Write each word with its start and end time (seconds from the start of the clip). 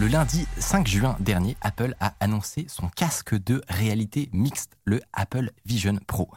Le 0.00 0.08
lundi 0.08 0.46
5 0.56 0.88
juin 0.88 1.14
dernier, 1.20 1.58
Apple 1.60 1.94
a 2.00 2.14
annoncé 2.20 2.64
son 2.70 2.88
casque 2.88 3.34
de 3.34 3.60
réalité 3.68 4.30
mixte, 4.32 4.78
le 4.86 5.02
Apple 5.12 5.50
Vision 5.66 5.98
Pro. 6.06 6.30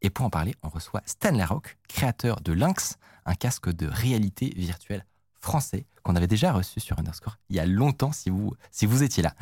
Et 0.00 0.08
pour 0.08 0.24
en 0.24 0.30
parler, 0.30 0.54
on 0.62 0.70
reçoit 0.70 1.02
Stan 1.04 1.32
Larocque, 1.32 1.76
créateur 1.86 2.40
de 2.40 2.54
Lynx, 2.54 2.96
un 3.26 3.34
casque 3.34 3.68
de 3.68 3.86
réalité 3.86 4.54
virtuelle 4.56 5.04
français 5.38 5.84
qu'on 6.02 6.16
avait 6.16 6.28
déjà 6.28 6.54
reçu 6.54 6.80
sur 6.80 6.98
Underscore 6.98 7.36
il 7.50 7.56
y 7.56 7.60
a 7.60 7.66
longtemps 7.66 8.12
si 8.12 8.30
vous, 8.30 9.02
étiez 9.02 9.22
là. 9.22 9.34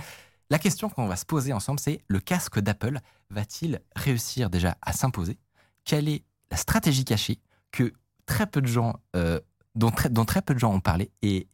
La 0.51 0.59
question 0.59 0.89
qu'on 0.89 1.07
va 1.07 1.15
se 1.15 1.25
poser 1.25 1.53
ensemble, 1.53 1.79
c'est 1.79 2.01
le 2.09 2.19
casque 2.19 2.59
d'Apple 2.59 2.99
va-t-il 3.31 3.81
réussir 3.95 4.51
déjà 4.51 4.77
à 4.83 4.93
s'imposer? 4.93 5.39
Quelle 5.85 6.09
est 6.09 6.25
la 6.51 6.57
stratégie 6.57 7.05
cachée 7.05 7.39
que 7.71 7.93
très 8.27 8.49
peu 8.49 8.61
de 8.61 8.67
gens 8.67 8.97
euh, 9.15 9.39
dont 9.75 9.91
très, 9.91 10.43
peu 10.43 10.55
de 10.55 10.59
gens 10.59 10.73
ont 10.73 10.81
parlé 10.81 11.11
et, 11.23 11.47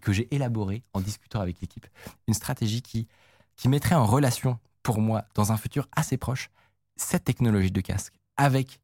que 0.00 0.12
j'ai 0.12 0.34
élaboré 0.34 0.82
en 0.94 1.00
discutant 1.00 1.40
avec 1.40 1.60
l'équipe. 1.60 1.86
Une 2.26 2.34
stratégie 2.34 2.82
qui, 2.82 3.06
qui 3.56 3.68
mettrait 3.68 3.94
en 3.94 4.06
relation, 4.06 4.58
pour 4.82 5.00
moi, 5.00 5.24
dans 5.34 5.52
un 5.52 5.56
futur 5.56 5.88
assez 5.94 6.16
proche, 6.16 6.50
cette 6.96 7.24
technologie 7.24 7.70
de 7.70 7.80
casque 7.80 8.14
avec 8.36 8.80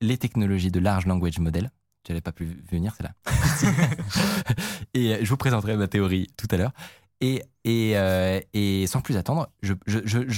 les 0.00 0.18
technologies 0.18 0.70
de 0.70 0.80
large 0.80 1.06
language 1.06 1.38
model. 1.38 1.70
Je 2.06 2.12
n'avais 2.12 2.20
pas 2.20 2.32
pu 2.32 2.62
venir, 2.70 2.94
c'est 2.96 3.04
là. 3.04 3.14
et 4.94 5.24
je 5.24 5.28
vous 5.28 5.36
présenterai 5.36 5.76
ma 5.76 5.86
théorie 5.86 6.26
tout 6.36 6.48
à 6.50 6.56
l'heure. 6.56 6.72
Et, 7.20 7.44
et, 7.62 7.92
euh, 7.96 8.40
et, 8.52 8.88
sans 8.88 9.00
plus 9.00 9.16
attendre, 9.16 9.48
je 9.62 9.74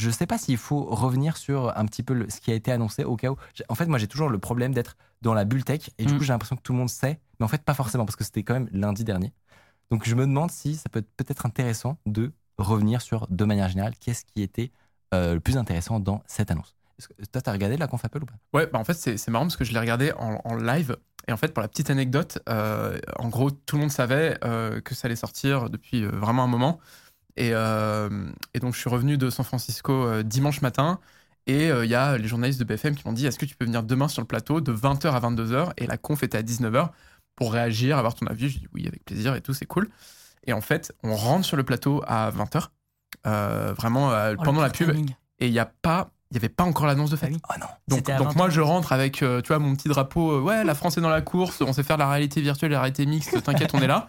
ne 0.06 0.11
sais 0.12 0.27
pas 0.27 0.37
s'il 0.37 0.59
faut 0.59 0.84
revenir 0.84 1.39
sur 1.39 1.75
un 1.79 1.87
petit 1.87 2.03
peu 2.03 2.27
ce 2.29 2.41
qui 2.41 2.51
a 2.51 2.55
été 2.55 2.70
annoncé 2.70 3.05
au 3.05 3.17
cas 3.17 3.31
où. 3.31 3.37
En 3.70 3.75
fait, 3.75 3.87
moi, 3.87 3.98
j'ai 3.98 4.09
toujours 4.09 4.29
le 4.29 4.39
problème 4.39 4.75
d'être 4.75 4.98
dans 5.23 5.33
la 5.33 5.47
bulle 5.47 5.65
tech 5.65 5.89
et 5.97 6.05
du 6.05 6.12
mm. 6.12 6.19
coup, 6.19 6.25
j'ai 6.25 6.33
l'impression 6.34 6.56
que 6.56 6.61
tout 6.61 6.73
le 6.75 6.79
monde 6.79 6.91
sait, 6.91 7.19
mais 7.38 7.45
en 7.45 7.48
fait, 7.48 7.62
pas 7.62 7.74
forcément 7.74 8.05
parce 8.05 8.16
que 8.16 8.24
c'était 8.24 8.43
quand 8.43 8.55
même 8.55 8.69
lundi 8.73 9.05
dernier. 9.05 9.33
Donc, 9.91 10.06
je 10.09 10.15
me 10.15 10.27
demande 10.27 10.51
si 10.51 10.77
ça 10.77 10.88
peut 10.88 11.01
être 11.01 11.11
peut-être 11.16 11.47
intéressant 11.47 11.98
de 12.06 12.33
revenir 12.59 13.03
sur, 13.03 13.27
de 13.28 13.45
manière 13.45 13.69
générale, 13.69 13.95
qu'est-ce 14.00 14.25
qui 14.25 14.42
était 14.42 14.70
euh, 15.12 15.34
le 15.34 15.41
plus 15.41 15.56
intéressant 15.56 16.00
dans 16.00 16.22
cette 16.27 16.50
annonce. 16.50 16.75
Toi, 17.33 17.42
t'as 17.42 17.53
regardé 17.53 17.77
la 17.77 17.86
conf 17.86 18.05
Apple 18.05 18.22
ou 18.22 18.27
pas? 18.27 18.34
Ouais, 18.53 18.67
bah 18.67 18.78
en 18.78 18.84
fait, 18.84 18.94
c'est 18.94 19.28
marrant 19.28 19.44
parce 19.44 19.56
que 19.56 19.64
je 19.64 19.72
l'ai 19.72 19.81
regardé 19.81 20.12
en, 20.17 20.55
live. 20.55 20.97
Et 21.27 21.33
en 21.33 21.36
fait, 21.36 21.53
pour 21.53 21.62
la 21.62 21.69
petite 21.69 21.91
anecdote, 21.91 22.39
euh, 22.48 22.98
en 23.19 23.28
gros, 23.28 23.50
tout 23.50 23.77
le 23.77 23.81
monde 23.81 23.91
savait 23.91 24.39
que 24.84 24.94
ça 24.94 25.06
allait 25.06 25.16
sortir 25.16 25.70
depuis 25.70 26.05
vraiment 26.05 26.44
un 26.44 26.48
moment. 26.48 26.81
Euh, 27.41 28.31
et, 28.55 28.61
donc, 28.61 28.75
je 28.75 28.81
suis 28.81 28.91
revenu 28.91 29.19
de 29.19 29.31
San 29.31 29.44
Francisco 29.44 29.92
euh, 29.92 30.22
dimanche 30.22 30.62
matin. 30.62 31.00
Et 31.47 31.70
euh, 31.70 31.84
il 31.84 31.91
y 31.91 31.94
a 31.94 32.16
les 32.16 32.27
journalistes 32.27 32.59
de 32.59 32.64
BFM 32.64 32.94
qui 32.97 33.06
m'ont 33.06 33.12
dit 33.12 33.27
Est-ce 33.27 33.39
que 33.39 33.44
tu 33.44 33.55
peux 33.56 33.64
venir 33.66 33.83
demain 33.83 34.09
sur 34.09 34.22
le 34.22 34.27
plateau 34.27 34.61
de 34.61 34.72
20h 34.72 35.11
à 35.11 35.20
22h 35.20 35.72
Et 35.77 35.87
la 35.87 35.98
conf 35.98 36.22
était 36.22 36.39
à 36.39 36.42
19h 36.42 36.91
pour 37.37 37.53
réagir, 37.53 37.99
avoir 37.99 38.15
ton 38.15 38.27
avis. 38.27 38.49
Je 38.49 38.59
dis 38.59 38.69
Oui, 38.75 38.87
avec 38.87 39.05
plaisir 39.05 39.35
et 39.35 39.41
tout, 39.41 39.55
c'est 39.55 39.67
cool. 39.67 39.89
Et 40.47 40.53
en 40.53 40.61
fait, 40.61 40.93
on 41.03 41.15
rentre 41.15 41.45
sur 41.45 41.57
le 41.57 41.63
plateau 41.63 42.03
à 42.07 42.31
20h, 42.31 42.69
vraiment 43.75 44.13
pendant 44.43 44.61
la 44.61 44.71
pub. 44.71 44.91
Et 45.41 45.47
il 45.47 45.53
n'y 45.53 45.59
a 45.59 45.67
pas 45.67 46.11
il 46.31 46.39
n'y 46.39 46.39
avait 46.39 46.49
pas 46.49 46.65
encore 46.65 46.87
l'annonce 46.87 47.11
de 47.11 47.17
fait. 47.17 47.31
Oh 47.33 47.53
non. 47.61 47.67
Donc, 47.87 48.05
donc 48.19 48.35
moi, 48.35 48.51
je 48.51 48.61
rentre 48.61 48.93
avec 48.93 49.19
tu 49.19 49.43
vois, 49.47 49.59
mon 49.59 49.75
petit 49.77 49.89
drapeau. 49.89 50.41
ouais, 50.41 50.65
la 50.65 50.75
France 50.75 50.99
est 50.99 51.01
dans 51.01 51.09
la 51.09 51.21
course, 51.21 51.61
on 51.61 51.73
sait 51.73 51.85
faire 51.85 51.97
la 51.97 52.09
réalité 52.09 52.41
virtuelle 52.41 52.73
et 52.73 52.75
la 52.75 52.81
réalité 52.81 53.07
mixte, 53.07 53.43
t'inquiète, 53.43 53.71
on 53.73 53.81
est 53.81 53.87
là. 53.87 54.09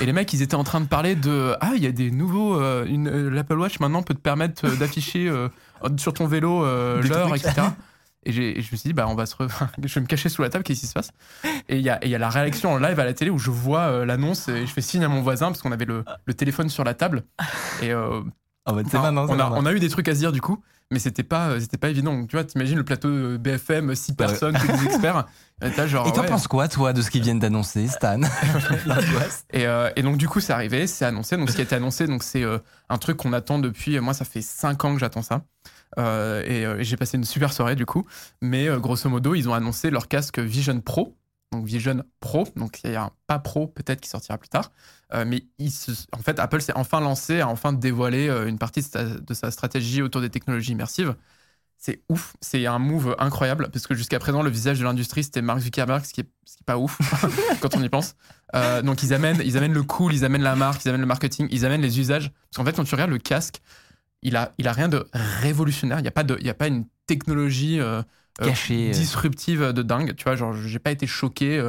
Et 0.00 0.06
les 0.06 0.12
mecs, 0.12 0.32
ils 0.32 0.42
étaient 0.42 0.54
en 0.54 0.64
train 0.64 0.80
de 0.80 0.86
parler 0.86 1.14
de 1.14 1.54
Ah, 1.60 1.72
il 1.76 1.82
y 1.82 1.86
a 1.86 1.92
des 1.92 2.10
nouveaux. 2.10 2.58
Euh, 2.58 2.86
une, 2.86 3.28
L'Apple 3.28 3.58
Watch 3.58 3.78
maintenant 3.80 4.02
peut 4.02 4.14
te 4.14 4.20
permettre 4.20 4.66
euh, 4.66 4.76
d'afficher 4.76 5.28
euh, 5.28 5.48
sur 5.98 6.14
ton 6.14 6.26
vélo 6.26 6.64
l'heure, 6.64 7.34
etc. 7.34 7.68
Et, 8.24 8.32
je 8.32 8.70
me 8.72 8.76
suis 8.76 8.88
dit, 8.88 8.92
bah, 8.92 9.06
on 9.08 9.14
va 9.14 9.26
se 9.26 9.34
je 9.82 9.94
vais 9.94 10.00
me 10.00 10.06
cacher 10.06 10.28
sous 10.28 10.42
la 10.42 10.50
table, 10.50 10.64
qu'est-ce 10.64 10.80
qui 10.80 10.86
se 10.86 10.92
passe? 10.92 11.10
Et 11.68 11.76
il 11.76 11.82
y 11.82 11.90
a, 11.90 12.04
y 12.06 12.14
a, 12.14 12.18
la 12.18 12.28
réaction 12.28 12.72
en 12.72 12.78
live 12.78 12.98
à 13.00 13.04
la 13.04 13.14
télé 13.14 13.30
où 13.30 13.38
je 13.38 13.50
vois 13.50 14.04
l'annonce 14.04 14.48
et 14.48 14.66
je 14.66 14.72
fais 14.72 14.82
signe 14.82 15.04
à 15.04 15.08
mon 15.08 15.22
voisin 15.22 15.46
parce 15.46 15.62
qu'on 15.62 15.72
avait 15.72 15.86
le, 15.86 16.04
le, 16.26 16.34
téléphone 16.34 16.68
sur 16.68 16.84
la 16.84 16.94
table. 16.94 17.24
Et 17.82 17.94
oh, 17.94 18.24
bah, 18.66 18.74
on, 18.94 19.38
a, 19.38 19.50
on, 19.50 19.66
a, 19.66 19.72
eu 19.72 19.80
des 19.80 19.88
trucs 19.88 20.08
à 20.08 20.14
se 20.14 20.20
dire 20.20 20.32
du 20.32 20.40
coup 20.40 20.62
mais 20.92 20.98
c'était 20.98 21.22
pas 21.22 21.60
c'était 21.60 21.76
pas 21.76 21.88
évident. 21.88 22.14
Donc, 22.14 22.28
tu 22.28 22.36
vois 22.36 22.44
t'imagines 22.44 22.76
le 22.76 22.84
plateau 22.84 23.38
BFM 23.38 23.94
six 23.94 24.14
personnes 24.14 24.56
tous 24.58 24.66
les 24.66 24.84
experts. 24.86 25.26
Genre, 25.86 26.08
et 26.08 26.12
t'en 26.12 26.24
penses 26.24 26.48
quoi 26.48 26.68
toi 26.68 26.92
de 26.92 27.00
ce 27.00 27.10
qu'ils 27.10 27.22
viennent 27.22 27.38
d'annoncer 27.38 27.86
Stan? 27.86 28.20
Et, 29.52 29.66
euh, 29.66 29.90
et, 29.94 30.02
donc 30.02 30.16
du 30.16 30.28
coup 30.28 30.40
c'est 30.40 30.52
arrivé 30.52 30.86
c'est 30.86 31.04
annoncé. 31.04 31.36
Donc 31.36 31.50
ce 31.50 31.54
qui 31.54 31.60
a 31.60 31.64
été 31.64 31.76
annoncé 31.76 32.06
donc 32.06 32.22
c'est 32.22 32.42
euh, 32.42 32.58
un 32.88 32.98
truc 32.98 33.18
qu'on 33.18 33.32
attend 33.32 33.58
depuis 33.58 34.00
moi 34.00 34.14
ça 34.14 34.24
fait 34.24 34.42
cinq 34.42 34.84
ans 34.84 34.94
que 34.94 35.00
j'attends 35.00 35.22
ça 35.22 35.42
euh, 35.98 36.78
et, 36.78 36.84
j'ai 36.84 36.96
passé 36.96 37.16
une 37.16 37.24
super 37.24 37.52
soirée 37.52 37.74
du 37.74 37.86
coup 37.86 38.06
mais 38.40 38.68
grosso 38.78 39.08
modo 39.08 39.34
ils 39.34 39.48
ont 39.48 39.54
annoncé 39.54 39.90
leur 39.90 40.06
casque 40.06 40.38
Vision 40.38 40.80
Pro 40.80 41.16
donc 41.52 41.66
Vision 41.66 42.04
Pro 42.20 42.46
donc 42.56 42.80
il 42.84 42.92
y 42.92 42.94
a 42.94 43.04
un 43.04 43.10
pas 43.26 43.40
Pro 43.40 43.66
peut-être 43.66 44.00
qui 44.00 44.08
sortira 44.08 44.38
plus 44.38 44.48
tard 44.48 44.70
euh, 45.14 45.24
mais 45.26 45.42
en 46.12 46.22
fait, 46.22 46.38
Apple 46.38 46.60
s'est 46.60 46.72
enfin 46.76 47.00
lancé, 47.00 47.40
a 47.40 47.48
enfin 47.48 47.72
dévoilé 47.72 48.28
euh, 48.28 48.46
une 48.46 48.58
partie 48.58 48.82
de 48.82 49.34
sa, 49.34 49.50
stratégie 49.50 50.02
autour 50.02 50.20
des 50.20 50.30
technologies 50.30 50.72
immersives. 50.72 51.14
C'est 51.78 52.02
ouf, 52.10 52.36
c'est 52.42 52.66
un 52.66 52.78
move 52.78 53.16
incroyable, 53.18 53.70
parce 53.72 53.86
que 53.86 53.94
jusqu'à 53.94 54.18
présent, 54.18 54.42
le 54.42 54.50
visage 54.50 54.78
de 54.78 54.84
l'industrie, 54.84 55.24
c'était 55.24 55.40
Mark 55.40 55.60
Zuckerberg, 55.60 56.04
ce 56.04 56.12
qui 56.12 56.20
est, 56.20 56.28
ce 56.44 56.56
qui 56.56 56.62
est 56.62 56.66
pas 56.66 56.76
ouf 56.76 56.98
quand 57.60 57.74
on 57.74 57.82
y 57.82 57.88
pense. 57.88 58.16
Euh, 58.54 58.82
donc 58.82 59.02
ils 59.02 59.14
amènent, 59.14 59.40
ils 59.44 59.56
amènent 59.56 59.72
le 59.72 59.82
cool, 59.82 60.12
ils 60.12 60.24
amènent 60.24 60.42
la 60.42 60.56
marque, 60.56 60.84
ils 60.84 60.88
amènent 60.90 61.00
le 61.00 61.06
marketing, 61.06 61.48
ils 61.50 61.64
amènent 61.64 61.80
les 61.80 61.98
usages. 61.98 62.30
Parce 62.50 62.56
qu'en 62.56 62.64
fait, 62.64 62.76
quand 62.76 62.84
tu 62.84 62.94
regardes 62.94 63.10
le 63.10 63.18
casque, 63.18 63.60
il 64.22 64.36
a, 64.36 64.52
il 64.58 64.68
a 64.68 64.72
rien 64.72 64.88
de 64.88 65.06
révolutionnaire, 65.12 65.98
il 65.98 66.02
n'y 66.02 66.08
a, 66.08 66.12
pas 66.12 66.24
de, 66.24 66.36
il 66.40 66.46
y 66.46 66.50
a 66.50 66.54
pas 66.54 66.66
une 66.66 66.84
technologie 67.06 67.80
Cachée, 68.38 68.90
disruptive 68.90 69.72
de 69.72 69.82
dingue. 69.82 70.14
Tu 70.16 70.24
vois, 70.24 70.36
genre, 70.36 70.54
j'ai 70.54 70.78
pas 70.78 70.90
été 70.90 71.06
choqué 71.06 71.60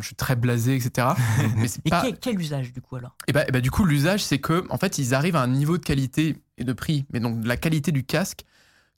je 0.00 0.06
suis 0.06 0.14
très 0.14 0.36
blasé, 0.36 0.76
etc. 0.76 1.08
Mais 1.56 1.66
et 1.84 1.90
pas... 1.90 2.04
quel, 2.20 2.40
usage 2.40 2.72
du 2.72 2.80
coup 2.80 2.96
alors? 2.96 3.16
Et 3.28 3.32
bah, 3.32 3.44
et 3.46 3.52
bah, 3.52 3.60
du 3.60 3.70
coup, 3.70 3.84
l'usage, 3.84 4.24
c'est 4.24 4.38
que 4.38 4.64
en 4.70 4.78
fait, 4.78 4.98
ils 4.98 5.14
arrivent 5.14 5.36
à 5.36 5.42
un 5.42 5.48
niveau 5.48 5.76
de 5.76 5.84
qualité 5.84 6.36
et 6.56 6.64
de 6.64 6.72
prix, 6.72 7.04
mais 7.12 7.20
donc 7.20 7.44
la 7.44 7.56
qualité 7.56 7.92
du 7.92 8.04
casque 8.04 8.44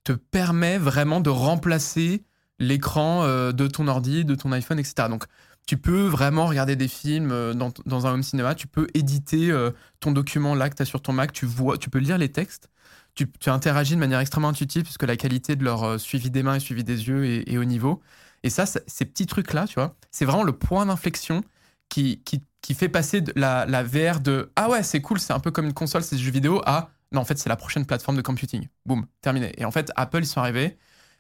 te 0.05 0.13
permet 0.13 0.79
vraiment 0.79 1.21
de 1.21 1.31
remplacer 1.31 2.23
l'écran 2.59 3.25
euh, 3.25 3.53
de 3.53 3.67
ton 3.67 3.89
ordi, 3.89 4.25
de 4.25 4.35
ton 4.35 4.53
iPhone, 4.53 4.79
etc. 4.79 5.09
Donc, 5.09 5.25
tu 5.67 5.79
peux 5.79 6.07
vraiment 6.07 6.47
regarder 6.47 6.77
des 6.77 6.89
films 6.89 7.33
euh, 7.33 7.55
dans, 7.55 7.73
dans 7.87 8.07
un 8.07 8.13
home 8.13 8.23
cinéma, 8.23 8.55
tu 8.55 8.67
peux 8.67 8.87
éditer 8.95 9.51
euh, 9.51 9.71
ton 9.99 10.13
document 10.13 10.55
là 10.55 10.69
que 10.69 10.77
tu 10.77 10.83
as 10.83 10.85
sur 10.85 11.01
ton 11.01 11.13
Mac, 11.13 11.33
tu, 11.33 11.47
vois, 11.47 11.79
tu 11.79 11.91
peux 11.91 11.99
lire 11.99 12.19
les 12.19 12.29
textes, 12.29 12.69
tu, 13.15 13.29
interagis 13.47 13.95
de 13.95 14.01
manière 14.01 14.21
extrêmement 14.21 14.49
intuitive 14.49 14.83
puisque 14.83 15.05
la 15.05 15.17
qualité 15.17 15.57
de 15.57 15.65
leur 15.65 16.01
suivi 16.01 16.31
des 16.31 16.43
mains 16.43 16.57
et 16.57 16.61
suivi 16.61 16.85
des 16.85 17.09
yeux 17.09 17.25
est, 17.25 17.53
est 17.53 17.59
au 17.59 17.65
niveau. 17.65 18.03
Et 18.43 18.51
ça, 18.51 18.67
ces 18.67 19.05
petits 19.07 19.27
trucs-là, 19.27 19.67
tu 19.67 19.75
vois, 19.75 19.97
c'est 20.11 20.25
vraiment 20.25 20.45
le 20.45 20.53
point 20.53 20.85
d'inflexion 20.87 21.43
qui, 21.89 22.75
fait 22.75 22.89
passer 22.89 23.21
de 23.21 23.33
la, 23.37 23.83
VR 23.83 24.21
de 24.21 24.53
Ah 24.57 24.69
ouais, 24.69 24.83
c'est 24.83 25.01
cool, 25.01 25.21
c'est 25.21 25.33
un 25.33 25.41
peu 25.41 25.51
comme 25.51 25.67
une 25.67 25.75
console, 25.75 26.03
c'est 26.03 26.17
des 26.17 26.23
jeux 26.23 26.31
vidéo, 26.31 26.61
à 26.67 26.91
Non, 27.13 27.21
en 27.21 27.25
fait, 27.25 27.39
c'est 27.39 27.49
la 27.49 27.57
prochaine 27.57 27.87
plateforme 27.87 28.17
de 28.17 28.23
computing. 28.23 28.69
Boum, 28.87 29.07
terminé. 29.21 29.53
Et 29.57 29.65
en 29.65 29.71
fait, 29.71 29.93
Apple, 29.97 30.21
ils 30.21 30.27
sont 30.27 30.41
arrivés. 30.41 30.77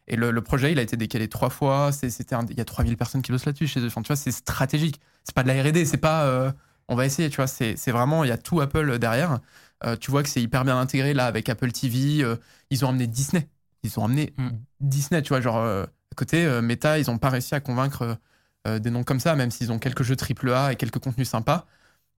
Et 0.06 0.16
le, 0.16 0.38
projet, 0.42 0.72
il 0.72 0.78
a 0.78 0.82
été 0.82 0.96
décalé 0.96 1.28
trois 1.28 1.48
fois. 1.48 1.90
Il 2.02 2.56
y 2.56 2.60
a 2.60 2.64
3000 2.64 2.96
personnes 2.96 3.22
qui 3.22 3.32
bossent 3.32 3.46
là-dessus 3.46 3.68
chez 3.68 3.80
eux. 3.80 3.86
Enfin, 3.86 4.02
tu 4.02 4.08
vois, 4.08 4.16
c'est 4.16 4.32
stratégique. 4.32 5.00
C'est 5.24 5.34
pas 5.34 5.42
de 5.42 5.48
la 5.48 5.62
R&D, 5.62 5.86
c'est 5.86 5.96
pas 5.96 6.24
euh, 6.24 6.52
on 6.88 6.94
va 6.94 7.06
essayer, 7.06 7.30
tu 7.30 7.36
vois. 7.36 7.46
C'est 7.46 7.90
vraiment, 7.90 8.24
il 8.24 8.28
y 8.28 8.32
a 8.32 8.36
tout 8.36 8.60
Apple 8.60 8.98
derrière. 8.98 9.38
Euh, 9.84 9.96
tu 9.96 10.10
vois 10.10 10.22
que 10.22 10.28
c'est 10.28 10.42
hyper 10.42 10.64
bien 10.64 10.78
intégré 10.78 11.14
là 11.14 11.26
avec 11.26 11.48
Apple 11.48 11.70
TV. 11.72 12.22
Euh, 12.22 12.36
ils 12.70 12.84
ont 12.84 12.88
amené 12.88 13.06
Disney. 13.06 13.48
Ils 13.82 13.98
ont 13.98 14.04
amené 14.04 14.32
mm. 14.36 14.50
Disney, 14.80 15.22
tu 15.22 15.28
vois, 15.28 15.40
genre 15.40 15.86
côté, 16.16 16.44
euh, 16.44 16.62
Meta, 16.62 16.98
ils 16.98 17.10
n'ont 17.10 17.18
pas 17.18 17.30
réussi 17.30 17.54
à 17.54 17.60
convaincre 17.60 18.18
des 18.66 18.88
noms 18.88 19.04
comme 19.04 19.20
ça, 19.20 19.36
même 19.36 19.50
s'ils 19.50 19.72
ont 19.72 19.78
quelques 19.78 20.04
jeux 20.04 20.16
AAA 20.16 20.72
et 20.72 20.76
quelques 20.76 20.98
contenus 20.98 21.28
sympas. 21.28 21.66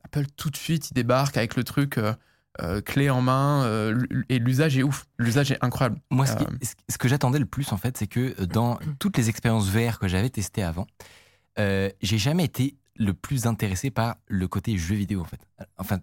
Apple, 0.05 0.27
tout 0.37 0.49
de 0.49 0.57
suite, 0.57 0.93
il 0.93 0.95
débarque 0.95 1.37
avec 1.37 1.57
le 1.57 1.65
truc 1.65 1.99
clé 2.85 3.11
en 3.11 3.21
main 3.21 3.93
et 4.29 4.39
l'usage 4.39 4.79
est 4.79 4.85
ouf. 4.85 5.07
L'usage 5.19 5.51
est 5.51 5.59
incroyable. 5.61 5.99
Moi, 6.09 6.25
ce, 6.25 6.99
que 6.99 7.09
j'attendais 7.09 7.41
le 7.41 7.47
plus, 7.47 7.73
en 7.73 7.77
fait, 7.77 7.97
c'est 7.97 8.07
que 8.07 8.45
dans 8.45 8.79
toutes 9.01 9.17
les 9.17 9.29
expériences 9.29 9.69
VR 9.69 9.99
que 9.99 10.07
j'avais 10.07 10.31
testées 10.31 10.63
avant, 10.63 10.87
j'ai 11.59 12.19
jamais 12.19 12.45
été 12.45 12.77
le 12.99 13.15
plus 13.15 13.47
intéressé 13.47 13.91
par 13.91 14.17
le 14.27 14.49
côté 14.49 14.77
jeu 14.77 14.95
vidéo 14.95 15.21
en 15.21 15.25
fait. 15.25 15.41
Enfin, 15.79 16.01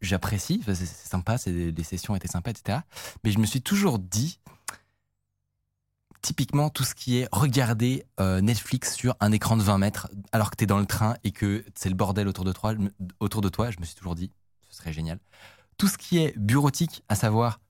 j'apprécie, 0.00 0.62
c'est 0.66 0.86
sympa, 0.86 1.36
les 1.46 1.82
sessions 1.82 2.14
étaient 2.16 2.28
sympas, 2.28 2.50
etc. 2.50 2.78
Mais 3.24 3.30
je 3.30 3.38
me 3.38 3.46
suis 3.46 3.62
toujours 3.62 3.98
dit, 3.98 4.40
typiquement 6.22 6.70
tout 6.70 6.84
ce 6.84 6.94
qui 6.94 7.18
est 7.18 7.28
regarder 7.32 8.04
euh, 8.20 8.40
Netflix 8.40 8.94
sur 8.94 9.16
un 9.20 9.32
écran 9.32 9.56
de 9.56 9.62
20 9.62 9.78
mètres 9.78 10.08
alors 10.32 10.50
que 10.50 10.56
tu 10.56 10.64
es 10.64 10.66
dans 10.66 10.78
le 10.78 10.86
train 10.86 11.16
et 11.24 11.32
que 11.32 11.64
c'est 11.74 11.88
le 11.88 11.94
bordel 11.94 12.28
autour 12.28 12.44
de, 12.44 12.52
toi, 12.52 12.74
autour 13.20 13.40
de 13.40 13.48
toi, 13.48 13.70
je 13.70 13.80
me 13.80 13.84
suis 13.84 13.94
toujours 13.94 14.14
dit, 14.14 14.30
ce 14.68 14.76
serait 14.76 14.92
génial. 14.92 15.18
Tout 15.78 15.88
ce 15.88 15.96
qui 15.96 16.18
est 16.18 16.36
bureautique, 16.38 17.02
à 17.08 17.14
savoir 17.14 17.60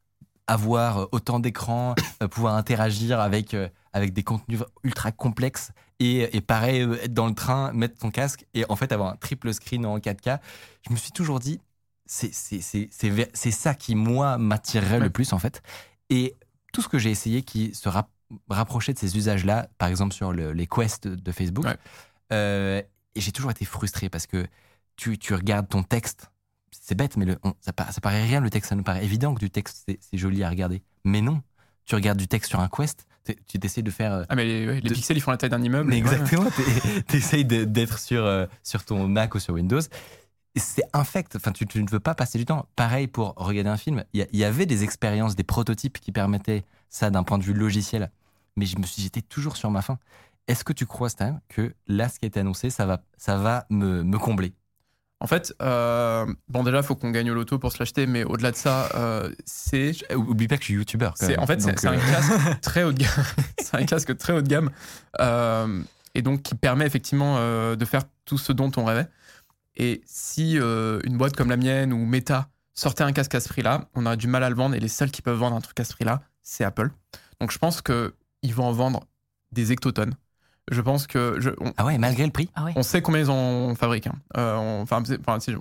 avoir 0.47 0.99
euh, 0.99 1.07
autant 1.13 1.39
d'écrans, 1.39 1.95
euh, 2.23 2.29
pouvoir 2.29 2.55
interagir 2.57 3.21
avec, 3.21 3.57
avec 3.93 4.13
des 4.13 4.23
contenus 4.23 4.61
ultra 4.85 5.13
complexes 5.13 5.73
et, 5.99 6.37
et, 6.37 6.41
pareil, 6.41 6.81
être 7.03 7.13
dans 7.13 7.27
le 7.27 7.35
train, 7.35 7.73
mettre 7.73 7.99
ton 7.99 8.11
casque 8.11 8.47
et 8.55 8.65
en 8.69 8.77
fait 8.77 8.93
avoir 8.93 9.13
un 9.13 9.17
triple 9.17 9.53
screen 9.53 9.85
en 9.85 9.99
4K, 9.99 10.39
je 10.87 10.93
me 10.93 10.97
suis 10.97 11.13
toujours 11.13 11.41
dit, 11.41 11.61
c'est 12.07 12.31
ça 13.51 13.75
qui, 13.75 13.95
moi, 13.95 14.39
m'attirerait 14.39 15.01
le 15.01 15.11
plus 15.11 15.33
en 15.33 15.39
fait. 15.39 15.63
Et 16.09 16.37
tout 16.73 16.83
ce 16.83 16.89
que 16.89 16.99
j'ai 16.99 17.11
essayé 17.11 17.43
qui 17.43 17.75
se 17.75 17.89
rapprocher 18.49 18.93
de 18.93 18.99
ces 18.99 19.17
usages-là, 19.17 19.69
par 19.79 19.89
exemple 19.89 20.15
sur 20.15 20.33
les 20.33 20.67
quests 20.67 21.07
de 21.07 21.33
Facebook. 21.33 21.67
Euh, 22.33 22.83
et 23.15 23.21
j'ai 23.21 23.33
toujours 23.33 23.51
été 23.51 23.65
frustré 23.65 24.09
parce 24.09 24.27
que 24.27 24.47
tu, 24.97 25.19
tu, 25.19 25.35
regardes 25.35 25.69
ton 25.69 25.83
texte 25.83 26.31
c'est 26.71 26.95
bête, 26.95 27.17
mais 27.17 27.25
le, 27.25 27.39
ça, 27.61 27.73
ça, 27.91 28.01
paraît 28.01 28.23
rien 28.23 28.41
le 28.41 28.51
texte, 28.51 28.71
ça 28.71 28.77
nous 28.77 28.83
paraît 28.83 29.05
évident 29.05 29.35
que 29.35 29.41
du 29.41 29.51
texte 29.51 29.85
c'est 29.87 30.19
joli 30.19 30.45
à 30.45 30.49
regarder. 30.49 30.83
Mais 31.05 31.21
non, 31.21 31.43
tu 31.91 31.97
regardes 31.97 32.19
du 32.19 32.29
texte 32.29 32.51
sur 32.51 32.61
un 32.61 32.69
Quest, 32.69 33.05
tu 33.25 33.59
essaies 33.61 33.83
de 33.83 33.91
faire. 33.91 34.13
Euh, 34.13 34.25
ah, 34.29 34.37
mais 34.37 34.81
les, 34.81 34.91
pixels 34.91 35.17
ils 35.17 35.21
font 35.21 35.33
la 35.33 35.37
taille 35.37 35.51
d'un 35.51 35.61
immeuble. 35.61 35.93
exactement, 35.93 36.47
tu 37.09 37.17
essayes 37.17 37.45
d'être 37.45 37.99
sur, 37.99 38.25
euh, 38.25 38.47
sur 38.63 38.85
ton 38.85 39.09
Mac 39.09 39.35
ou 39.35 39.41
sur 39.41 39.55
Windows. 39.55 39.81
C'est 40.55 40.85
infect, 40.93 41.35
enfin, 41.35 41.51
tu, 41.51 41.67
tu, 41.67 41.83
ne 41.83 41.91
veux 41.91 41.99
pas 41.99 42.15
passer 42.15 42.39
du 42.39 42.45
temps. 42.45 42.67
Pareil 42.77 43.09
pour 43.09 43.35
regarder 43.35 43.71
un 43.71 43.77
film, 43.77 44.05
il 44.13 44.25
y, 44.33 44.45
avait 44.45 44.67
des 44.67 44.85
expériences, 44.85 45.35
des 45.35 45.43
prototypes 45.43 45.99
qui 45.99 46.13
permettaient 46.13 46.65
ça 46.91 47.11
d'un 47.11 47.25
point 47.25 47.39
de 47.39 47.45
vue 47.45 47.55
logiciel, 47.55 48.13
mais 48.57 48.67
je 48.67 48.79
me 48.79 48.85
suis, 48.85 49.03
j'étais 49.03 49.23
toujours 49.23 49.57
sur 49.57 49.71
ma 49.73 49.83
faim. 49.83 49.99
Est-ce 50.47 50.63
que 50.63 50.73
tu 50.73 50.87
crois, 50.87 51.09
Stan, 51.09 51.41
que 51.49 51.75
là, 51.89 52.09
ce 52.09 52.21
qui 52.21 52.25
a 52.25 52.29
été 52.29 52.39
annoncé, 52.39 52.71
ça 52.71 52.87
va, 52.87 53.03
ça 53.17 53.37
va 53.37 53.67
me, 53.69 54.05
me 54.05 54.19
combler? 54.19 54.53
En 55.23 55.27
fait, 55.27 55.55
euh, 55.61 56.27
bon 56.49 56.65
déjà, 56.65 56.79
il 56.79 56.83
faut 56.83 56.97
qu'on 56.97 57.11
gagne 57.11 57.31
au 57.31 57.35
loto 57.35 57.59
pour 57.59 57.73
se 57.73 57.79
l'acheter, 57.79 58.07
mais 58.07 58.25
au-delà 58.25 58.53
de 58.53 58.57
ça, 58.57 58.89
euh, 58.95 59.31
c'est. 59.45 59.93
Oublie 60.15 60.49
pas 60.49 60.57
que 60.57 60.63
je 60.63 60.67
suis 60.67 60.75
youtubeur. 60.75 61.15
En 61.39 61.47
fait, 61.47 61.61
c'est 61.61 61.87
un 61.87 61.93
euh, 61.93 61.99
casque 61.99 62.61
très 62.63 62.85
haut 62.85 62.93
de 62.93 62.99
gamme. 62.99 63.25
c'est 63.61 63.77
un 63.77 63.85
casque 63.85 64.17
très 64.17 64.33
haut 64.33 64.41
de 64.41 64.49
gamme. 64.49 64.71
et 66.15 66.23
donc, 66.23 66.43
qui 66.43 66.55
permet 66.55 66.87
effectivement 66.87 67.37
de 67.77 67.85
faire 67.85 68.03
tout 68.25 68.39
ce 68.39 68.53
dont 68.53 68.73
on 68.79 68.85
rêvait. 68.87 69.09
Et 69.77 70.01
si 70.07 70.55
une 70.55 71.19
boîte 71.19 71.37
comme 71.37 71.51
la 71.51 71.59
mienne 71.59 71.93
ou 71.93 72.07
Meta 72.07 72.49
sortait 72.73 73.05
un 73.05 73.13
casque 73.13 73.35
à 73.35 73.41
ce 73.41 73.49
prix-là, 73.51 73.89
on 73.95 74.07
aurait 74.07 74.17
du 74.17 74.27
mal 74.27 74.43
à 74.43 74.49
le 74.49 74.57
vendre. 74.57 74.75
Et 74.75 74.81
les 74.81 74.89
seuls 74.89 75.11
qui 75.11 75.21
peuvent 75.21 75.39
vendre 75.39 75.55
un 75.55 75.61
truc 75.61 75.79
à 75.81 75.85
ce 75.85 75.93
prix-là, 75.93 76.23
c'est 76.41 76.65
Apple. 76.65 76.91
Donc, 77.41 77.51
je 77.51 77.59
pense 77.59 77.83
qu'ils 77.83 78.55
vont 78.55 78.65
en 78.65 78.73
vendre 78.73 79.05
des 79.53 79.71
hectotonnes. 79.71 80.15
Je 80.71 80.81
pense 80.81 81.07
que. 81.07 81.37
Je, 81.39 81.51
ah 81.77 81.85
ouais, 81.85 81.99
malgré 81.99 82.25
le 82.25 82.31
prix 82.31 82.51
ah 82.55 82.67
On 82.77 82.83
sait 82.83 83.03
combien 83.03 83.21
ils 83.21 83.31
en 83.31 83.75
fabriquent. 83.75 84.09
Hein. 84.09 84.19
Euh, 84.37 84.57
on, 84.57 84.83
enfin, 84.83 85.03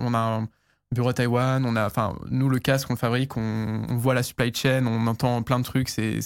on 0.00 0.14
a 0.14 0.18
un 0.18 0.48
bureau 0.92 1.08
à 1.10 1.14
Taïwan, 1.14 1.64
on 1.64 1.76
a, 1.76 1.86
enfin, 1.86 2.16
nous, 2.30 2.48
le 2.48 2.58
casque, 2.58 2.90
on 2.90 2.94
le 2.94 2.98
fabrique, 2.98 3.36
on, 3.36 3.86
voit 3.90 4.14
la 4.14 4.22
supply 4.22 4.52
chain, 4.54 4.86
on 4.86 5.06
entend 5.06 5.42
plein 5.42 5.58
de 5.58 5.64
trucs, 5.64 5.88
c'est 5.88 6.20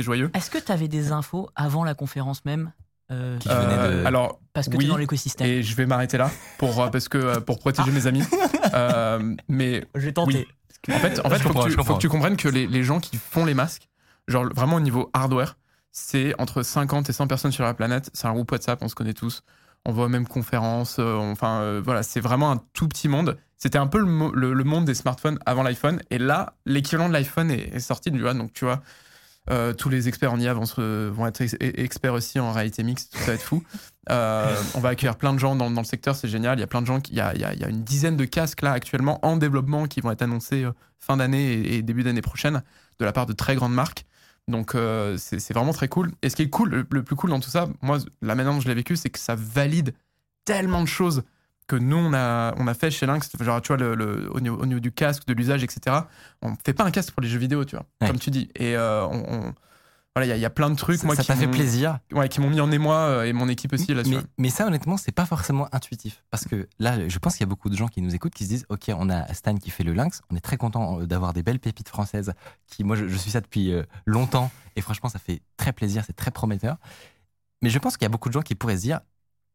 joyeux. 0.00 0.30
Est-ce 0.34 0.50
que 0.50 0.58
tu 0.58 0.72
avais 0.72 0.88
des 0.88 1.12
infos 1.12 1.48
avant 1.54 1.84
la 1.84 1.94
conférence 1.94 2.44
même 2.44 2.72
euh, 3.10 3.38
qui 3.38 3.48
euh, 3.50 4.06
alors, 4.06 4.40
parce 4.54 4.68
que 4.68 4.76
oui, 4.76 4.86
es 4.86 4.88
dans 4.88 4.96
l'écosystème. 4.96 5.46
Et 5.46 5.62
je 5.62 5.74
vais 5.74 5.84
m'arrêter 5.84 6.16
là 6.16 6.30
pour, 6.58 6.90
parce 6.90 7.08
que, 7.08 7.40
pour 7.40 7.58
protéger 7.58 7.90
mes 7.90 8.06
amis. 8.06 8.22
mais 9.48 9.84
je 9.94 10.00
vais 10.00 10.12
tenter. 10.12 10.46
En 10.88 10.98
fait, 10.98 11.20
en 11.24 11.30
fait, 11.30 11.38
faut, 11.38 11.52
que 11.52 11.68
tu, 11.68 11.72
faut 11.72 11.94
que 11.94 12.00
tu 12.00 12.08
comprennes 12.08 12.36
que 12.36 12.48
les, 12.48 12.66
les 12.66 12.82
gens 12.82 13.00
qui 13.00 13.16
font 13.16 13.44
les 13.44 13.54
masques, 13.54 13.88
genre 14.28 14.46
vraiment 14.54 14.76
au 14.76 14.80
niveau 14.80 15.10
hardware, 15.12 15.56
c'est 15.92 16.34
entre 16.40 16.62
50 16.62 17.10
et 17.10 17.12
100 17.12 17.26
personnes 17.26 17.52
sur 17.52 17.64
la 17.64 17.74
planète. 17.74 18.10
C'est 18.14 18.26
un 18.26 18.32
groupe 18.32 18.50
WhatsApp, 18.50 18.82
on 18.82 18.88
se 18.88 18.94
connaît 18.94 19.12
tous. 19.12 19.42
On 19.84 19.92
voit 19.92 20.08
même 20.08 20.26
conférences. 20.26 20.96
Euh, 20.98 21.16
enfin, 21.16 21.60
euh, 21.60 21.82
voilà, 21.84 22.02
c'est 22.02 22.20
vraiment 22.20 22.50
un 22.50 22.62
tout 22.72 22.88
petit 22.88 23.08
monde. 23.08 23.36
C'était 23.58 23.78
un 23.78 23.86
peu 23.86 23.98
le, 23.98 24.64
monde 24.64 24.86
des 24.86 24.94
smartphones 24.94 25.38
avant 25.44 25.62
l'iPhone. 25.62 26.00
Et 26.10 26.18
là, 26.18 26.54
l'équivalent 26.64 27.08
de 27.08 27.12
l'iPhone 27.12 27.50
est, 27.50 27.78
sorti. 27.78 28.10
Du 28.10 28.22
vois, 28.22 28.34
donc, 28.34 28.52
tu 28.54 28.64
vois, 28.64 28.82
euh, 29.50 29.72
tous 29.74 29.88
les 29.88 30.08
experts 30.08 30.32
en 30.32 30.40
IA 30.40 30.54
vont, 30.54 30.64
vont 30.64 31.26
être 31.26 31.42
experts 31.60 32.14
aussi 32.14 32.40
en 32.40 32.52
réalité 32.52 32.82
mixte. 32.82 33.14
Ça 33.16 33.26
va 33.26 33.32
être 33.34 33.42
fou. 33.42 33.62
on 34.08 34.80
va 34.80 34.88
accueillir 34.88 35.16
plein 35.16 35.34
de 35.34 35.38
gens 35.38 35.54
dans, 35.54 35.68
le 35.68 35.84
secteur. 35.84 36.16
C'est 36.16 36.28
génial. 36.28 36.58
Il 36.58 36.60
y 36.60 36.64
a 36.64 36.68
plein 36.68 36.80
de 36.80 36.86
gens. 36.86 37.00
Il 37.10 37.16
y 37.16 37.20
a, 37.20 37.34
il 37.34 37.40
y 37.40 37.44
a, 37.44 37.68
une 37.68 37.84
dizaine 37.84 38.16
de 38.16 38.24
casques 38.24 38.62
là 38.62 38.72
actuellement 38.72 39.24
en 39.24 39.36
développement 39.36 39.86
qui 39.86 40.00
vont 40.00 40.10
être 40.10 40.22
annoncés 40.22 40.66
fin 40.98 41.18
d'année 41.18 41.74
et 41.74 41.82
début 41.82 42.02
d'année 42.02 42.22
prochaine 42.22 42.62
de 42.98 43.04
la 43.04 43.12
part 43.12 43.26
de 43.26 43.32
très 43.32 43.56
grandes 43.56 43.74
marques. 43.74 44.06
Donc 44.48 44.74
euh, 44.74 45.16
c'est 45.18 45.52
vraiment 45.52 45.72
très 45.72 45.88
cool. 45.88 46.10
Et 46.22 46.28
ce 46.28 46.36
qui 46.36 46.42
est 46.42 46.50
cool, 46.50 46.86
le, 46.90 47.02
plus 47.02 47.16
cool 47.16 47.30
dans 47.30 47.40
tout 47.40 47.50
ça, 47.50 47.68
moi, 47.80 47.98
la 48.20 48.34
manière 48.34 48.52
dont 48.52 48.60
je 48.60 48.68
l'ai 48.68 48.74
vécu, 48.74 48.96
c'est 48.96 49.10
que 49.10 49.18
ça 49.18 49.34
valide 49.36 49.94
tellement 50.44 50.82
de 50.82 50.88
choses 50.88 51.22
que 51.68 51.76
nous, 51.76 51.96
on 51.96 52.12
a, 52.12 52.54
on 52.58 52.66
a 52.66 52.74
fait 52.74 52.90
chez 52.90 53.06
Lynx. 53.06 53.30
Genre, 53.40 53.62
tu 53.62 53.68
vois, 53.68 53.76
le, 53.76 54.28
au, 54.32 54.40
niveau, 54.40 54.80
du 54.80 54.92
casque, 54.92 55.26
de 55.26 55.32
l'usage, 55.32 55.62
etc. 55.62 55.96
On 56.42 56.54
fait 56.64 56.74
pas 56.74 56.84
un 56.84 56.90
casque 56.90 57.12
pour 57.12 57.22
les 57.22 57.28
jeux 57.28 57.38
vidéo, 57.38 57.64
tu 57.64 57.76
vois, 57.76 57.86
comme 58.06 58.18
tu 58.18 58.30
dis. 58.30 58.48
Et 58.56 58.76
euh, 58.76 59.06
on 59.06 59.54
voilà, 60.14 60.36
il 60.36 60.40
y, 60.40 60.44
a 60.44 60.50
plein 60.50 60.68
de 60.68 60.76
trucs. 60.76 61.00
Ça, 61.00 61.06
moi, 61.06 61.16
ça 61.16 61.24
t'a 61.24 61.34
fait 61.34 61.48
plaisir. 61.48 61.98
Ouais, 62.12 62.28
qui 62.28 62.42
m'ont 62.42 62.50
mis 62.50 62.60
en 62.60 62.70
émoi 62.70 62.96
euh, 62.96 63.24
et 63.24 63.32
mon 63.32 63.48
équipe 63.48 63.72
aussi 63.72 63.94
là-dessus. 63.94 64.18
Mais, 64.36 64.50
ça, 64.50 64.66
honnêtement, 64.66 64.98
c'est 64.98 65.12
pas 65.12 65.24
forcément 65.24 65.68
intuitif. 65.72 66.22
Parce 66.30 66.44
que 66.44 66.68
là, 66.78 67.08
je 67.08 67.18
pense 67.18 67.32
qu'il 67.32 67.40
y 67.40 67.48
a 67.48 67.48
beaucoup 67.48 67.70
de 67.70 67.76
gens 67.76 67.88
qui 67.88 68.02
nous 68.02 68.14
écoutent 68.14 68.34
qui 68.34 68.44
se 68.44 68.50
disent 68.50 68.66
Ok, 68.68 68.90
on 68.94 69.08
a 69.08 69.32
Stan 69.32 69.56
qui 69.56 69.70
fait 69.70 69.84
le 69.84 69.94
lynx. 69.94 70.20
On 70.30 70.36
est 70.36 70.40
très 70.40 70.58
content 70.58 71.00
euh, 71.00 71.06
d'avoir 71.06 71.32
des 71.32 71.42
belles 71.42 71.60
pépites 71.60 71.88
françaises. 71.88 72.34
Qui, 72.66 72.84
moi, 72.84 72.94
je, 72.94 73.16
suis 73.16 73.30
ça 73.30 73.40
depuis 73.40 73.72
euh, 73.72 73.84
longtemps. 74.04 74.50
Et 74.76 74.82
franchement, 74.82 75.08
ça 75.08 75.18
fait 75.18 75.40
très 75.56 75.72
plaisir. 75.72 76.04
C'est 76.06 76.16
très 76.16 76.30
prometteur. 76.30 76.76
Mais 77.62 77.70
je 77.70 77.78
pense 77.78 77.96
qu'il 77.96 78.04
y 78.04 78.06
a 78.06 78.10
beaucoup 78.10 78.28
de 78.28 78.34
gens 78.34 78.42
qui 78.42 78.54
pourraient 78.54 78.76
se 78.76 78.82
dire 78.82 79.00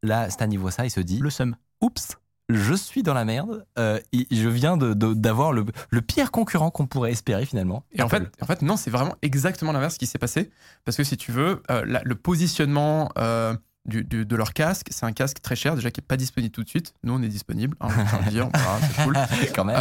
Là, 0.01 0.31
Stan, 0.31 0.50
il 0.50 0.57
voit 0.57 0.71
ça, 0.71 0.86
il 0.86 0.92
se 0.92 1.01
dit 1.01 1.19
Le 1.19 1.30
seum. 1.30 1.56
Oups, 1.81 2.18
je 2.49 2.73
suis 2.73 3.03
dans 3.03 3.13
la 3.13 3.25
merde. 3.25 3.65
Euh, 3.77 3.99
je 4.31 4.47
viens 4.47 4.77
d'avoir 4.77 5.51
le, 5.51 5.65
pire 6.01 6.31
concurrent 6.31 6.71
qu'on 6.71 6.88
pourrait 6.88 7.11
espérer 7.11 7.45
finalement. 7.45 7.83
Et 7.91 8.01
en 8.01 8.09
fait, 8.09 8.23
en 8.41 8.45
fait, 8.45 8.61
non, 8.61 8.77
c'est 8.77 8.91
vraiment 8.91 9.15
exactement 9.21 9.71
l'inverse 9.71 9.97
qui 9.97 10.07
s'est 10.07 10.19
passé. 10.19 10.49
Parce 10.85 10.97
que 10.97 11.03
si 11.03 11.17
tu 11.17 11.31
veux, 11.31 11.61
euh, 11.69 11.83
le 11.85 12.15
positionnement 12.15 13.11
euh, 13.17 13.55
du, 13.85 14.03
de 14.03 14.35
leur 14.35 14.53
casque, 14.53 14.88
c'est 14.91 15.05
un 15.05 15.11
casque 15.11 15.41
très 15.41 15.55
cher, 15.55 15.75
déjà 15.75 15.91
qui 15.91 15.99
n'est 15.99 16.07
pas 16.07 16.15
disponible 16.15 16.53
tout 16.53 16.63
de 16.63 16.69
suite. 16.69 16.94
Nous, 17.03 17.13
on 17.13 17.21
est 17.21 17.27
disponible. 17.27 17.75
Hein, 17.81 17.89
dire, 18.29 18.50
c'est 18.81 19.03
cool. 19.03 19.17
Quand 19.55 19.65
même. 19.65 19.77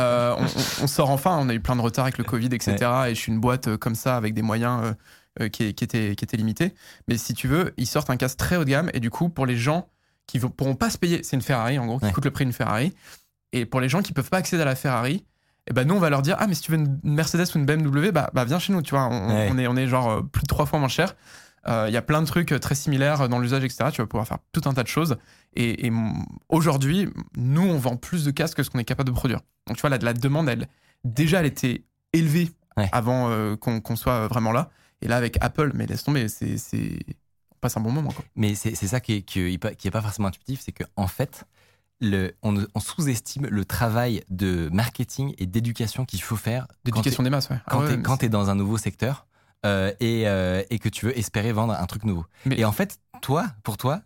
On, 0.83 0.87
sort 0.87 1.11
enfin, 1.11 1.39
on 1.41 1.49
a 1.49 1.55
eu 1.55 1.61
plein 1.61 1.77
de 1.77 1.83
retard 1.83 2.05
avec 2.05 2.19
le 2.19 2.25
Covid, 2.25 2.49
etc. 2.53 2.77
Et 3.09 3.15
je 3.15 3.21
suis 3.21 3.33
une 3.33 3.41
boîte 3.41 3.77
comme 3.77 3.95
ça 3.95 4.17
avec 4.17 4.35
des 4.35 4.43
moyens 4.43 4.95
qui, 5.53 5.73
qui, 5.75 5.85
étaient, 5.85 6.17
qui 6.17 6.25
étaient 6.25 6.37
limités. 6.37 6.75
Mais 7.07 7.17
si 7.17 7.35
tu 7.35 7.47
veux, 7.47 7.75
ils 7.77 7.87
sortent 7.87 8.11
un 8.11 8.17
casque 8.17 8.39
très 8.39 8.57
haut 8.57 8.65
de 8.65 8.71
gamme. 8.71 8.91
Et 8.93 9.01
du 9.01 9.11
coup, 9.11 9.29
pour 9.29 9.47
les 9.47 9.57
gens 9.57 9.89
qui 10.27 10.39
ne 10.39 10.47
pourront 10.47 10.75
pas 10.75 10.91
se 10.91 10.99
payer. 10.99 11.23
C'est 11.23 11.37
une 11.37 11.43
Ferrari, 11.43 11.79
en 11.79 11.87
gros, 11.87 11.99
qui 11.99 12.11
coûte 12.13 12.25
le 12.25 12.31
prix 12.31 12.45
d'une 12.45 12.53
Ferrari. 12.53 12.95
Et 13.53 13.65
pour 13.65 13.81
les 13.81 13.89
gens 13.89 14.03
qui 14.03 14.13
peuvent 14.13 14.29
pas 14.29 14.39
accéder 14.39 14.63
à 14.63 14.67
la 14.67 14.75
Ferrari, 14.75 15.25
eh 15.69 15.73
ben 15.73 15.87
nous, 15.87 15.95
on 15.95 15.99
va 15.99 16.11
leur 16.11 16.23
dire 16.23 16.37
Ah, 16.39 16.47
mais 16.47 16.55
si 16.55 16.63
tu 16.63 16.73
veux 16.73 16.79
une 16.79 16.99
Mercedes 17.03 17.47
ou 17.55 17.59
une 17.59 17.67
BMW, 17.67 18.13
bah, 18.13 18.31
bah 18.33 18.45
viens 18.45 18.59
chez 18.59 18.73
nous, 18.73 18.83
tu 18.83 18.91
vois. 18.91 19.09
On, 19.09 19.59
est, 19.59 19.67
on 19.67 19.77
est 19.77 19.89
genre 19.89 20.11
euh, 20.11 20.23
plus 20.23 20.43
de 20.43 20.47
trois 20.47 20.67
fois 20.67 20.79
moins 20.79 20.89
cher. 20.89 21.15
Euh, 21.69 21.87
il 21.89 21.95
y 21.95 21.97
a 21.97 22.03
plein 22.03 22.23
de 22.23 22.27
trucs 22.27 22.53
euh, 22.53 22.61
très 22.61 22.77
similaires 22.77 23.29
dans 23.29 23.41
l'usage, 23.41 23.65
etc. 23.65 23.87
Tu 23.93 24.01
vas 24.01 24.07
pouvoir 24.07 24.29
faire 24.29 24.39
tout 24.53 24.61
un 24.67 24.73
tas 24.73 24.85
de 24.85 24.89
choses. 24.89 25.17
Et, 25.55 25.91
aujourd'hui, 26.49 27.09
nous, 27.37 27.63
on 27.63 27.79
vend 27.79 27.97
plus 27.97 28.25
de 28.25 28.31
casques 28.31 28.59
que 28.59 28.63
ce 28.63 28.71
qu'on 28.71 28.79
est 28.79 28.85
capable 28.85 29.09
de 29.09 29.15
produire. 29.15 29.41
Donc, 29.67 29.77
tu 29.77 29.81
vois, 29.81 29.91
la, 29.91 29.99
la 29.99 30.13
demande, 30.13 30.49
elle, 30.49 30.69
déjà, 31.05 31.41
elle 31.41 31.47
était 31.47 31.85
élevée 32.13 32.51
avant 32.93 33.57
qu'on 33.57 33.97
soit 33.97 34.29
vraiment 34.29 34.53
là. 34.53 34.69
Et 35.01 35.09
là, 35.09 35.17
avec 35.17 35.39
Apple, 35.41 35.73
mais 35.75 35.87
laisse 35.87 36.05
tomber, 36.05 36.29
c'est 36.29 36.99
passe 37.61 37.77
un 37.77 37.81
bon 37.81 37.93
moment. 37.93 38.11
Quoi. 38.11 38.25
Mais 38.35 38.55
c'est 38.55 38.75
ça 38.75 39.01
qui 39.01 39.15
est, 39.15 39.23
qui, 39.23 39.41
est 39.41 39.91
pas 39.91 40.03
forcément 40.03 40.29
intuitif, 40.29 40.61
c'est 40.65 40.73
qu'en 40.73 40.85
en 40.97 41.07
fait, 41.07 41.45
le, 42.01 42.35
on, 42.43 42.55
sous-estime 42.79 43.47
le 43.47 43.65
travail 43.65 44.23
de 44.29 44.69
marketing 44.73 45.35
et 45.39 45.47
d'éducation 45.47 46.05
qu'il 46.05 46.23
faut 46.23 46.37
faire. 46.37 46.67
D'éducation 46.85 47.23
des 47.23 47.31
masses, 47.31 47.49
ouais. 47.51 47.59
Quand 47.69 47.83
ah 47.83 48.17
tu 48.19 48.27
es, 48.27 48.29
dans 48.29 48.51
un 48.51 48.55
nouveau 48.55 48.77
secteur 48.79 49.27
euh, 49.65 49.93
et, 50.01 50.29
euh, 50.29 50.63
et, 50.71 50.79
que 50.79 50.89
tu 50.89 51.07
veux 51.07 51.19
espérer 51.19 51.53
vendre 51.53 51.75
un 51.75 51.87
truc 51.87 52.05
nouveau. 52.05 52.27
Et 52.51 52.65
en 52.65 52.73
fait, 52.73 53.01
toi, 53.23 53.47
pour 53.63 53.77
toi, 53.77 54.03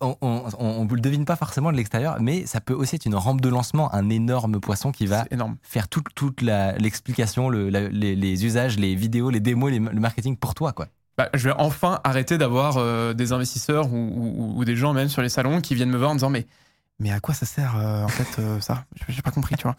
on 0.00 0.84
ne 0.84 0.94
le 0.94 1.00
devine 1.00 1.24
pas 1.24 1.36
forcément 1.36 1.70
de 1.70 1.76
l'extérieur, 1.76 2.16
mais 2.20 2.44
ça 2.46 2.60
peut 2.60 2.74
aussi 2.74 2.96
être 2.96 3.06
une 3.06 3.14
rampe 3.14 3.40
de 3.40 3.48
lancement, 3.48 3.94
un 3.94 4.10
énorme 4.10 4.60
poisson 4.60 4.90
qui 4.90 5.06
va 5.06 5.24
faire 5.62 5.88
toute, 5.88 6.06
toute 6.14 6.42
l'explication, 6.42 7.48
le, 7.48 7.68
les, 7.68 8.16
les, 8.16 8.44
usages, 8.44 8.78
les 8.78 8.94
vidéos, 8.94 9.30
les 9.30 9.40
démos, 9.40 9.70
le 9.70 10.00
marketing 10.00 10.36
pour 10.36 10.54
toi. 10.54 10.72
quoi. 10.72 10.88
Bah, 11.16 11.30
je 11.32 11.48
vais 11.48 11.54
enfin 11.56 12.00
arrêter 12.04 12.36
d'avoir 12.36 12.76
euh, 12.76 13.14
des 13.14 13.32
investisseurs 13.32 13.88
ou, 13.90 14.62
des 14.66 14.76
gens 14.76 14.92
même 14.92 15.08
sur 15.08 15.22
les 15.22 15.30
salons 15.30 15.62
qui 15.62 15.74
viennent 15.74 15.90
me 15.90 15.96
voir 15.96 16.10
en 16.10 16.14
disant 16.14 16.30
mais 16.30 16.46
mais 16.98 17.12
à 17.12 17.20
quoi 17.20 17.34
ça 17.34 17.44
sert 17.44 17.76
euh, 17.76 18.04
en 18.04 18.08
fait 18.08 18.40
euh, 18.40 18.58
ça? 18.60 18.86
J'ai 19.08 19.20
pas 19.20 19.30
compris, 19.30 19.54
tu 19.56 19.64
vois. 19.64 19.76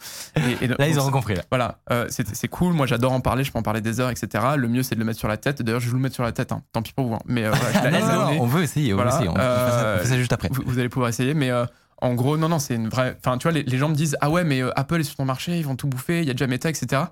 Et, 0.61 0.67
là 0.67 0.87
ils 0.87 0.99
ont 0.99 1.09
compris. 1.09 1.35
Là. 1.35 1.43
Voilà, 1.51 1.79
c'est 2.09 2.47
cool. 2.47 2.73
Moi 2.73 2.87
j'adore 2.87 3.11
en 3.11 3.21
parler, 3.21 3.43
je 3.43 3.51
peux 3.51 3.59
en 3.59 3.63
parler 3.63 3.81
des 3.81 3.99
heures, 3.99 4.09
etc. 4.09 4.43
Le 4.55 4.67
mieux 4.67 4.81
c'est 4.81 4.95
de 4.95 4.99
le 4.99 5.05
mettre 5.05 5.19
sur 5.19 5.27
la 5.27 5.37
tête. 5.37 5.61
D'ailleurs 5.61 5.79
je 5.79 5.85
vais 5.85 5.91
vous 5.91 5.97
le 5.97 6.03
mettre 6.03 6.15
sur 6.15 6.23
la 6.23 6.31
tête. 6.31 6.51
Hein. 6.51 6.63
Tant 6.71 6.81
pis 6.81 6.93
pour 6.93 7.07
vous. 7.07 7.15
Hein. 7.15 7.21
Mais 7.25 7.47
on 8.39 8.45
veut 8.47 8.63
essayer. 8.63 8.93
On, 8.93 8.97
veut 8.97 9.07
essayer. 9.07 9.29
on 9.29 9.35
fait, 9.35 10.05
ça, 10.05 10.17
juste 10.17 10.33
après. 10.33 10.49
Vous, 10.51 10.79
allez 10.79 10.89
pouvoir 10.89 11.09
essayer, 11.09 11.35
mais 11.35 11.51
en 11.99 12.13
gros 12.15 12.37
non 12.37 12.49
non 12.49 12.57
c'est 12.57 12.75
une 12.75 12.89
vraie. 12.89 13.15
Enfin 13.19 13.37
tu 13.37 13.43
vois 13.43 13.51
les, 13.51 13.63
les, 13.63 13.77
gens 13.77 13.89
me 13.89 13.95
disent 13.95 14.17
ah 14.21 14.29
ouais 14.29 14.43
mais 14.43 14.61
Apple 14.75 14.99
est 14.99 15.03
sur 15.03 15.15
ton 15.15 15.25
marché, 15.25 15.57
ils 15.57 15.65
vont 15.65 15.75
tout 15.75 15.87
bouffer. 15.87 16.21
Il 16.21 16.27
y 16.27 16.31
a 16.31 16.33
déjà 16.33 16.47
Meta, 16.47 16.69
etc. 16.69 17.03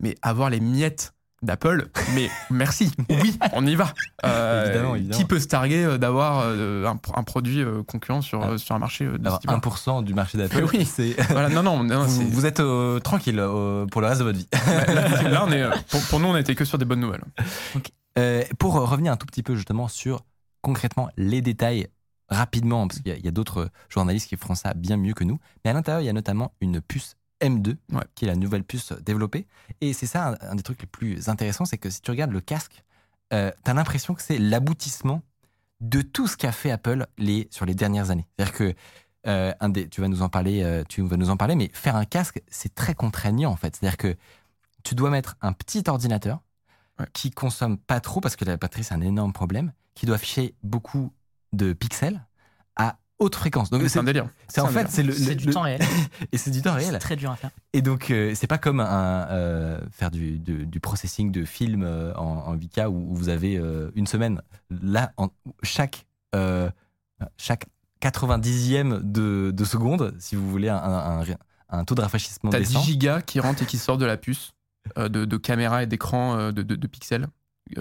Mais 0.00 0.16
avoir 0.22 0.50
les 0.50 0.60
miettes 0.60 1.13
d'Apple, 1.44 1.88
mais 2.14 2.28
merci, 2.50 2.90
oui, 3.08 3.38
on 3.52 3.66
y 3.66 3.74
va. 3.74 3.92
Euh, 4.24 5.08
qui 5.10 5.24
peut 5.24 5.38
se 5.38 5.46
targuer 5.46 5.84
euh, 5.84 5.98
d'avoir 5.98 6.42
euh, 6.44 6.86
un, 6.86 7.22
produit 7.22 7.64
concurrent 7.86 8.22
sur, 8.22 8.58
sur 8.58 8.74
un 8.74 8.78
marché 8.78 9.06
de 9.06 9.26
Alors, 9.26 9.40
1% 9.40 10.04
du 10.04 10.14
marché 10.14 10.38
d'Apple, 10.38 10.64
oui. 10.72 10.84
c'est... 10.84 11.16
Voilà, 11.30 11.48
non, 11.48 11.62
non, 11.62 12.04
vous, 12.04 12.46
êtes 12.46 12.62
tranquille 13.02 13.42
pour 13.90 14.00
le 14.00 14.06
reste 14.06 14.20
de 14.20 14.24
votre 14.24 14.38
vie. 14.38 14.48
là, 15.30 15.44
on 15.46 15.52
est, 15.52 15.64
pour, 16.08 16.20
nous, 16.20 16.28
on 16.28 16.34
n'était 16.34 16.54
que 16.54 16.64
sur 16.64 16.78
des 16.78 16.84
bonnes 16.84 17.00
nouvelles. 17.00 17.24
pour 18.58 18.74
revenir 18.74 19.12
un 19.12 19.16
tout 19.16 19.26
petit 19.26 19.42
peu 19.42 19.54
justement 19.54 19.88
sur 19.88 20.24
concrètement 20.62 21.08
les 21.16 21.42
détails 21.42 21.88
rapidement, 22.28 22.88
parce 22.88 23.00
qu'il 23.00 23.24
y 23.24 23.28
a 23.28 23.30
d'autres 23.30 23.70
journalistes 23.88 24.28
qui 24.28 24.36
feront 24.36 24.54
ça 24.54 24.74
bien 24.74 24.96
mieux 24.96 25.12
que 25.12 25.24
nous, 25.24 25.38
mais 25.64 25.70
à 25.70 25.74
l'intérieur, 25.74 26.00
il 26.00 26.06
y 26.06 26.08
a 26.08 26.12
notamment 26.12 26.52
une 26.60 26.80
puce 26.80 27.16
M2, 27.44 27.76
qui 28.14 28.24
est 28.24 28.28
la 28.28 28.36
nouvelle 28.36 28.64
puce 28.64 28.92
développée. 28.92 29.46
Et 29.80 29.92
c'est 29.92 30.06
ça 30.06 30.36
un, 30.40 30.54
des 30.54 30.62
trucs 30.62 30.80
les 30.80 30.86
plus 30.86 31.28
intéressants, 31.28 31.64
c'est 31.64 31.78
que 31.78 31.90
si 31.90 32.00
tu 32.00 32.10
regardes 32.10 32.32
le 32.32 32.40
casque, 32.40 32.82
euh, 33.32 33.50
tu 33.64 33.70
as 33.70 33.74
l'impression 33.74 34.14
que 34.14 34.22
c'est 34.22 34.38
l'aboutissement 34.38 35.22
de 35.80 36.02
tout 36.02 36.26
ce 36.26 36.36
qu'a 36.36 36.52
fait 36.52 36.70
Apple 36.70 37.06
les, 37.18 37.48
sur 37.50 37.66
les 37.66 37.74
dernières 37.74 38.10
années. 38.10 38.26
C'est-à-dire 38.36 38.54
que 38.54 38.74
euh, 39.26 39.52
un 39.60 39.68
des, 39.68 39.88
tu 39.88 40.00
vas 40.00 40.08
nous 40.08 40.22
en 40.22 40.28
parler, 40.28 40.62
euh, 40.62 40.84
tu 40.88 41.02
vas 41.02 41.16
nous 41.16 41.30
en 41.30 41.36
parler, 41.36 41.54
mais 41.54 41.70
faire 41.72 41.96
un 41.96 42.04
casque, 42.04 42.42
c'est 42.48 42.74
très 42.74 42.94
contraignant 42.94 43.50
en 43.50 43.56
fait. 43.56 43.76
C'est-à-dire 43.76 43.96
que 43.96 44.16
tu 44.82 44.94
dois 44.94 45.10
mettre 45.10 45.36
un 45.40 45.52
petit 45.52 45.82
ordinateur 45.86 46.40
Ouais. 47.00 47.06
qui 47.12 47.32
consomme 47.32 47.76
pas 47.76 47.98
trop 48.00 48.20
parce 48.20 48.36
que 48.36 48.44
la 48.44 48.56
batterie 48.56 48.84
c'est 48.84 48.94
un 48.94 49.00
énorme 49.00 49.32
problème, 49.32 49.72
qui 49.94 50.06
doit 50.06 50.14
afficher 50.14 50.54
beaucoup 50.62 51.12
de 51.52 51.72
pixels 51.72 52.24
à 52.76 52.98
haute 53.18 53.34
fréquence. 53.36 53.70
Donc 53.70 53.82
C'est 53.88 53.98
un 53.98 54.04
délire. 54.04 54.28
c'est 54.48 54.60
en 54.60 54.66
fait 54.68 54.86
c'est 54.90 55.02
le, 55.02 55.14
du 55.34 55.46
le- 55.46 55.52
temps 55.52 55.62
réel. 55.62 55.80
et 56.32 56.38
c'est 56.38 56.50
du 56.50 56.62
temps 56.62 56.74
C'est 56.78 56.86
réel. 56.88 56.98
très 56.98 57.16
dur 57.16 57.30
à 57.30 57.36
faire. 57.36 57.50
Et 57.72 57.80
donc, 57.82 58.10
euh, 58.10 58.32
c'est 58.34 58.46
pas 58.46 58.58
comme 58.58 58.80
un, 58.80 59.26
euh, 59.30 59.80
faire 59.92 60.10
du, 60.10 60.38
du, 60.38 60.66
du 60.66 60.80
processing 60.80 61.30
de 61.32 61.44
film 61.44 61.82
euh, 61.84 62.12
en, 62.16 62.24
en 62.48 62.56
8K 62.56 62.86
où, 62.86 63.12
où 63.12 63.14
vous 63.14 63.28
avez 63.28 63.56
euh, 63.56 63.90
une 63.94 64.06
semaine. 64.06 64.40
Là, 64.70 65.12
en, 65.16 65.28
chaque, 65.62 66.06
euh, 66.34 66.68
chaque 67.38 67.66
90e 68.02 69.00
de, 69.02 69.50
de 69.54 69.64
seconde, 69.64 70.14
si 70.18 70.36
vous 70.36 70.50
voulez 70.50 70.68
un, 70.68 71.22
un, 71.70 71.84
taux 71.84 71.94
de 71.94 72.00
rafraîchissement 72.02 72.50
T'as 72.50 72.58
décent. 72.58 72.80
10 72.80 72.84
gigas 72.86 73.22
qui 73.22 73.40
rentrent 73.40 73.62
et 73.62 73.66
qui 73.66 73.78
sortent 73.78 74.00
de 74.00 74.04
la 74.06 74.16
puce 74.16 74.52
euh, 74.98 75.08
de, 75.08 75.24
de 75.24 75.36
caméra 75.36 75.82
et 75.82 75.86
d'écran 75.86 76.36
euh, 76.36 76.52
de, 76.52 76.62
de- 76.62 76.76
de 76.76 76.86
pixels 76.86 77.26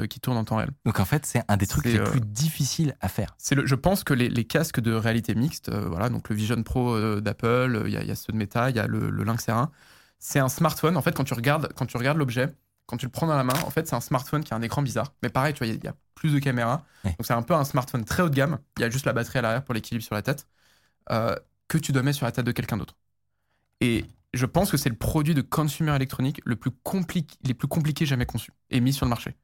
qui 0.09 0.19
tournent 0.19 0.37
en 0.37 0.45
temps 0.45 0.57
réel. 0.57 0.71
Donc, 0.85 0.99
en 0.99 1.05
fait, 1.05 1.25
c'est 1.25 1.43
un 1.47 1.57
des 1.57 1.67
trucs 1.67 1.85
les 1.85 1.97
euh, 1.99 2.03
plus 2.03 2.21
difficiles 2.21 2.95
à 3.01 3.09
faire. 3.09 3.35
C'est 3.37 3.55
le, 3.55 3.65
je 3.65 3.75
pense 3.75 4.03
que 4.03 4.13
les, 4.13 4.29
les 4.29 4.45
casques 4.45 4.79
de 4.79 4.93
réalité 4.93 5.35
mixte, 5.35 5.69
euh, 5.69 5.87
voilà, 5.89 6.09
donc 6.09 6.29
le 6.29 6.35
Vision 6.35 6.61
Pro 6.63 6.95
euh, 6.95 7.21
d'Apple, 7.21 7.45
euh, 7.47 7.83
il 7.87 7.93
y, 7.93 7.97
a- 7.97 8.01
il 8.01 8.07
y 8.07 8.11
a 8.11 8.15
ceux 8.15 8.31
de 8.33 8.37
Meta, 8.37 8.69
il 8.69 8.75
y 8.75 8.79
a 8.79 8.87
le, 8.87 9.09
le 9.09 9.23
Lynx 9.23 9.47
R1. 9.47 9.71
C'est 10.19 10.39
un 10.39 10.49
smartphone. 10.49 10.95
En 10.97 11.01
fait, 11.01 11.13
quand 11.15 11.25
tu 11.25 11.33
regardes, 11.33 11.71
quand 11.75 11.85
tu 11.85 11.97
regardes 11.97 12.17
l'objet, 12.17 12.53
quand 12.85 12.97
tu 12.97 13.05
le 13.05 13.11
prends 13.11 13.27
dans 13.27 13.35
la 13.35 13.43
main, 13.43 13.53
en 13.65 13.69
fait, 13.69 13.87
c'est 13.87 13.95
un 13.95 14.01
smartphone 14.01 14.43
qui 14.43 14.53
a 14.53 14.57
un 14.57 14.61
écran 14.61 14.81
bizarre. 14.81 15.13
Mais 15.21 15.29
pareil, 15.29 15.53
tu 15.53 15.59
vois, 15.59 15.67
il 15.67 15.71
y 15.71 15.73
a- 15.73 15.79
il 15.79 15.83
y, 15.83 15.87
a 15.87 15.95
plus 16.15 16.33
de 16.33 16.39
caméras. 16.39 16.85
Ouais. 17.03 17.11
Donc 17.11 17.25
c'est 17.25 17.33
un 17.33 17.41
peu 17.41 17.53
un 17.53 17.65
smartphone 17.65 18.05
très 18.05 18.23
haut 18.23 18.29
de 18.29 18.35
gamme. 18.35 18.59
Il 18.77 18.81
y 18.81 18.83
a 18.85 18.89
juste 18.89 19.05
la 19.05 19.13
batterie 19.13 19.39
à 19.39 19.41
l'arrière 19.41 19.63
pour 19.63 19.73
l'équilibre 19.73 20.03
sur 20.03 20.15
la 20.15 20.21
tête 20.21 20.47
euh, 21.11 21.35
que 21.67 21.77
tu 21.77 21.91
dois 21.91 22.03
mettre 22.03 22.17
sur 22.17 22.25
la 22.25 22.31
tête 22.31 22.45
de 22.45 22.51
quelqu'un 22.51 22.77
d'autre. 22.77 22.95
Et 23.81 24.05
je 24.33 24.45
pense 24.45 24.71
que 24.71 24.77
c'est 24.77 24.89
le 24.89 24.95
produit 24.95 25.33
de 25.35 25.41
consumer 25.41 25.95
électronique 25.95 26.41
le 26.45 26.55
plus 26.55 26.71
compliqué, 26.71 27.37
les 27.43 27.53
plus 27.53 27.67
compliqués 27.67 28.05
jamais 28.05 28.25
conçus 28.25 28.51
et 28.69 28.79
mis 28.79 28.93
sur 28.93 29.05
le 29.05 29.09
marché. 29.09 29.35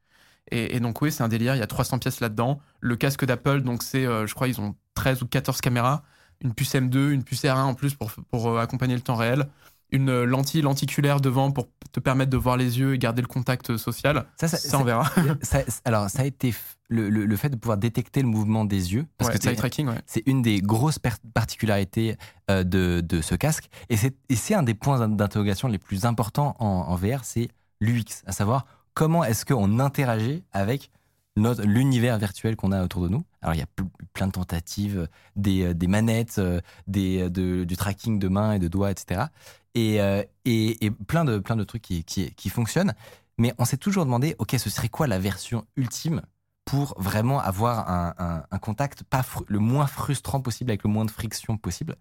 Et, 0.51 0.75
et 0.75 0.79
donc 0.79 1.01
oui, 1.01 1.12
c'est 1.12 1.24
un 1.24 1.27
délire, 1.27 1.56
il 1.56 1.60
y 1.60 1.63
a 1.63 1.68
300 1.68 2.00
pièces 2.00 2.20
là-dedans. 2.20 2.60
Le 2.79 2.96
casque 2.96 3.25
d'Apple, 3.25 3.62
donc 3.62 3.84
c'est, 3.84 4.06
euh, 4.06 4.25
je 4.27 4.34
crois, 4.36 4.48
ils 4.48 4.60
ont 4.62 4.75
13 4.96 5.22
ou 5.24 5.27
14 5.27 5.62
caméras, 5.62 6.03
une 6.41 6.53
puce 6.53 6.74
M2, 6.74 7.10
une 7.12 7.24
puce 7.24 7.44
R1 7.44 7.62
en 7.63 7.74
plus 7.74 7.96
pour, 7.96 8.12
pour 8.32 8.50
euh, 8.50 8.60
accompagner 8.62 8.96
le 8.96 9.01
temps 9.01 9.15
réel, 9.15 9.48
une 9.91 10.10
euh, 10.10 10.25
lentille 10.25 10.62
lenticulaire 10.62 11.20
devant 11.20 11.51
pour 11.51 11.68
te 11.91 12.00
permettre 12.00 12.29
de 12.29 12.38
voir 12.38 12.58
les 12.58 12.79
yeux 12.79 12.94
et 12.94 12.98
garder 13.00 13.22
le 13.22 13.27
contact 13.27 13.75
social. 13.77 14.25
Ça, 14.38 14.48
ça- 14.48 14.58
Ça, 14.58 14.77
on 14.79 14.84
verra. 14.84 15.10
ça- 15.41 15.63
alors, 15.86 16.10
ça 16.10 16.22
a 16.22 16.25
été 16.25 16.53
le, 16.89 17.10
le- 17.10 17.25
le 17.25 17.36
fait 17.36 17.50
de 17.50 17.56
pouvoir 17.56 17.77
détecter 17.79 18.22
le 18.22 18.27
mouvement 18.27 18.65
des 18.65 18.94
yeux. 18.94 19.06
Parce 19.18 19.29
Ouais, 19.29 19.38
que 19.38 19.41
c'est- 19.44 19.50
ouais. 19.89 20.01
C'est 20.06 20.24
une 20.27 20.41
des 20.44 20.62
grosses 20.62 21.00
particularités 21.34 22.18
euh, 22.51 22.63
de, 22.63 23.01
de 23.01 23.22
ce 23.22 23.36
casque. 23.36 23.70
Et 23.89 23.98
c'est 23.98 24.15
et 24.29 24.36
c'est 24.36 24.53
un 24.53 24.63
des 24.63 24.74
points 24.75 25.08
d'interrogation 25.08 25.68
les 25.68 25.77
plus 25.79 26.06
importants 26.06 26.56
en, 26.60 26.65
en 26.65 26.96
VR, 26.96 27.24
c'est 27.24 27.50
l'UX, 27.82 28.24
à 28.25 28.32
savoir 28.32 28.65
comment 29.00 29.24
est-ce 29.24 29.46
qu'on 29.46 29.79
interagit 29.79 30.44
avec 30.51 30.91
l'univers 31.38 32.18
virtuel 32.18 32.58
qu'on 32.58 32.74
a 32.74 32.84
autour 32.84 33.01
de 33.01 33.08
nous? 33.08 33.24
Alors 33.41 33.56
il 33.56 33.60
y 33.60 33.63
a 33.63 33.65
pl- 33.65 33.88
plein 34.12 34.27
de 34.27 34.34
tentatives, 34.34 35.08
des, 35.38 35.68
euh, 35.68 35.74
des 35.74 35.88
manettes, 35.88 36.38
euh, 36.39 36.60
des, 36.86 37.29
euh, 37.34 37.65
du 37.65 37.77
tracking 37.77 38.20
de 38.20 38.27
mains 38.27 38.51
et 38.51 38.60
de 38.60 38.68
doigts, 38.68 38.91
etc. 38.91 39.27
Et, 39.74 40.00
et, 40.44 40.91
plein, 41.08 41.24
de, 41.24 41.38
plein 41.39 41.56
de 41.56 41.63
trucs 41.63 41.84
qui, 41.84 42.03
qui, 42.03 42.50
fonctionnent. 42.50 42.94
Mais 43.38 43.53
on 43.58 43.63
s'est 43.63 43.77
toujours 43.77 44.03
demandé, 44.03 44.36
ok, 44.38 44.56
ce 44.58 44.70
serait 44.70 44.89
quoi 44.89 45.08
la 45.08 45.18
version 45.18 45.65
ultime 45.77 46.22
pour 46.65 46.94
vraiment 46.98 47.39
avoir 47.39 47.89
un, 47.89 48.13
un- 48.18 48.44
un 48.51 48.58
contact 48.58 49.03
pas 49.03 49.24
le 49.48 49.60
moins 49.60 49.88
frustrant 49.88 50.41
possible, 50.41 50.72
avec 50.72 50.84
le 50.84 50.89
moins 50.89 51.06
de 51.06 51.12
friction 51.12 51.56
possible? 51.58 51.96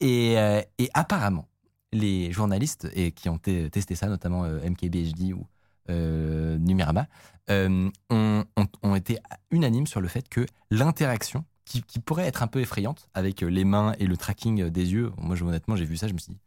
Et, 0.00 0.34
et 0.76 0.90
apparemment, 0.92 1.48
les 1.92 2.30
journalistes 2.32 2.86
et 2.92 3.12
qui 3.12 3.30
ont 3.30 3.38
te- 3.38 3.68
testé 3.68 3.94
ça, 3.94 4.08
notamment 4.08 4.44
MKBHD 4.44 5.32
ou 5.32 5.46
euh, 5.90 6.58
Numérama, 6.58 7.06
euh, 7.50 7.90
ont, 8.10 8.94
été 8.94 9.18
unanimes 9.50 9.86
sur 9.86 10.00
le 10.00 10.08
fait 10.08 10.28
que 10.28 10.44
l'interaction, 10.70 11.44
qui, 11.64 11.82
qui 11.82 11.98
pourrait 11.98 12.26
être 12.26 12.42
un 12.42 12.46
peu 12.46 12.60
effrayante 12.60 13.08
avec 13.14 13.40
les 13.42 13.64
mains 13.64 13.94
et 13.98 14.06
le 14.06 14.16
tracking 14.16 14.68
des 14.68 14.92
yeux, 14.92 15.12
moi 15.18 15.36
je- 15.36 15.44
honnêtement 15.44 15.76
j'ai 15.76 15.84
vu 15.84 15.96
ça, 15.96 16.08
je 16.08 16.12
me 16.14 16.18
suis 16.18 16.32
dit, 16.32 16.38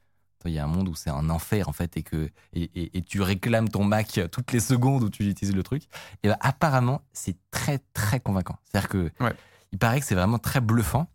il 0.45 0.51
y 0.51 0.57
a 0.59 0.63
un 0.63 0.67
monde 0.67 0.89
où 0.89 0.95
c'est 0.95 1.11
un 1.11 1.29
enfer 1.29 1.69
en 1.69 1.71
fait 1.73 1.97
et 1.97 2.01
que 2.03 2.29
et, 2.53 2.63
et- 2.75 2.97
et 2.97 3.01
tu 3.03 3.21
réclames 3.21 3.69
ton 3.69 3.83
Mac 3.83 4.19
toutes 4.31 4.51
les 4.51 4.59
secondes 4.59 5.03
où 5.03 5.09
tu 5.11 5.23
utilises 5.27 5.53
le 5.55 5.61
truc. 5.61 5.83
Et 6.23 6.27
ben, 6.29 6.37
apparemment 6.39 7.01
c'est 7.13 7.35
très 7.51 7.77
très 7.93 8.19
convaincant. 8.19 8.57
C'est-à-dire 8.63 8.89
que 8.89 9.11
Ouais. 9.19 9.33
il 9.71 9.77
paraît 9.77 9.99
que 9.99 10.05
c'est 10.07 10.15
vraiment 10.15 10.39
très 10.39 10.59
bluffant. 10.61 11.07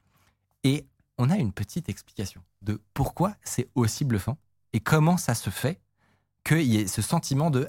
Et 0.63 0.87
on 1.19 1.29
a 1.31 1.37
une 1.37 1.53
petite 1.53 1.89
explication 1.89 2.41
de 2.63 2.81
pourquoi 2.95 3.35
c'est 3.43 3.69
aussi 3.75 4.05
bluffant 4.05 4.37
et 4.73 4.79
comment 4.81 5.17
ça 5.17 5.35
se 5.35 5.51
fait 5.51 5.81
qu'il 6.45 6.63
y 6.63 6.77
ait 6.77 6.87
ce 6.87 7.03
sentiment 7.03 7.51
de 7.51 7.69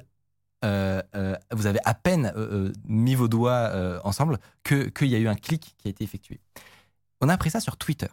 euh, 0.66 1.02
euh, 1.16 1.36
vous 1.52 1.68
avez 1.68 1.80
à 1.86 1.94
peine 1.94 2.32
euh, 2.36 2.72
mis 2.86 3.16
vos 3.16 3.28
doigts 3.28 4.00
ensemble 4.04 4.40
que 4.64 4.86
qu'il 4.90 5.08
y 5.08 5.16
a 5.16 5.20
eu 5.20 5.28
un 5.28 5.36
clic 5.36 5.76
qui 5.78 5.88
a 5.88 5.92
été 5.92 6.04
effectué. 6.04 6.40
On 7.22 7.30
a 7.30 7.34
appris 7.34 7.50
ça 7.52 7.60
sur 7.60 7.78
Twitter 7.78 8.08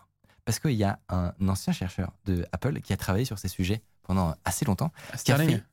parce 0.45 0.59
qu'il 0.59 0.73
y 0.73 0.85
a 0.85 0.99
un 1.09 1.33
ancien 1.49 1.73
chercheur 1.73 2.13
de 2.27 2.47
Apple 2.53 2.81
qui 2.81 2.93
a 2.93 2.97
travaillé 2.97 3.25
sur 3.25 3.39
ces 3.39 3.49
sujets 3.49 3.83
pendant 4.03 4.35
assez 4.45 4.65
longtemps, 4.67 4.93
qui 5.25 5.33
a 5.33 5.37
fait 5.47 5.65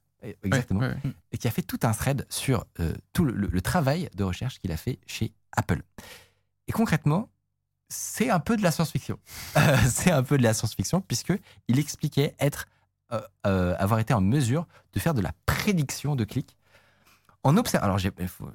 exactement 0.44 0.80
et 1.32 1.38
qui 1.38 1.48
a 1.48 1.52
fait 1.52 1.62
tout 1.64 1.80
un 1.84 1.92
thread 1.94 2.26
sur 2.30 2.66
tout 3.14 3.26
le, 3.26 3.34
le- 3.34 3.48
le 3.48 3.62
travail 3.62 4.10
de 4.16 4.24
recherche 4.24 4.60
qu'il 4.60 4.72
a 4.72 4.78
fait 4.78 5.00
chez 5.08 5.34
Apple. 5.58 5.82
Et 6.68 6.72
concrètement, 6.72 7.28
c'est 7.90 8.30
un 8.30 8.40
peu 8.40 8.56
de 8.56 8.62
la 8.64 8.72
science-fiction. 8.72 9.20
C'est 9.90 10.12
un 10.12 10.24
peu 10.24 10.38
de 10.38 10.44
la 10.44 10.54
science-fiction 10.54 11.02
puisque 11.02 11.34
il 11.68 11.78
expliquait 11.80 12.36
être, 12.40 12.68
avoir 13.44 14.00
été 14.00 14.14
en 14.14 14.22
mesure 14.22 14.66
de 14.94 15.00
faire 15.02 15.14
de 15.14 15.20
la 15.22 15.34
prédiction 15.46 16.16
de 16.16 16.24
clics 16.24 16.56
en 17.44 17.58
observant. 17.58 17.86
Alors, 17.86 17.98
j'ai, 17.98 18.12
il 18.20 18.28
faut- 18.28 18.50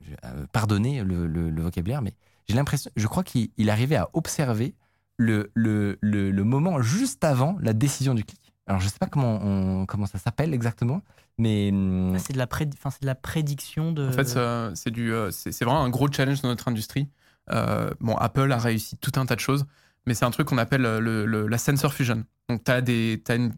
j'ai, 0.00 0.16
euh, 0.24 0.46
pardonner 0.52 1.02
le, 1.04 1.26
le- 1.26 1.50
le 1.50 1.62
vocabulaire, 1.62 2.02
mais 2.02 2.14
j'ai 2.48 2.54
l'impression, 2.56 2.90
je 2.96 3.06
crois 3.06 3.22
qu'il 3.24 3.50
il 3.56 3.70
arrivait 3.70 3.96
à 3.96 4.08
observer 4.12 4.74
le, 5.18 5.50
le, 5.54 5.98
le, 6.00 6.30
le 6.30 6.44
moment 6.44 6.80
juste 6.80 7.24
avant 7.24 7.56
la 7.60 7.72
décision 7.72 8.14
du 8.14 8.24
clic. 8.24 8.40
Alors, 8.66 8.80
je 8.80 8.88
sais 8.88 8.98
pas 8.98 9.06
comment, 9.06 9.40
on- 9.42 9.84
comment 9.86 10.06
ça 10.06 10.18
s'appelle 10.18 10.54
exactement, 10.54 11.02
mais 11.38 11.70
hum, 11.72 12.16
C'est 12.18 12.32
de, 12.32 12.38
la 12.38 12.46
prédi- 12.46 12.76
enfin, 12.78 12.90
c'est 12.90 13.02
de 13.02 13.06
la 13.06 13.14
prédiction 13.14 13.92
de. 13.92 14.08
En 14.08 14.12
fait, 14.12 14.24
ça- 14.28 14.70
c'est 14.74 14.90
du, 14.90 15.12
euh, 15.12 15.30
c'est 15.30 15.52
c'est 15.52 15.64
vraiment 15.64 15.82
un 15.84 15.90
gros 15.90 16.10
challenge 16.10 16.40
dans 16.42 16.48
notre 16.48 16.68
industrie. 16.68 17.08
Euh, 17.50 17.90
bon, 18.00 18.14
Apple 18.16 18.50
a 18.52 18.58
réussi 18.58 18.96
tout 18.98 19.12
un 19.16 19.26
tas 19.26 19.34
de 19.34 19.40
choses, 19.40 19.66
mais 20.06 20.14
c'est 20.14 20.24
un 20.24 20.30
truc 20.30 20.46
qu'on 20.46 20.58
appelle 20.58 20.82
le- 20.82 21.26
le- 21.26 21.46
la 21.48 21.58
sensor 21.58 21.92
fusion. 21.92 22.24
Donc, 22.48 22.62
tu 22.64 22.70
as, 22.70 22.80
des, 22.80 23.20
une- 23.30 23.52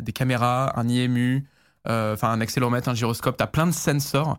des 0.00 0.12
caméras, 0.12 0.78
un 0.78 0.86
IMU, 0.88 1.46
enfin 1.86 2.30
un 2.30 2.40
accéléromètre, 2.40 2.88
un 2.88 2.94
gyroscope, 2.94 3.36
tu 3.36 3.42
as 3.42 3.46
plein 3.46 3.66
de 3.66 3.72
sensors. 3.72 4.38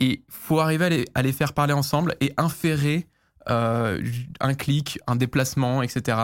Et 0.00 0.24
faut 0.28 0.58
arriver 0.58 1.06
à 1.14 1.22
les, 1.22 1.32
faire 1.32 1.52
parler 1.52 1.72
ensemble 1.72 2.16
et 2.20 2.32
inférer 2.36 3.06
euh, 3.48 4.02
un 4.40 4.54
clic, 4.54 4.98
un 5.06 5.14
déplacement, 5.14 5.82
etc. 5.82 6.18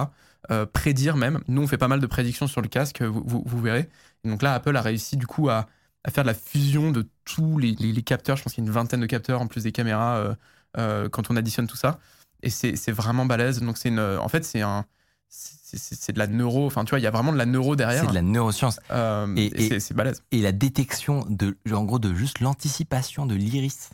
Euh, 0.50 0.64
prédire 0.66 1.16
même. 1.16 1.40
Nous, 1.46 1.62
on 1.62 1.66
fait 1.66 1.78
pas 1.78 1.88
mal 1.88 2.00
de 2.00 2.06
prédictions 2.06 2.46
sur 2.46 2.62
le 2.62 2.68
casque, 2.68 3.02
vous, 3.02 3.60
verrez. 3.60 3.88
Et 4.24 4.28
donc 4.30 4.40
là, 4.42 4.54
Apple 4.54 4.74
a 4.76 4.80
réussi 4.80 5.16
du 5.16 5.26
coup 5.26 5.50
à, 5.50 5.66
faire 6.08 6.24
de 6.24 6.28
la 6.28 6.34
fusion 6.34 6.90
de 6.90 7.06
tous 7.24 7.58
les, 7.58 7.74
capteurs. 8.02 8.36
Je 8.36 8.42
pense 8.42 8.54
qu'il 8.54 8.64
y 8.64 8.66
a 8.66 8.68
une 8.68 8.72
vingtaine 8.72 9.00
de 9.00 9.06
capteurs 9.06 9.42
en 9.42 9.46
plus 9.46 9.64
des 9.64 9.72
caméras 9.72 10.16
euh, 10.16 10.34
euh, 10.78 11.08
quand 11.10 11.30
on 11.30 11.36
additionne 11.36 11.66
tout 11.66 11.76
ça. 11.76 11.98
Et 12.42 12.50
c'est 12.50 12.92
vraiment 12.92 13.26
balèze. 13.26 13.60
Donc 13.60 13.76
c'est 13.76 13.90
en 13.98 14.28
fait, 14.28 14.44
c'est 14.44 14.62
un, 14.62 14.86
c'est 15.30 16.12
de 16.12 16.18
la 16.18 16.26
neuro. 16.26 16.66
Enfin, 16.66 16.84
tu 16.84 16.90
vois, 16.90 16.98
il 16.98 17.02
y 17.02 17.06
a 17.06 17.10
vraiment 17.10 17.32
de 17.32 17.38
la 17.38 17.46
neuro 17.46 17.76
derrière. 17.76 18.02
c'est 18.02 18.08
de 18.08 18.14
la 18.14 18.22
neuroscience. 18.22 18.80
Euh, 18.90 19.32
Et- 19.36 19.78
c'est- 19.80 19.92
balèze. 19.94 20.22
Et 20.32 20.40
la 20.40 20.52
détection 20.52 21.26
de, 21.28 21.56
en 21.72 21.84
gros, 21.84 21.98
de 21.98 22.14
juste 22.14 22.40
l'anticipation 22.40 23.26
de 23.26 23.34
l'iris 23.34 23.90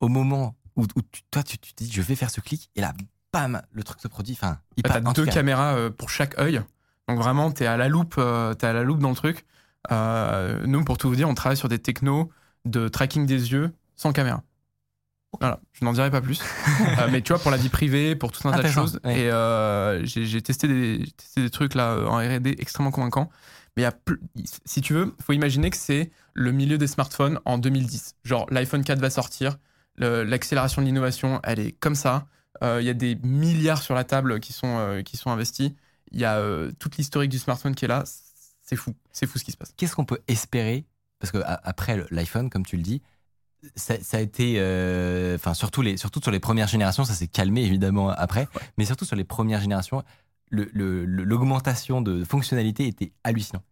au 0.00 0.08
moment 0.08 0.54
où, 0.76 0.82
où 0.96 1.02
tu- 1.12 1.22
toi, 1.30 1.42
tu, 1.42 1.58
tu 1.58 1.74
te 1.74 1.84
dis, 1.84 1.90
je 1.92 2.02
vais 2.02 2.14
faire 2.14 2.30
ce 2.30 2.40
clic, 2.40 2.70
et 2.76 2.80
là, 2.80 2.92
bam, 3.32 3.60
le 3.72 3.82
truc 3.84 4.00
se 4.00 4.08
produit. 4.08 4.32
Enfin, 4.34 4.58
il 4.76 4.82
part- 4.82 4.96
as 4.96 5.00
en 5.08 5.12
deux 5.12 5.24
cas, 5.26 5.32
caméras 5.32 5.74
euh, 5.76 5.90
pour 5.90 6.10
chaque 6.10 6.38
œil. 6.38 6.60
Donc 7.08 7.18
vraiment, 7.18 7.52
tu 7.52 7.64
es 7.64 7.66
à 7.66 7.76
la 7.76 7.88
loupe, 7.88 8.14
euh, 8.18 8.54
t'es 8.54 8.66
à 8.66 8.72
la 8.72 8.82
loupe 8.82 9.00
dans 9.00 9.10
le 9.10 9.14
truc. 9.16 9.44
Euh, 9.92 10.64
nous, 10.66 10.82
pour 10.84 10.96
tout 10.96 11.08
vous 11.10 11.16
dire, 11.16 11.28
on 11.28 11.34
travaille 11.34 11.58
sur 11.58 11.68
des 11.68 11.78
technos 11.78 12.30
de 12.64 12.88
tracking 12.88 13.26
des 13.26 13.52
yeux 13.52 13.72
sans 13.96 14.12
caméra. 14.12 14.42
Voilà, 15.40 15.60
je 15.72 15.84
n'en 15.84 15.92
dirai 15.92 16.10
pas 16.10 16.20
plus. 16.20 16.40
Euh, 16.98 17.08
mais 17.10 17.22
tu 17.22 17.32
vois, 17.32 17.40
pour 17.40 17.50
la 17.50 17.56
vie 17.56 17.68
privée, 17.68 18.14
pour 18.16 18.30
tout 18.32 18.46
un 18.48 18.52
tas 18.52 18.62
de 18.62 18.68
choses. 18.68 19.00
ouais. 19.04 19.20
Et 19.20 19.30
euh, 19.30 20.04
j'ai 20.04 20.40
testé, 20.42 20.68
des, 20.68 21.04
j'ai 21.04 21.10
testé 21.12 21.42
des 21.42 21.50
trucs 21.50 21.74
là 21.74 21.96
en 22.08 22.18
RD 22.18 22.48
extrêmement 22.58 22.90
convaincants. 22.90 23.30
Mais 23.76 23.82
il 23.82 23.84
y 23.84 23.88
a 23.88 23.90
ple- 23.92 24.18
si 24.64 24.80
tu 24.80 24.92
veux, 24.92 25.14
faut 25.24 25.32
imaginer 25.32 25.70
que 25.70 25.76
c'est 25.76 26.10
le 26.34 26.52
milieu 26.52 26.78
des 26.78 26.86
smartphones 26.86 27.40
en 27.44 27.58
2010. 27.58 28.14
Genre, 28.24 28.46
l'iPhone 28.50 28.84
4 28.84 29.00
va 29.00 29.10
sortir, 29.10 29.56
l'accélération 29.98 30.82
de 30.82 30.86
l'innovation, 30.86 31.40
elle 31.44 31.58
est 31.60 31.72
comme 31.72 31.94
ça. 31.96 32.26
Euh, 32.62 32.78
Il 32.80 32.86
y 32.86 32.90
a 32.90 32.94
des 32.94 33.16
milliards 33.22 33.82
sur 33.82 33.94
la 33.94 34.04
table 34.04 34.40
qui 34.40 34.52
sont, 34.52 35.02
qui 35.04 35.16
sont 35.16 35.30
investis. 35.30 35.70
Il 36.12 36.20
y 36.20 36.24
a 36.24 36.40
toute 36.78 36.96
l'historique 36.96 37.30
du 37.30 37.38
smartphone 37.38 37.74
qui 37.74 37.84
est 37.84 37.88
là. 37.88 38.04
C'est 38.62 38.76
fou. 38.76 38.94
C'est 39.12 39.26
fou 39.26 39.38
ce 39.38 39.44
qui 39.44 39.52
se 39.52 39.56
passe. 39.56 39.72
Qu'est-ce 39.76 39.94
qu'on 39.96 40.04
peut 40.04 40.20
espérer? 40.28 40.84
Parce 41.18 41.32
que 41.32 41.38
après 41.44 42.04
l'iPhone, 42.10 42.50
comme 42.50 42.64
tu 42.66 42.76
le 42.76 42.82
dis, 42.82 43.02
ça, 43.76 43.94
ça 44.02 44.16
a 44.16 44.20
été, 44.20 44.54
euh, 44.58 45.34
enfin 45.36 45.54
surtout 45.54 45.82
les, 45.82 45.96
surtout 45.96 46.20
sur 46.22 46.30
les 46.30 46.40
premières 46.40 46.68
générations, 46.68 47.04
ça 47.04 47.14
s'est 47.14 47.26
calmé 47.28 47.62
évidemment 47.62 48.10
après, 48.10 48.48
mais 48.78 48.84
surtout 48.84 49.04
sur 49.04 49.16
les 49.16 49.24
premières 49.24 49.60
générations, 49.60 50.02
le- 50.50 50.68
le- 50.72 51.04
le- 51.04 51.24
l'augmentation 51.24 52.00
de 52.00 52.24
fonctionnalité 52.24 52.86
était 52.86 53.12
hallucinant. 53.24 53.62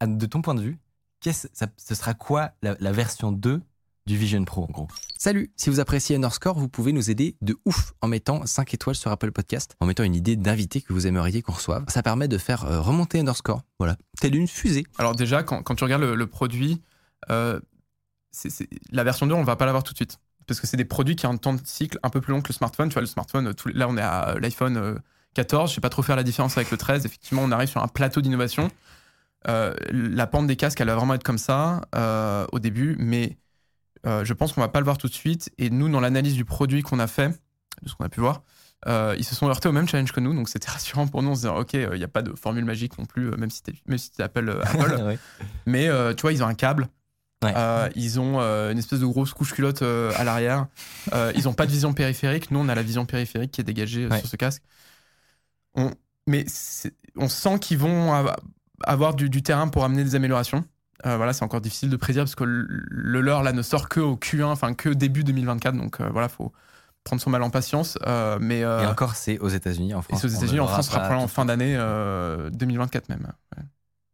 À- 0.00 0.06
De 0.06 0.26
ton 0.26 0.42
point 0.42 0.54
de 0.54 0.62
vue, 0.62 0.78
qu'est-ce- 1.20 1.48
ça- 1.52 1.68
ce 1.76 1.94
sera 1.94 2.14
quoi 2.14 2.52
la, 2.62 2.76
la 2.80 2.92
version 2.92 3.32
2 3.32 3.62
du 4.06 4.16
Vision 4.16 4.44
Pro 4.44 4.64
en 4.64 4.70
gros? 4.70 4.88
Salut, 5.18 5.50
si 5.56 5.70
vous 5.70 5.80
appréciez 5.80 6.14
Underscore, 6.16 6.58
vous 6.58 6.68
pouvez 6.68 6.92
nous 6.92 7.10
aider 7.10 7.36
de 7.40 7.56
ouf 7.64 7.94
en 8.02 8.06
mettant 8.08 8.44
5 8.46 8.72
étoiles 8.74 8.94
sur 8.94 9.10
Apple 9.10 9.32
Podcast, 9.32 9.74
en 9.80 9.86
mettant 9.86 10.04
une 10.04 10.14
idée 10.14 10.36
d'invité 10.36 10.80
que 10.82 10.92
vous 10.92 11.06
aimeriez 11.06 11.42
qu'on 11.42 11.52
reçoive. 11.54 11.84
Ça 11.88 12.02
permet 12.02 12.28
de 12.28 12.38
faire 12.38 12.64
euh, 12.66 12.80
remonter 12.80 13.18
Underscore, 13.18 13.62
voilà, 13.78 13.96
telle 14.20 14.36
une 14.36 14.46
fusée. 14.46 14.84
Alors 14.98 15.16
déjà, 15.16 15.42
quand, 15.42 15.62
quand 15.62 15.74
tu 15.74 15.82
regardes 15.84 16.02
le, 16.02 16.14
le 16.14 16.26
produit, 16.26 16.82
euh, 17.30 17.58
la 18.92 19.04
version 19.04 19.26
2, 19.26 19.34
on 19.34 19.42
va 19.44 19.56
pas 19.56 19.66
l'avoir 19.66 19.82
tout 19.84 19.92
de 19.92 19.98
suite. 19.98 20.18
Parce 20.46 20.60
que 20.60 20.66
c'est 20.66 20.76
des 20.76 20.84
produits 20.84 21.16
qui 21.16 21.26
ont 21.26 21.32
un 21.32 21.36
temps 21.36 21.54
de 21.54 21.60
cycle 21.64 21.98
un 22.02 22.10
peu 22.10 22.20
plus 22.20 22.32
long 22.32 22.40
que 22.40 22.48
le 22.48 22.54
smartphone. 22.54 22.88
Tu 22.88 22.94
vois, 22.94 23.02
le 23.02 23.06
smartphone, 23.08 23.52
là, 23.74 23.88
on 23.88 23.96
est 23.96 24.02
à 24.02 24.30
euh, 24.30 24.40
l'iPhone 24.40 24.76
euh, 24.76 24.94
14. 25.34 25.70
Je 25.70 25.74
sais 25.74 25.80
pas 25.80 25.88
trop 25.88 26.02
faire 26.02 26.16
la 26.16 26.22
différence 26.22 26.56
avec 26.56 26.70
le 26.70 26.76
13. 26.76 27.04
Effectivement, 27.04 27.42
on 27.42 27.50
arrive 27.50 27.68
sur 27.68 27.82
un 27.82 27.88
plateau 27.88 28.20
d'innovation. 28.20 28.70
Euh, 29.48 29.74
la 29.90 30.26
pente 30.26 30.46
des 30.46 30.56
casques, 30.56 30.80
elle 30.80 30.86
va 30.88 30.94
vraiment 30.94 31.14
être 31.14 31.24
comme 31.24 31.38
ça 31.38 31.82
euh, 31.94 32.46
au 32.52 32.58
début, 32.58 32.96
mais 32.98 33.38
euh, 34.06 34.24
je 34.24 34.32
pense 34.34 34.52
qu'on 34.52 34.60
va 34.60 34.68
pas 34.68 34.80
le 34.80 34.84
voir 34.84 34.98
tout 34.98 35.08
de 35.08 35.12
suite. 35.14 35.50
Et 35.58 35.70
nous, 35.70 35.88
dans 35.88 36.00
l'analyse 36.00 36.34
du 36.34 36.44
produit 36.44 36.82
qu'on 36.82 36.98
a 37.00 37.06
fait, 37.06 37.28
de 37.82 37.88
ce 37.88 37.94
qu'on 37.94 38.04
a 38.04 38.08
pu 38.08 38.20
voir, 38.20 38.42
euh, 38.86 39.14
ils 39.18 39.24
se 39.24 39.34
sont 39.34 39.48
heurtés 39.48 39.68
au 39.68 39.72
même 39.72 39.88
challenge 39.88 40.12
que 40.12 40.20
nous. 40.20 40.32
Donc 40.34 40.48
c'était 40.48 40.70
rassurant 40.70 41.06
pour 41.08 41.22
nous. 41.22 41.30
On 41.30 41.34
se 41.34 41.40
disait, 41.40 41.52
OK, 41.52 41.72
il 41.74 41.98
n'y 41.98 42.04
a 42.04 42.08
pas 42.08 42.22
de 42.22 42.32
formule 42.36 42.64
magique 42.64 42.98
non 42.98 43.04
plus, 43.04 43.30
euh, 43.30 43.36
même 43.36 43.50
si 43.50 43.62
tu 43.62 43.72
si 43.98 44.10
Apple. 44.22 44.48
euh, 44.48 44.62
Apple. 44.62 44.96
Ouais. 45.06 45.18
Mais 45.66 45.88
euh, 45.88 46.14
tu 46.14 46.22
vois, 46.22 46.32
ils 46.32 46.42
ont 46.42 46.46
un 46.46 46.54
câble. 46.54 46.88
Ouais. 47.44 47.52
Euh, 47.54 47.88
ils 47.94 48.18
ont 48.18 48.40
euh, 48.40 48.72
une 48.72 48.78
espèce 48.78 49.00
de 49.00 49.06
grosse 49.06 49.32
couche 49.34 49.52
culotte 49.52 49.82
euh, 49.82 50.10
à 50.16 50.24
l'arrière. 50.24 50.66
Ils 51.34 51.48
ont 51.48 51.52
pas 51.52 51.66
de 51.66 51.70
vision 51.70 51.92
périphérique. 51.92 52.50
Nous, 52.50 52.58
on 52.58 52.68
a 52.68 52.74
la 52.74 52.82
vision 52.82 53.04
périphérique 53.06 53.50
qui 53.52 53.60
est 53.60 53.64
dégagée 53.64 54.06
Ouais. 54.08 54.18
sur 54.18 54.28
ce 54.28 54.36
casque. 54.36 54.62
On, 55.74 55.90
mais 56.26 56.46
on 57.16 57.28
sent 57.28 57.58
qu'ils 57.60 57.78
vont 57.78 58.26
avoir 58.84 59.14
du, 59.14 59.28
du 59.28 59.42
terrain 59.42 59.68
pour 59.68 59.84
amener 59.84 60.02
des 60.04 60.14
améliorations. 60.14 60.64
Voilà, 61.04 61.32
c'est 61.34 61.44
encore 61.44 61.60
difficile 61.60 61.90
de 61.90 61.96
prédire 61.96 62.22
parce 62.24 62.34
que 62.34 62.42
le, 62.44 62.66
le 62.88 63.20
leur 63.20 63.42
là 63.42 63.52
ne 63.52 63.62
sort 63.62 63.88
que 63.88 64.00
au 64.00 64.16
Q1, 64.16 64.44
enfin 64.46 64.74
que 64.74 64.88
début 64.88 65.22
2024. 65.22 65.76
Donc 65.76 66.00
voilà, 66.00 66.28
faut 66.28 66.52
prendre 67.04 67.20
son 67.22 67.30
mal 67.30 67.42
en 67.42 67.50
patience. 67.50 67.98
Mais 68.40 68.60
Et 68.60 68.66
encore, 68.86 69.14
c'est 69.14 69.38
aux 69.38 69.48
États-Unis, 69.50 69.92
en 69.94 70.00
France. 70.02 70.20
c'est 70.20 70.26
aux 70.26 70.30
États-Unis, 70.30 70.60
en 70.60 70.66
France, 70.66 70.86
ce 70.86 70.90
sera 70.90 71.00
probablement 71.00 71.24
en 71.24 71.28
fin 71.28 71.44
d'année 71.44 71.76
euh, 71.76 72.48
2024 72.50 73.10
même. 73.10 73.30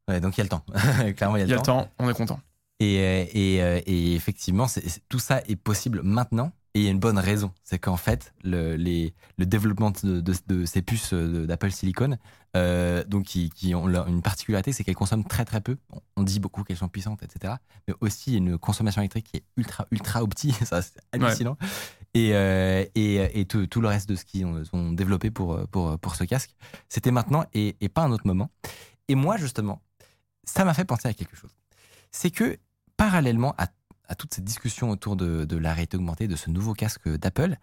Ouais. 0.09 0.21
Donc 0.21 0.37
il 0.37 0.39
y 0.39 0.43
a 0.43 0.45
le 0.45 0.49
temps. 0.51 0.65
Clairement, 1.17 1.37
il 1.37 1.41
y 1.41 1.43
a 1.43 1.47
Il 1.47 1.51
y 1.51 1.53
a 1.55 1.57
le 1.57 1.63
temps, 1.63 1.89
on 2.01 2.11
est 2.11 2.15
content. 2.15 2.41
Et, 2.83 2.99
euh, 3.01 3.25
et, 3.33 3.63
euh, 3.63 3.81
et 3.87 4.15
effectivement, 4.15 4.67
tout 5.09 5.19
ça 5.19 5.41
est 5.47 5.57
possible 5.57 6.03
maintenant. 6.03 6.53
Et 6.75 6.81
il 6.81 6.85
y 6.85 6.89
a 6.89 6.91
une 6.91 6.99
bonne 7.01 7.19
raison. 7.19 7.53
C'est 7.65 7.79
qu'en 7.79 7.99
fait, 7.99 8.33
le, 8.45 8.77
les, 8.77 9.13
le 9.37 9.45
développement 9.45 9.91
de, 10.03 10.21
de- 10.23 10.35
de 10.47 10.65
ces 10.65 10.81
puces 10.81 11.13
euh, 11.13 11.47
d'Apple 11.47 11.71
Silicon, 11.71 12.17
euh, 12.57 13.05
donc 13.05 13.25
qui, 13.27 13.51
qui 13.51 13.75
ont 13.75 13.87
leur- 13.87 14.09
une 14.09 14.23
particularité, 14.23 14.73
c'est 14.73 14.83
qu'elles 14.83 14.95
consomment 14.97 15.27
très 15.27 15.45
très 15.45 15.61
peu. 15.61 15.77
On- 16.17 16.23
dit 16.23 16.41
beaucoup 16.41 16.65
qu'elles 16.65 16.79
sont 16.79 16.89
puissantes, 16.89 17.23
etc. 17.23 17.55
Mais 17.87 17.95
aussi 18.01 18.37
une 18.37 18.57
consommation 18.59 19.03
électrique 19.03 19.27
qui 19.31 19.37
est 19.37 19.45
ultra 19.59 19.87
ultra 19.91 20.23
opti. 20.23 20.53
Ça, 20.65 20.81
c'est 20.81 20.95
hallucinant. 21.13 21.59
Et, 22.15 22.31
euh, 22.35 22.85
et, 22.95 23.41
et 23.41 23.45
tout, 23.45 23.67
tout 23.67 23.81
le 23.83 23.89
reste 23.89 24.09
de 24.09 24.17
ce 24.17 24.25
qu'ils 24.25 24.47
ont, 24.47 24.63
ont 24.73 24.93
développé 24.93 25.31
pour, 25.31 25.69
pour, 25.69 25.99
pour 25.99 26.15
ce 26.17 26.25
casque, 26.25 26.55
c'était 26.89 27.11
maintenant 27.11 27.45
et, 27.53 27.77
et 27.83 27.89
pas 27.91 28.03
un 28.03 28.13
autre 28.13 28.27
moment. 28.27 28.51
Et 29.09 29.15
moi, 29.15 29.37
justement, 29.37 29.83
ça 30.45 30.65
m'a 30.65 30.73
fait 30.75 30.85
penser 30.87 31.07
à 31.09 31.13
quelque 31.15 31.37
chose. 31.37 31.51
C'est 32.11 32.31
que 32.31 32.57
parallèlement 33.07 33.55
à, 33.59 33.67
à 34.09 34.15
toute 34.15 34.33
cette 34.35 34.45
discussion 34.45 34.91
autour 34.91 35.17
de, 35.17 35.45
de 35.45 35.57
la 35.57 35.73
réalité 35.73 35.97
augmentée, 35.97 36.29
de 36.29 36.37
ce 36.37 36.51
nouveau 36.51 36.73
casque 36.73 37.09
d'Apple, 37.09 37.57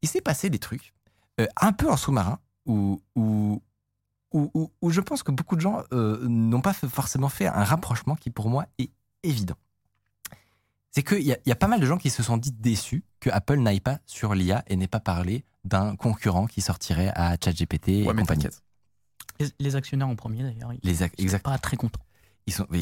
il 0.00 0.08
s'est 0.08 0.22
passé 0.22 0.48
des 0.48 0.58
trucs 0.58 0.94
euh, 1.40 1.46
un 1.60 1.72
peu 1.72 1.90
en 1.90 1.96
sous-marin 1.98 2.38
où, 2.64 3.02
où, 3.14 3.62
où, 4.32 4.50
où- 4.54 4.72
où 4.80 4.90
je 4.90 5.00
pense 5.02 5.22
que 5.22 5.30
beaucoup 5.30 5.56
de 5.56 5.60
gens 5.60 5.82
euh, 5.92 6.26
n'ont 6.26 6.62
pas 6.62 6.72
fait- 6.72 6.88
forcément 6.88 7.28
fait 7.28 7.46
un 7.46 7.64
rapprochement 7.64 8.16
qui, 8.16 8.30
pour 8.30 8.48
moi, 8.48 8.64
est 8.78 8.90
évident. 9.22 9.56
C'est 10.90 11.02
qu'il 11.02 11.20
y, 11.22 11.32
a- 11.32 11.38
il 11.44 11.48
y 11.48 11.52
a 11.52 11.56
pas 11.56 11.68
mal 11.68 11.80
de 11.80 11.86
gens 11.86 11.98
qui 11.98 12.08
se 12.10 12.22
sont 12.22 12.38
dit 12.38 12.52
déçus 12.52 13.04
que 13.20 13.28
Apple 13.30 13.58
n'aille 13.58 13.80
pas 13.80 13.98
sur 14.06 14.34
l'IA 14.34 14.64
et 14.68 14.76
n'ait 14.76 14.88
pas 14.88 15.00
parlé 15.00 15.44
d'un 15.64 15.96
concurrent 15.96 16.46
qui 16.46 16.62
sortirait 16.62 17.12
à 17.14 17.36
ChatGPT 17.42 17.88
et 17.88 18.06
Ouais, 18.06 18.14
compagnie. 18.14 18.46
Les, 19.38 19.48
les 19.60 19.76
actionnaires 19.76 20.08
en 20.08 20.16
premier 20.16 20.42
d'ailleurs. 20.44 20.72
Ils 20.72 20.80
Les 20.82 21.02
ac- 21.02 21.10
sont 21.10 21.22
exact- 21.22 21.44
pas 21.44 21.58
très 21.58 21.76
contents. 21.76 22.00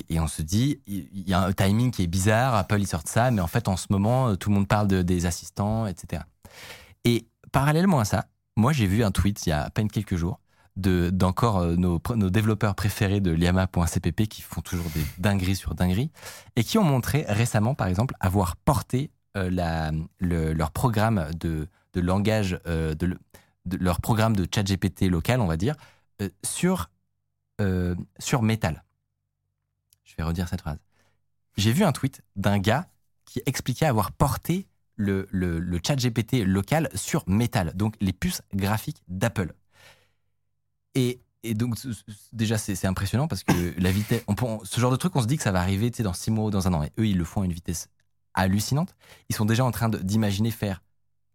Et 0.09 0.21
on 0.21 0.27
se 0.29 0.43
dit, 0.43 0.81
il 0.87 1.29
y 1.29 1.35
a 1.35 1.41
un 1.43 1.53
timing 1.53 1.91
qui 1.91 2.03
est 2.03 2.07
bizarre, 2.07 2.55
Apple 2.55 2.81
ils 2.81 2.87
sortent 2.87 3.09
ça, 3.09 3.31
mais 3.31 3.41
en 3.41 3.47
fait 3.47 3.69
en 3.69 3.77
ce 3.77 3.87
moment, 3.91 4.29
euh, 4.29 4.37
tout 4.37 4.49
le 4.51 4.55
monde 4.57 4.69
parle 4.69 4.87
de- 4.89 5.03
des 5.03 5.27
assistants, 5.27 5.87
etc. 5.87 6.23
Et 7.05 7.27
parallèlement 7.53 8.01
à 8.01 8.05
ça, 8.05 8.27
moi 8.57 8.73
j'ai 8.73 8.87
vu 8.87 9.03
un 9.05 9.11
tweet 9.11 9.47
il 9.47 9.51
y 9.51 9.53
a 9.53 9.63
à 9.65 9.71
peine 9.71 9.91
quelques 9.91 10.17
jours 10.17 10.41
de 10.77 11.11
d'encore 11.11 11.59
euh, 11.59 11.75
nos, 11.77 12.01
nos 12.15 12.31
développeurs 12.31 12.75
préférés 12.75 13.21
de 13.21 13.31
liama.cpp 13.31 14.27
qui 14.29 14.43
font 14.43 14.61
toujours 14.61 14.87
des 14.95 15.03
dingueries 15.19 15.57
sur 15.57 15.75
dingueries 15.75 16.11
et 16.57 16.65
qui 16.65 16.77
ont 16.79 16.85
montré 16.85 17.25
récemment 17.29 17.75
par 17.75 17.87
exemple 17.87 18.15
avoir 18.21 18.57
porté 18.57 19.11
euh, 19.37 19.51
leur 20.21 20.71
programme 20.71 21.29
de, 21.39 21.67
de 21.95 22.01
langage, 22.01 22.59
de, 22.67 23.07
le- 23.07 23.19
de 23.65 23.77
leur 23.79 24.01
programme 24.01 24.37
de 24.37 24.47
ChatGPT 24.53 25.09
local, 25.11 25.41
on 25.41 25.47
va 25.47 25.57
dire, 25.57 25.75
sur, 26.45 26.89
sur 28.19 28.43
Metal. 28.43 28.83
Je 30.07 30.15
vais 30.17 30.23
redire 30.23 30.49
cette 30.49 30.63
phrase. 30.63 30.79
J'ai 31.59 31.73
vu 31.73 31.85
un 31.85 31.93
tweet 31.93 32.23
d'un 32.37 32.59
gars 32.59 32.89
qui 33.27 33.43
expliquait 33.45 33.87
avoir 33.87 34.13
porté 34.13 34.67
le, 34.95 35.29
le, 35.31 35.59
le 35.59 35.81
chat 35.87 35.97
GPT 35.97 36.45
local 36.47 36.89
sur 36.95 37.29
Metal, 37.29 37.73
donc 37.77 37.97
les 38.01 38.13
puces 38.15 38.41
graphiques 38.55 39.03
d'Apple. 39.09 39.53
Et, 40.95 41.21
et 41.43 41.55
donc, 41.55 41.77
déjà, 42.33 42.57
c'est 42.57 42.87
impressionnant 42.87 43.29
parce 43.29 43.45
que 43.45 43.75
la 43.81 43.93
vitesse. 43.93 44.23
On, 44.29 44.35
peut- 44.35 44.47
on- 44.47 44.65
ce 44.65 44.81
genre 44.81 44.91
de 44.91 44.97
truc, 44.97 45.15
on 45.17 45.23
se 45.23 45.27
dit 45.27 45.37
que 45.37 45.43
ça 45.43 45.53
va 45.53 45.61
arriver 45.61 45.91
dans 45.91 46.13
six 46.15 46.31
mois 46.31 46.47
ou 46.47 46.51
dans 46.51 46.67
un 46.69 46.73
an. 46.75 46.83
Et 46.83 46.93
eux, 46.99 47.07
ils 47.07 47.19
le 47.19 47.25
font 47.25 47.43
à 47.43 47.45
une 47.45 47.53
vitesse 47.53 47.89
hallucinante. 48.35 48.95
Ils 49.29 49.37
sont 49.37 49.45
déjà 49.45 49.65
en 49.65 49.71
train 49.71 49.89
d'imaginer 49.89 50.51
faire 50.51 50.83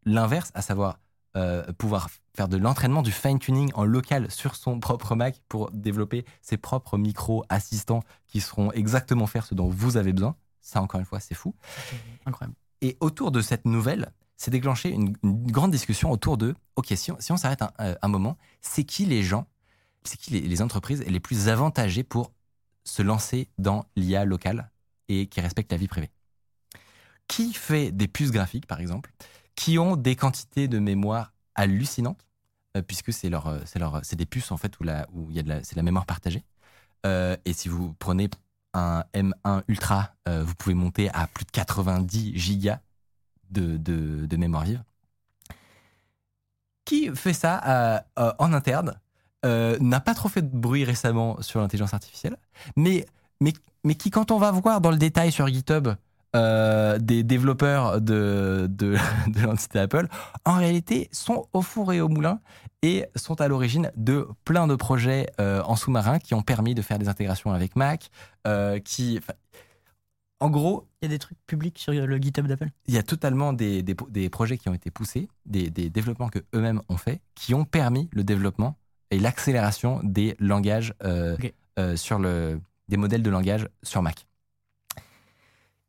l'inverse, 0.06 0.52
à 0.56 0.62
savoir 0.62 1.00
euh, 1.38 1.72
pouvoir 1.74 2.10
faire 2.36 2.48
de 2.48 2.58
l'entraînement, 2.58 3.02
du 3.02 3.12
fine-tuning 3.12 3.72
en 3.74 3.84
local 3.86 4.30
sur 4.32 4.56
son 4.56 4.80
propre 4.80 5.16
Mac 5.16 5.42
pour 5.48 5.72
développer 5.72 6.26
ses 6.42 6.58
propres 6.58 6.98
micro-assistants 6.98 8.04
qui 8.28 8.42
seront 8.42 8.72
exactement 8.72 9.28
faire 9.28 9.46
ce 9.46 9.56
dont 9.56 9.70
vous 9.70 9.98
avez 9.98 10.14
besoin. 10.14 10.36
Ça, 10.62 10.82
encore 10.82 11.00
une 11.00 11.06
fois, 11.06 11.20
c'est 11.20 11.36
fou. 11.36 11.56
Incroyable. 12.26 12.56
Et 12.82 12.98
autour 13.00 13.32
de 13.32 13.42
cette 13.42 13.66
nouvelle, 13.66 14.12
c'est 14.38 14.52
déclenché 14.52 14.90
une, 14.90 15.16
une 15.24 15.52
grande 15.52 15.72
discussion 15.72 16.12
autour 16.12 16.38
de, 16.38 16.56
OK, 16.76 16.88
si 16.96 17.12
on, 17.12 17.18
si 17.20 17.32
on 17.32 17.38
s'arrête 17.38 17.62
un, 17.62 17.72
euh, 17.80 17.96
un 18.02 18.08
moment, 18.08 18.38
c'est 18.62 18.84
qui 18.84 19.06
les 19.06 19.24
gens, 19.24 19.48
c'est 20.04 20.18
qui 20.18 20.32
les, 20.32 20.42
les 20.42 20.62
entreprises 20.62 21.04
les 21.06 21.20
plus 21.20 21.48
avantagées 21.48 22.04
pour 22.04 22.32
se 22.84 23.02
lancer 23.04 23.50
dans 23.58 23.86
l'IA 23.96 24.26
locale 24.26 24.72
et 25.10 25.28
qui 25.28 25.42
respectent 25.42 25.72
la 25.72 25.78
vie 25.78 25.88
privée? 25.88 26.10
Qui 27.28 27.54
fait 27.54 27.92
des 27.92 28.08
puces 28.08 28.32
graphiques, 28.32 28.66
par 28.66 28.80
exemple, 28.80 29.14
qui 29.56 29.78
ont 29.80 29.96
des 29.96 30.16
quantités 30.16 30.68
de 30.68 30.80
mémoire 30.80 31.34
hallucinantes, 31.56 32.26
euh, 32.78 32.82
puisque 32.82 33.14
c'est 33.14 33.30
leur, 33.30 33.48
euh, 33.48 33.60
leur, 33.76 34.02
c'est 34.04 34.16
des 34.16 34.26
puces 34.26 34.52
en 34.52 34.58
fait 34.58 34.80
où, 34.80 34.84
la, 34.84 35.08
où 35.14 35.30
y 35.32 35.40
a 35.40 35.44
de 35.44 35.50
la, 35.50 35.64
c'est 35.64 35.76
la 35.76 35.84
mémoire 35.84 36.06
partagée. 36.06 36.44
Euh, 37.06 37.36
et 37.46 37.54
si 37.54 37.68
vous 37.70 37.94
prenez 37.94 38.30
un 38.74 39.04
M1 39.14 39.64
Ultra, 39.68 40.14
euh, 40.28 40.44
vous 40.44 40.56
pouvez 40.56 40.76
monter 40.76 41.10
à 41.14 41.28
plus 41.28 41.46
de 41.46 41.52
90 41.52 42.38
gigas 42.38 42.80
de, 43.50 43.78
de, 43.78 44.26
de 44.26 44.38
mémoire 44.38 44.64
vive. 44.64 44.84
Qui 46.86 47.10
fait 47.16 47.34
ça 47.34 47.62
euh, 47.68 48.00
euh, 48.20 48.34
en 48.40 48.54
interne 48.54 49.00
euh, 49.46 49.78
N'a 49.80 50.00
pas 50.00 50.14
trop 50.14 50.30
fait 50.30 50.42
de 50.42 50.58
bruit 50.58 50.84
récemment 50.84 51.42
sur 51.42 51.60
l'intelligence 51.60 51.94
artificielle, 51.94 52.38
mais, 52.76 53.06
mais, 53.40 53.54
mais 53.84 53.96
qui, 53.96 54.10
quand 54.10 54.32
on 54.32 54.38
va 54.38 54.52
voir 54.52 54.82
dans 54.82 54.92
le 54.92 54.98
détail 54.98 55.32
sur 55.32 55.48
GitHub 55.48 55.90
euh, 56.34 56.98
des 56.98 57.24
développeurs 57.24 58.00
de, 58.00 58.68
de, 58.70 58.96
de 59.28 59.42
l'entité 59.42 59.80
Apple, 59.80 60.08
en 60.46 60.56
réalité 60.56 61.10
sont 61.12 61.48
au 61.52 61.62
four 61.62 61.92
et 61.92 62.00
au 62.00 62.08
moulin 62.08 62.40
et 62.84 63.06
sont 63.16 63.42
à 63.42 63.48
l'origine 63.50 63.92
de 63.98 64.28
plein 64.46 64.66
de 64.66 64.76
projets 64.76 65.28
euh, 65.42 65.62
en 65.64 65.76
sous-marin 65.76 66.20
qui 66.20 66.34
ont 66.34 66.42
permis 66.42 66.74
de 66.74 66.82
faire 66.82 67.00
des 67.00 67.10
intégrations 67.10 67.52
avec 67.52 67.76
Mac, 67.76 68.10
euh, 68.48 68.80
qui... 68.80 69.20
En 70.40 70.50
gros, 70.50 70.88
Il 71.02 71.06
y 71.06 71.08
a 71.08 71.10
des 71.10 71.20
trucs 71.20 71.38
publics 71.46 71.78
sur 71.78 71.92
le 71.94 72.18
GitHub 72.18 72.48
d'Apple? 72.48 72.70
il 72.88 72.96
y 72.96 72.98
a 72.98 73.04
totalement 73.04 73.54
des, 73.54 73.84
des, 73.84 73.96
des 74.10 74.30
projets 74.30 74.58
qui 74.58 74.70
ont 74.70 74.74
été 74.74 74.90
poussés, 74.90 75.28
des, 75.46 75.70
des 75.70 75.92
développements 75.92 76.30
que 76.30 76.40
eux-mêmes 76.56 76.82
ont 76.90 76.98
fait, 76.98 77.22
qui 77.36 77.54
ont 77.54 77.66
permis 77.66 78.10
le 78.12 78.24
développement 78.24 78.76
et 79.12 79.20
l'accélération 79.20 80.00
des 80.02 80.36
langages 80.40 80.96
sur 81.96 82.18
le, 82.18 82.60
des 82.88 82.98
modèles 82.98 83.22
de 83.22 83.30
langage 83.30 83.68
sur 83.84 84.02
Mac. 84.02 84.26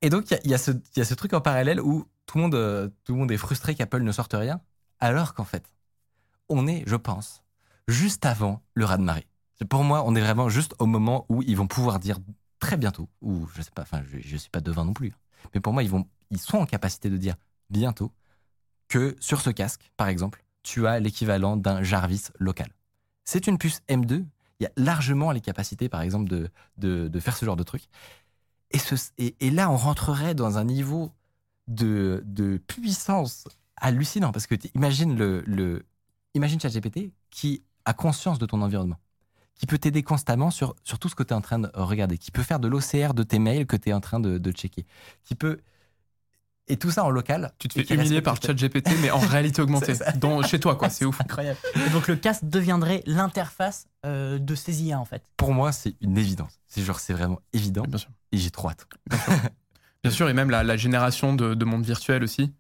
Et 0.03 0.11
donc 0.11 0.31
il 0.45 0.51
y 0.51 0.55
a- 0.55 0.59
ce- 0.59 1.15
truc 1.15 1.33
en 1.33 1.41
parallèle 1.41 1.81
où 1.81 2.05
tout 2.27 2.39
le 2.39 2.43
monde, 2.43 2.55
euh, 2.55 2.89
tout 3.05 3.13
le 3.13 3.19
monde 3.19 3.31
est 3.31 3.37
frustré 3.37 3.75
qu'Apple 3.75 4.03
ne 4.03 4.13
sorte 4.13 4.35
rien, 4.35 4.61
alors 5.01 5.35
qu'en 5.35 5.45
fait, 5.45 5.73
on 6.49 6.67
est, 6.67 6.85
je 6.87 6.97
pense, 6.97 7.43
juste 7.89 8.27
avant 8.27 8.63
le 8.75 8.85
raz-de-marée. 8.85 9.27
Pour 9.71 9.85
moi, 9.85 10.03
on 10.05 10.15
est 10.15 10.21
vraiment 10.21 10.49
juste 10.49 10.75
au 10.81 10.87
moment 10.87 11.25
où 11.29 11.43
ils 11.43 11.57
vont 11.57 11.69
pouvoir 11.69 12.01
dire 12.01 12.19
très 12.59 12.77
bientôt, 12.77 13.09
ou 13.21 13.47
je 13.55 13.63
sais 13.63 13.71
pas, 13.75 13.83
enfin, 13.83 14.03
je, 14.05 14.17
ne 14.17 14.39
suis 14.39 14.51
pas 14.51 14.61
devin 14.61 14.85
non 14.85 14.93
plus, 14.93 15.09
hein, 15.09 15.49
mais 15.55 15.61
pour 15.61 15.73
moi, 15.73 15.83
ils, 15.83 16.39
sont 16.39 16.59
en 16.59 16.67
capacité 16.67 17.11
de 17.11 17.17
dire 17.17 17.37
bientôt 17.71 18.13
que 18.89 19.17
sur 19.21 19.41
ce 19.41 19.51
casque, 19.51 19.91
par 19.97 20.09
exemple, 20.09 20.45
tu 20.63 20.87
as 20.87 21.01
l'équivalent 21.01 21.57
d'un 21.57 21.83
Jarvis 21.83 22.25
local. 22.39 22.69
C'est 23.25 23.47
une 23.47 23.59
puce 23.59 23.81
M2. 23.89 24.27
Il 24.61 24.65
y 24.65 24.67
a 24.67 24.73
largement 24.77 25.33
les 25.33 25.41
capacités, 25.41 25.89
par 25.89 26.03
exemple, 26.03 26.29
de, 26.29 26.51
de, 26.79 27.09
de 27.09 27.21
faire 27.21 27.37
ce 27.37 27.45
genre 27.45 27.57
de 27.57 27.65
truc. 27.65 27.85
Et, 29.19 29.51
là, 29.51 29.71
on 29.71 29.77
rentrerait 29.77 30.35
dans 30.35 30.59
un 30.59 30.65
niveau 30.65 31.13
de, 31.69 32.61
puissance 32.67 33.49
hallucinant. 33.77 34.33
Parce 34.33 34.47
que 34.47 34.55
tu 34.55 34.69
imagines 34.75 35.17
le, 35.17 35.85
imagine 36.35 36.61
ChatGPT 36.61 37.13
qui 37.31 37.63
a 37.85 37.95
conscience 37.95 38.39
de 38.39 38.47
ton 38.47 38.63
environnement, 38.63 38.99
qui 39.55 39.67
peut 39.67 39.79
t'aider 39.79 40.03
constamment 40.03 40.51
sur, 40.51 40.75
tout 41.01 41.09
ce 41.09 41.15
que 41.15 41.23
tu 41.23 41.31
es 41.31 41.37
en 41.37 41.41
train 41.41 41.59
de 41.59 41.71
regarder, 41.75 42.19
qui 42.19 42.31
peut 42.31 42.43
faire 42.43 42.61
de 42.61 42.69
l'OCR 42.69 43.15
de 43.15 43.23
tes 43.23 43.39
mails 43.39 43.67
que 43.67 43.77
tu 43.77 43.91
es 43.91 43.93
en 43.93 44.01
train 44.01 44.21
de 44.21 44.53
checker, 44.53 44.87
qui 45.25 45.35
peut. 45.35 45.59
Et 46.69 46.77
tout 46.77 46.91
ça 46.91 47.05
en 47.05 47.11
local. 47.11 47.53
Tu 47.59 47.69
te 47.69 47.83
fais 47.83 47.95
humilier 47.95 48.23
par 48.23 48.41
ChatGPT, 48.41 48.91
mais 49.01 49.11
en 49.11 49.19
réalité 49.35 49.61
augmentée. 49.63 49.95
Dans, 50.17 50.43
chez 50.43 50.61
toi, 50.61 50.77
quoi. 50.77 50.89
C'est 50.91 51.05
ouf. 51.05 51.21
Incroyable. 51.21 51.59
Et 51.87 51.91
donc 51.91 52.07
le 52.09 52.17
casque 52.17 52.45
deviendrait 52.45 53.03
l'interface 53.07 53.89
euh, 54.07 54.39
de 54.39 54.55
ces 54.55 54.83
IA 54.83 54.99
en 55.01 55.05
fait. 55.05 55.23
Pour 55.37 55.53
moi, 55.53 55.73
c'est 55.73 55.95
une 56.01 56.17
évidence. 56.17 56.61
C'est 56.69 56.83
genre, 56.83 57.01
c'est 57.01 57.13
vraiment 57.15 57.41
évident. 57.53 57.83
Bien 57.83 57.99
sûr. 57.99 58.11
Et 58.31 58.39
j'ai 58.39 58.51
trop 58.51 58.71
hâte. 58.71 58.87
Bien 60.05 60.11
sûr, 60.13 60.29
et 60.29 60.35
même 60.35 60.51
la, 60.51 60.63
la 60.65 60.77
génération 60.77 61.35
de, 61.35 61.55
de 61.55 61.65
monde 61.65 61.85
virtuel 61.85 62.23
aussi, 62.25 62.53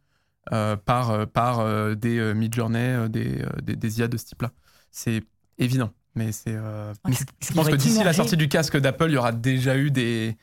euh, 0.52 0.76
par, 0.76 1.10
euh, 1.10 1.26
par 1.26 1.60
euh, 1.60 1.94
des 1.94 2.18
euh, 2.18 2.34
mid-journey, 2.34 2.78
euh, 2.78 3.08
des, 3.08 3.42
euh, 3.42 3.48
des, 3.62 3.74
des 3.76 3.98
IA 4.00 4.08
de 4.08 4.16
ce 4.16 4.24
type-là. 4.26 4.50
C'est 4.90 5.22
évident. 5.58 5.90
Mais 6.14 6.30
c'est. 6.30 6.54
euh, 6.54 6.92
je 7.40 7.52
pense 7.54 7.68
que 7.68 7.74
d'ici 7.76 8.02
la 8.04 8.12
sortie 8.12 8.36
du 8.36 8.48
casque 8.48 8.76
d'Apple, 8.76 9.06
il 9.08 9.14
y 9.14 9.16
aura 9.16 9.32
déjà 9.32 9.76
eu 9.76 9.90
des, 9.90 10.36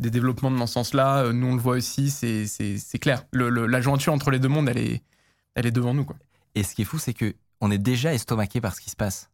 des 0.00 0.10
développements 0.10 0.50
dans 0.50 0.66
ce 0.66 0.74
sens-là. 0.74 1.24
Euh, 1.24 1.32
Nous, 1.32 1.46
on 1.46 1.54
le 1.54 1.60
voit 1.60 1.76
aussi, 1.76 2.10
c'est 2.10 2.46
c'est- 2.46 2.78
c'est 2.78 2.98
clair. 2.98 3.24
Le, 3.32 3.48
le- 3.48 3.66
la 3.66 3.80
jointure 3.80 4.12
entre 4.12 4.30
les 4.30 4.38
deux 4.38 4.48
mondes, 4.48 4.68
elle 4.68 4.78
est, 4.78 5.02
elle 5.54 5.66
est 5.66 5.70
devant 5.72 5.94
nous. 5.94 6.04
Quoi. 6.04 6.16
Et 6.54 6.62
ce 6.62 6.74
qui 6.74 6.82
est 6.82 6.84
fou, 6.86 6.98
c'est 6.98 7.14
que 7.14 7.34
on 7.60 7.70
est 7.70 7.78
déjà 7.78 8.12
estomaqué 8.14 8.60
par 8.60 8.74
ce 8.74 8.80
qui 8.80 8.90
se 8.90 8.96
passe 8.96 9.30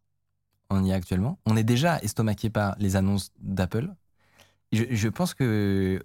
en 0.69 0.83
IA 0.83 0.95
actuellement. 0.95 1.39
On 1.45 1.57
est 1.57 1.63
déjà 1.63 1.99
estomaqué 1.99 2.49
par 2.49 2.75
les 2.79 2.95
annonces 2.95 3.31
d'Apple. 3.39 3.89
Je, 4.71 4.85
je 4.89 5.09
pense 5.09 5.33
que 5.33 6.01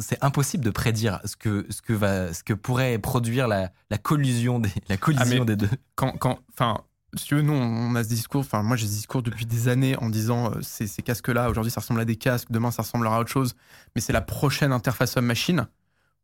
c'est 0.00 0.22
impossible 0.24 0.64
de 0.64 0.70
prédire 0.70 1.20
ce 1.24 1.36
que, 1.36 1.66
ce 1.70 1.80
que, 1.82 1.92
va, 1.92 2.32
ce 2.34 2.42
que 2.42 2.52
pourrait 2.54 2.98
produire 2.98 3.46
la, 3.46 3.70
la 3.90 3.98
collusion, 3.98 4.58
des, 4.58 4.72
la 4.88 4.96
collision 4.96 5.40
mais- 5.40 5.44
des 5.44 5.56
deux. 5.56 5.70
quand, 5.94 6.12
quand, 6.18 6.40
enfin, 6.52 6.80
si 7.16 7.24
tu 7.26 7.34
veux, 7.36 7.42
nous, 7.42 7.52
on 7.52 7.94
a 7.94 8.04
ce 8.04 8.08
discours. 8.08 8.40
Enfin, 8.40 8.62
moi, 8.62 8.76
j'ai 8.76 8.86
ce 8.86 8.92
discours 8.92 9.22
depuis 9.22 9.46
des 9.46 9.68
années 9.68 9.96
en 9.96 10.08
disant 10.10 10.50
euh, 10.52 10.60
ces, 10.62 10.86
ces 10.86 11.02
casques-là, 11.02 11.48
aujourd'hui, 11.50 11.70
ça 11.70 11.80
ressemble 11.80 12.00
à 12.00 12.04
des 12.04 12.16
casques, 12.16 12.50
demain, 12.50 12.70
ça 12.70 12.82
ressemblera 12.82 13.16
à 13.16 13.20
autre 13.20 13.30
chose. 13.30 13.54
Mais 13.94 14.00
c'est 14.00 14.12
la 14.12 14.20
prochaine 14.20 14.72
interface 14.72 15.16
homme-machine, 15.16 15.66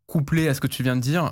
couplée 0.07 0.49
à 0.49 0.55
ce 0.55 0.61
que 0.61 0.66
tu 0.66 0.83
viens 0.83 0.97
de 0.97 1.01
dire. 1.01 1.31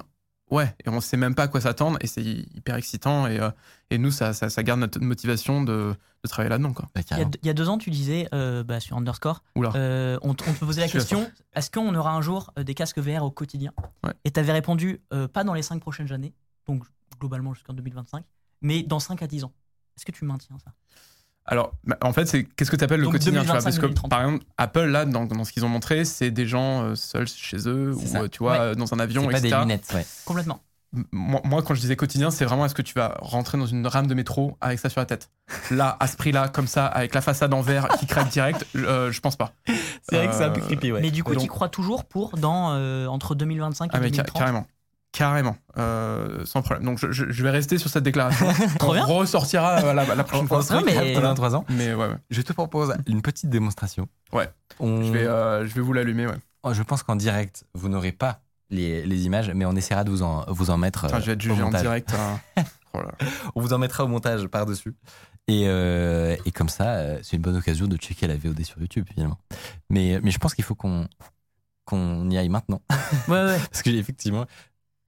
Ouais, 0.51 0.75
et 0.85 0.91
on 0.91 1.01
sait 1.01 1.17
même 1.17 1.35
pas 1.35 1.45
à 1.45 1.49
quoi 1.49 1.63
s'attendre, 1.63 1.97
et 2.03 2.07
c'est 2.07 2.23
hyper 2.23 2.77
excitant. 2.77 3.27
Et, 3.27 3.41
euh, 3.41 3.51
et 3.91 3.97
nous, 3.97 4.11
ça, 4.11 4.35
ça, 4.35 4.51
ça 4.51 4.63
garde 4.63 4.81
notre 4.81 5.01
motivation 5.01 5.63
de, 5.63 5.95
de 5.95 6.29
travailler 6.29 6.51
là-dedans. 6.51 6.75
Quoi. 6.75 6.87
Bah, 6.95 7.01
Il 7.01 7.01
y, 7.01 7.05
a, 7.05 7.05
carrément. 7.09 7.31
il 7.43 7.47
y 7.47 7.51
a 7.51 7.55
deux 7.55 7.69
ans, 7.71 7.79
tu 7.79 7.89
disais 7.91 8.29
euh, 8.35 8.63
bah, 8.63 8.79
sur 8.79 8.99
Underscore, 8.99 9.43
euh, 9.57 10.19
on, 10.21 10.35
te- 10.35 10.45
on 10.49 10.53
te 10.53 10.59
posait 10.59 10.83
la 10.83 10.89
question 10.91 11.31
est-ce 11.55 11.71
qu'on 11.71 11.95
aura 11.95 12.13
un 12.13 12.21
jour 12.21 12.53
euh, 12.59 12.65
des 12.65 12.75
casques 12.75 12.99
VR 12.99 13.23
au 13.23 13.31
quotidien? 13.31 13.73
Ouais. 14.05 14.13
Et 14.25 14.31
tu 14.31 14.41
avais 14.41 14.53
répondu 14.53 15.01
euh, 15.15 15.27
pas 15.27 15.43
dans 15.43 15.55
les 15.55 15.63
cinq 15.63 15.81
prochaines 15.81 16.13
années, 16.13 16.35
donc 16.67 16.85
globalement 17.19 17.55
jusqu'en 17.55 17.73
2025, 17.73 18.23
mais 18.63 18.83
dans 18.83 19.01
5 19.01 19.23
à 19.23 19.27
10 19.27 19.45
ans. 19.45 19.53
Est-ce 19.97 20.05
que 20.07 20.13
tu 20.13 20.25
maintiens 20.25 20.57
ça? 20.65 20.73
Alors, 21.45 21.73
bah, 21.85 21.99
en 22.03 22.13
fait, 22.13 22.27
c'est 22.27 22.45
qu'est-ce 22.45 22.71
que 22.71 22.77
tu 22.77 22.85
appelles 22.85 23.01
le 23.01 23.07
Donc, 23.07 23.15
quotidien 23.15 23.41
tu 23.43 23.47
vois, 23.49 23.57
2025, 23.57 23.65
Parce 23.65 23.77
que, 23.77 23.87
2030. 23.87 24.11
par 24.11 24.23
exemple, 24.23 24.45
Apple, 24.59 24.85
là, 24.85 25.05
dans, 25.05 25.27
dans 25.27 25.43
ce 25.45 25.53
qu'ils 25.53 25.65
ont 25.65 25.69
montré, 25.69 26.05
c'est 26.05 26.31
des 26.31 26.47
gens 26.47 26.83
euh, 26.85 26.95
seuls 26.95 27.27
chez 27.29 27.69
eux, 27.69 27.93
ou 27.95 28.07
ça. 28.07 28.21
euh, 28.23 28.29
tu 28.29 28.39
vois, 28.39 28.71
Ouais. 28.71 28.77
dans 28.77 28.95
un 28.95 29.01
avion, 29.01 29.23
C'est 29.25 29.31
pas 29.33 29.39
etc. 29.39 29.57
des 29.57 29.61
lunettes, 29.63 29.89
ouais. 29.93 30.07
Complètement. 30.25 30.61
Moi, 31.11 31.41
moi, 31.45 31.63
quand 31.63 31.75
je 31.75 31.81
disais 31.81 31.97
quotidien, 31.97 32.31
c'est 32.31 32.45
vraiment 32.45 32.67
est-ce 32.67 32.75
que 32.75 32.83
tu 32.83 32.93
vas 32.95 33.17
rentrer 33.23 33.57
dans 33.59 33.65
une 33.67 33.87
rame 33.87 34.07
de 34.07 34.15
métro 34.15 34.57
avec 34.61 34.79
ça 34.79 34.91
sur 34.91 35.01
la 35.01 35.07
tête? 35.07 35.31
Là, 35.71 35.97
à 35.99 36.07
ce 36.07 36.17
prix-là, 36.19 36.49
comme 36.49 36.67
ça, 36.67 36.87
avec 36.87 37.15
la 37.15 37.23
façade 37.23 37.53
en 37.55 37.63
verre 37.63 37.89
qui 37.99 38.07
craque 38.07 38.29
direct, 38.29 38.67
euh, 38.77 39.11
je 39.11 39.21
pense 39.21 39.35
pas. 39.37 39.53
C'est 40.03 40.17
vrai 40.17 40.29
que 40.29 40.35
c'est 40.35 40.45
un 40.45 40.51
peu 40.51 40.61
Euh, 40.61 40.65
creepy, 40.67 40.93
ouais. 40.93 41.01
Mais 41.01 41.11
du 41.11 41.25
coup, 41.25 41.35
tu 41.35 41.49
crois 41.49 41.71
toujours 41.71 42.05
pour 42.05 42.37
dans 42.37 42.75
euh, 42.75 43.07
entre 43.07 43.35
2025 43.35 43.87
et 43.87 43.89
Ah, 43.97 44.01
mais 44.01 44.09
ca- 44.09 44.23
2030 44.23 44.39
carrément. 44.39 44.67
Carrément, 45.13 45.57
euh, 45.77 46.45
sans 46.47 46.63
problème. 46.63 46.85
Donc 46.87 46.99
je, 46.99 47.13
je- 47.13 47.31
je 47.31 47.43
vais 47.43 47.51
rester 47.51 47.77
sur 47.77 47.91
cette 47.91 48.03
déclaration. 48.05 48.47
Trop 48.79 48.91
On 48.91 48.95
bien. 48.95 49.05
ressortira 49.05 49.81
euh, 49.83 49.93
la, 49.93 50.15
la 50.15 50.25
prochaine 50.25 50.49
fois. 50.49 50.63
Non, 50.71 50.83
mais- 50.87 51.13
dans 51.21 51.35
3 51.35 51.55
ans. 51.55 51.65
Mais 51.69 51.93
ouais, 51.93 52.07
ouais. 52.09 52.17
Je 52.31 52.41
te 52.41 52.53
propose 52.55 52.95
une 53.07 53.21
petite 53.21 53.51
démonstration. 53.51 54.09
Ouais. 54.33 54.49
On- 54.81 55.03
Je, 55.03 55.13
vais, 55.13 55.27
euh, 55.27 55.67
je 55.67 55.75
vais 55.75 55.83
vous 55.83 55.93
l'allumer. 55.93 56.27
Ouais. 56.27 56.37
Oh, 56.63 56.73
Je 56.73 56.83
pense 56.83 57.03
qu'en 57.03 57.17
direct, 57.17 57.65
vous 57.75 57.91
n'aurez 57.91 58.13
pas 58.13 58.41
les, 58.71 59.05
les 59.05 59.27
images, 59.27 59.51
mais 59.55 59.67
on 59.67 59.77
essaiera 59.77 60.03
de 60.05 60.11
vous 60.11 60.23
en, 60.23 60.47
vous 60.49 60.71
en 60.71 60.79
mettre. 60.79 61.03
Putain, 61.07 61.19
euh, 61.19 61.21
je 61.21 61.27
vais 61.27 61.33
être 61.33 61.43
jugé 61.43 61.63
en 61.63 61.71
direct. 61.71 62.15
hein. 62.15 62.63
Oh. 62.95 62.99
On 63.55 63.63
vous 63.63 63.73
en 63.73 63.79
mettra 63.79 64.05
au 64.05 64.07
montage 64.07 64.47
par-dessus. 64.49 64.95
Et, 65.49 65.63
euh, 65.67 66.37
et 66.45 66.51
comme 66.53 66.69
ça, 66.69 66.89
euh, 66.97 67.19
c'est 67.23 67.37
une 67.37 67.43
bonne 67.43 67.57
occasion 67.57 67.87
de 67.87 67.97
checker 67.97 68.27
la 68.27 68.37
VOD 68.37 68.63
sur 68.65 68.79
YouTube, 68.79 69.07
finalement. 69.11 69.39
Mais, 69.89 70.21
mais 70.23 70.31
je 70.31 70.37
pense 70.39 70.55
qu'il 70.55 70.63
faut 70.65 70.75
qu'on 70.75 71.09
qu'on 71.87 72.29
y 72.31 72.37
aille 72.37 72.51
maintenant. 72.51 72.83
Ouais, 73.29 73.43
ouais. 73.45 73.59
Parce 73.71 73.83
que 73.83 73.89
effectivement, 73.89 74.45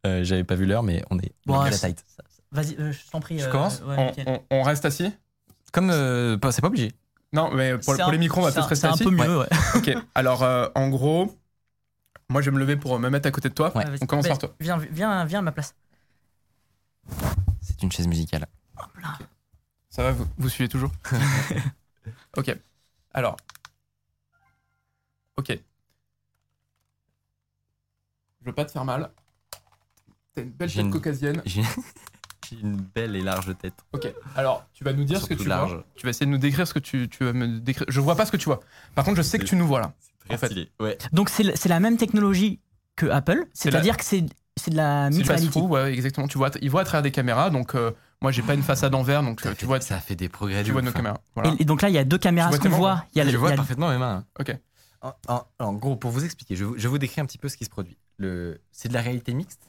euh, 0.06 0.24
j'avais 0.24 0.44
pas 0.44 0.54
vu 0.54 0.66
l'heure, 0.66 0.82
mais 0.82 1.02
on 1.10 1.18
est 1.18 1.32
Bon, 1.46 1.58
on 1.58 1.64
est 1.64 1.68
à 1.68 1.70
la 1.70 1.78
tight. 1.78 2.04
Vas-y, 2.52 2.76
euh, 2.78 2.92
je 2.92 3.10
t'en 3.10 3.20
prie. 3.20 3.38
Je 3.38 3.46
euh, 3.46 3.50
commence 3.50 3.80
ouais, 3.80 3.96
on, 3.98 4.06
Mickaël. 4.06 4.42
on- 4.50 4.56
on 4.58 4.62
reste 4.62 4.84
assis 4.84 5.12
Comme, 5.72 5.90
euh, 5.90 6.36
c'est 6.50 6.60
pas 6.60 6.68
obligé. 6.68 6.92
Non, 7.32 7.50
mais 7.52 7.72
pour, 7.78 7.94
C'est 7.94 8.00
pour 8.00 8.08
un- 8.08 8.12
les 8.12 8.18
micros, 8.18 8.40
on 8.40 8.44
va 8.44 8.52
peut-être 8.52 8.68
rester 8.68 8.86
C'est 8.86 8.90
un 8.90 8.92
assis. 8.94 9.04
peu 9.04 9.10
mieux, 9.10 9.38
ouais. 9.40 9.48
Ok, 9.74 9.90
alors 10.14 10.42
euh, 10.44 10.68
en 10.76 10.88
gros, 10.88 11.36
moi 12.28 12.42
je 12.42 12.50
vais 12.50 12.54
me 12.54 12.60
lever 12.60 12.76
pour 12.76 12.96
me 13.00 13.08
mettre 13.10 13.26
à 13.26 13.30
côté 13.32 13.48
de 13.48 13.54
toi. 13.54 13.76
Ouais. 13.76 13.84
On 14.00 14.06
commence 14.06 14.28
par 14.28 14.38
toi. 14.38 14.54
Viens, 14.60 14.76
viens, 14.78 15.24
viens 15.24 15.40
à 15.40 15.42
ma 15.42 15.50
place. 15.52 15.74
C'est 17.60 17.82
une 17.82 17.90
chaise 17.90 18.06
musicale. 18.06 18.46
Hop 18.78 18.86
là. 19.02 19.18
Ça 19.90 20.02
va, 20.04 20.12
vous, 20.12 20.26
vous 20.38 20.48
suivez 20.48 20.68
toujours 20.68 20.92
Ok. 22.36 22.56
Alors. 23.12 23.36
Ok. 25.36 25.48
Je 28.40 28.46
veux 28.46 28.52
pas 28.52 28.64
te 28.64 28.70
faire 28.70 28.84
mal. 28.84 29.10
T'as 30.34 30.42
une 30.42 30.50
belle 30.50 30.68
J'ai 30.68 30.76
tête 30.76 30.86
une- 30.86 30.90
caucasienne. 30.92 31.42
J'ai 31.46 31.62
j'ai 32.50 32.60
une 32.60 32.76
belle 32.76 33.16
et 33.16 33.22
large 33.22 33.56
tête. 33.56 33.72
Ok. 33.92 34.12
Alors, 34.36 34.66
tu 34.74 34.84
vas 34.84 34.92
nous 34.92 35.04
dire 35.04 35.16
ce 35.18 35.22
que 35.22 35.28
Surtout 35.28 35.44
tu 35.44 35.48
large. 35.48 35.72
vois. 35.72 35.84
Tu 35.94 36.04
vas 36.04 36.10
essayer 36.10 36.26
de 36.26 36.30
nous 36.30 36.36
décrire 36.38 36.68
ce 36.68 36.74
que 36.74 36.78
tu, 36.78 37.08
tu 37.08 37.24
vas 37.24 37.32
me 37.32 37.58
décrire. 37.58 37.86
Je 37.88 38.00
vois 38.02 38.16
pas 38.16 38.26
ce 38.26 38.32
que 38.32 38.36
tu 38.36 38.44
vois. 38.44 38.60
Par 38.94 39.04
contre, 39.06 39.16
je 39.16 39.22
sais 39.22 39.38
que 39.38 39.44
tu 39.44 39.56
nous 39.56 39.66
vois 39.66 39.80
là. 39.80 39.94
Très 40.26 40.34
En 40.34 40.38
fait. 40.38 40.46
stylé. 40.46 40.70
Ouais. 40.78 40.98
Donc 41.12 41.30
c'est 41.30 41.42
le- 41.42 41.52
c'est 41.56 41.70
la 41.70 41.80
même 41.80 41.96
technologie 41.96 42.60
que 42.96 43.06
Apple, 43.06 43.46
C'est 43.54 43.70
la- 43.70 43.78
c'est-à-dire 43.78 43.96
que 43.96 44.04
c'est 44.04 44.24
c'est 44.56 44.70
de 44.70 44.76
la 44.76 45.08
C'est 45.10 45.50
fou, 45.50 45.66
ouais, 45.68 45.92
exactement. 45.94 46.28
Tu 46.28 46.36
vois, 46.38 46.50
ils 46.60 46.70
voient 46.70 46.82
à 46.82 46.84
travers 46.84 47.02
des 47.02 47.10
caméras. 47.10 47.50
Donc, 47.50 47.74
euh, 47.74 47.90
moi, 48.22 48.30
j'ai 48.30 48.42
pas 48.42 48.54
une 48.54 48.62
façade 48.62 48.94
en 48.94 49.02
verre, 49.02 49.22
donc 49.22 49.40
Ça 49.40 49.48
euh, 49.48 49.52
fait- 49.52 49.56
tu 49.58 49.64
vois, 49.66 49.80
ça 49.80 49.98
fait 49.98 50.14
des 50.14 50.28
progrès. 50.28 50.62
tu 50.62 50.68
de 50.68 50.72
vois 50.72 50.80
ouf, 50.80 50.84
nos 50.84 50.90
hein. 50.90 50.94
caméras. 50.94 51.20
Voilà. 51.34 51.54
Et, 51.58 51.62
et 51.62 51.64
donc 51.64 51.80
là, 51.82 51.88
il 51.88 51.94
y 51.94 51.98
a 51.98 52.04
deux 52.04 52.18
caméras. 52.18 52.50
Tu 52.50 52.56
Ce 52.56 52.60
vois 52.60 52.68
qu'on 52.70 52.74
tes 52.76 52.78
voit, 52.80 53.04
il 53.14 53.18
y 53.18 53.20
a, 53.20 53.24
le- 53.24 53.30
Je 53.30 53.36
il 53.36 53.38
vois 53.40 53.50
y 53.50 53.52
a- 53.54 53.56
parfaitement 53.56 53.90
mes 53.90 53.98
mains. 53.98 54.24
Ok. 54.38 54.56
En, 55.02 55.12
en- 55.28 55.46
en 55.58 55.72
gros, 55.72 55.96
pour 55.96 56.10
vous 56.12 56.24
expliquer, 56.24 56.54
je, 56.56 56.64
vous- 56.66 56.74
je 56.78 56.86
vous 56.88 56.98
décris 56.98 57.20
un 57.20 57.26
petit 57.26 57.38
peu 57.38 57.48
ce 57.48 57.56
qui 57.56 57.64
se 57.64 57.70
produit. 57.70 57.96
Le, 58.18 58.60
c'est 58.70 58.88
de 58.88 58.94
la 58.94 59.00
réalité 59.00 59.34
mixte, 59.34 59.60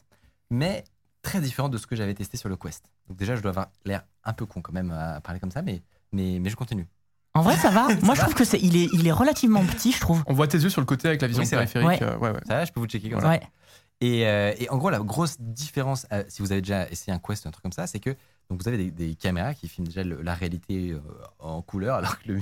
mais 0.49 0.83
très 1.21 1.41
différent 1.41 1.69
de 1.69 1.77
ce 1.77 1.87
que 1.87 1.95
j'avais 1.95 2.13
testé 2.13 2.37
sur 2.37 2.49
le 2.49 2.55
Quest. 2.55 2.91
Donc 3.07 3.17
déjà, 3.17 3.35
je 3.35 3.41
dois 3.41 3.49
avoir 3.49 3.67
l'air 3.85 4.03
un 4.23 4.33
peu 4.33 4.45
con 4.45 4.61
quand 4.61 4.73
même 4.73 4.91
à 4.91 5.21
parler 5.21 5.39
comme 5.39 5.51
ça, 5.51 5.61
mais, 5.61 5.81
mais, 6.11 6.39
mais 6.39 6.49
je 6.49 6.55
continue. 6.55 6.87
En 7.33 7.41
vrai, 7.41 7.57
ça 7.57 7.69
va. 7.69 7.87
Moi, 8.03 8.15
je 8.15 8.21
trouve 8.21 8.35
que 8.35 8.45
c'est 8.45 8.59
il 8.59 8.77
est 8.77 8.87
il 8.93 9.05
est 9.07 9.11
relativement 9.11 9.65
petit, 9.65 9.91
je 9.91 9.99
trouve. 9.99 10.23
On 10.27 10.33
voit 10.33 10.47
tes 10.47 10.57
yeux 10.59 10.69
sur 10.69 10.81
le 10.81 10.85
côté 10.85 11.07
avec 11.07 11.21
la 11.21 11.27
vision 11.27 11.41
Oui, 11.43 11.47
c'est 11.47 11.55
périphérique. 11.55 11.87
Ouais. 12.01 12.03
euh, 12.03 12.17
ouais, 12.17 12.29
ouais. 12.31 12.39
Ça 12.47 12.55
va, 12.55 12.65
je 12.65 12.71
peux 12.71 12.79
vous 12.79 12.85
checker 12.87 13.09
comme 13.09 13.21
ça. 13.21 13.39
Et, 14.01 14.27
euh, 14.27 14.53
et 14.59 14.69
en 14.69 14.77
gros, 14.77 14.89
la 14.89 14.99
grosse 14.99 15.39
différence, 15.39 16.05
euh, 16.11 16.23
si 16.27 16.41
vous 16.41 16.51
avez 16.51 16.61
déjà 16.61 16.87
essayé 16.89 17.13
un 17.13 17.19
Quest 17.19 17.45
ou 17.45 17.47
un 17.47 17.51
truc 17.51 17.63
comme 17.63 17.71
ça, 17.71 17.87
c'est 17.87 17.99
que 18.01 18.09
donc 18.49 18.61
vous 18.61 18.67
avez 18.67 18.77
des, 18.77 18.91
des 18.91 19.15
caméras 19.15 19.53
qui 19.53 19.69
filment 19.69 19.87
déjà 19.87 20.03
le- 20.03 20.21
la 20.21 20.33
réalité 20.35 20.91
euh, 20.91 20.99
en 21.39 21.61
couleur, 21.61 21.95
alors 21.99 22.19
que 22.19 22.27
le, 22.33 22.39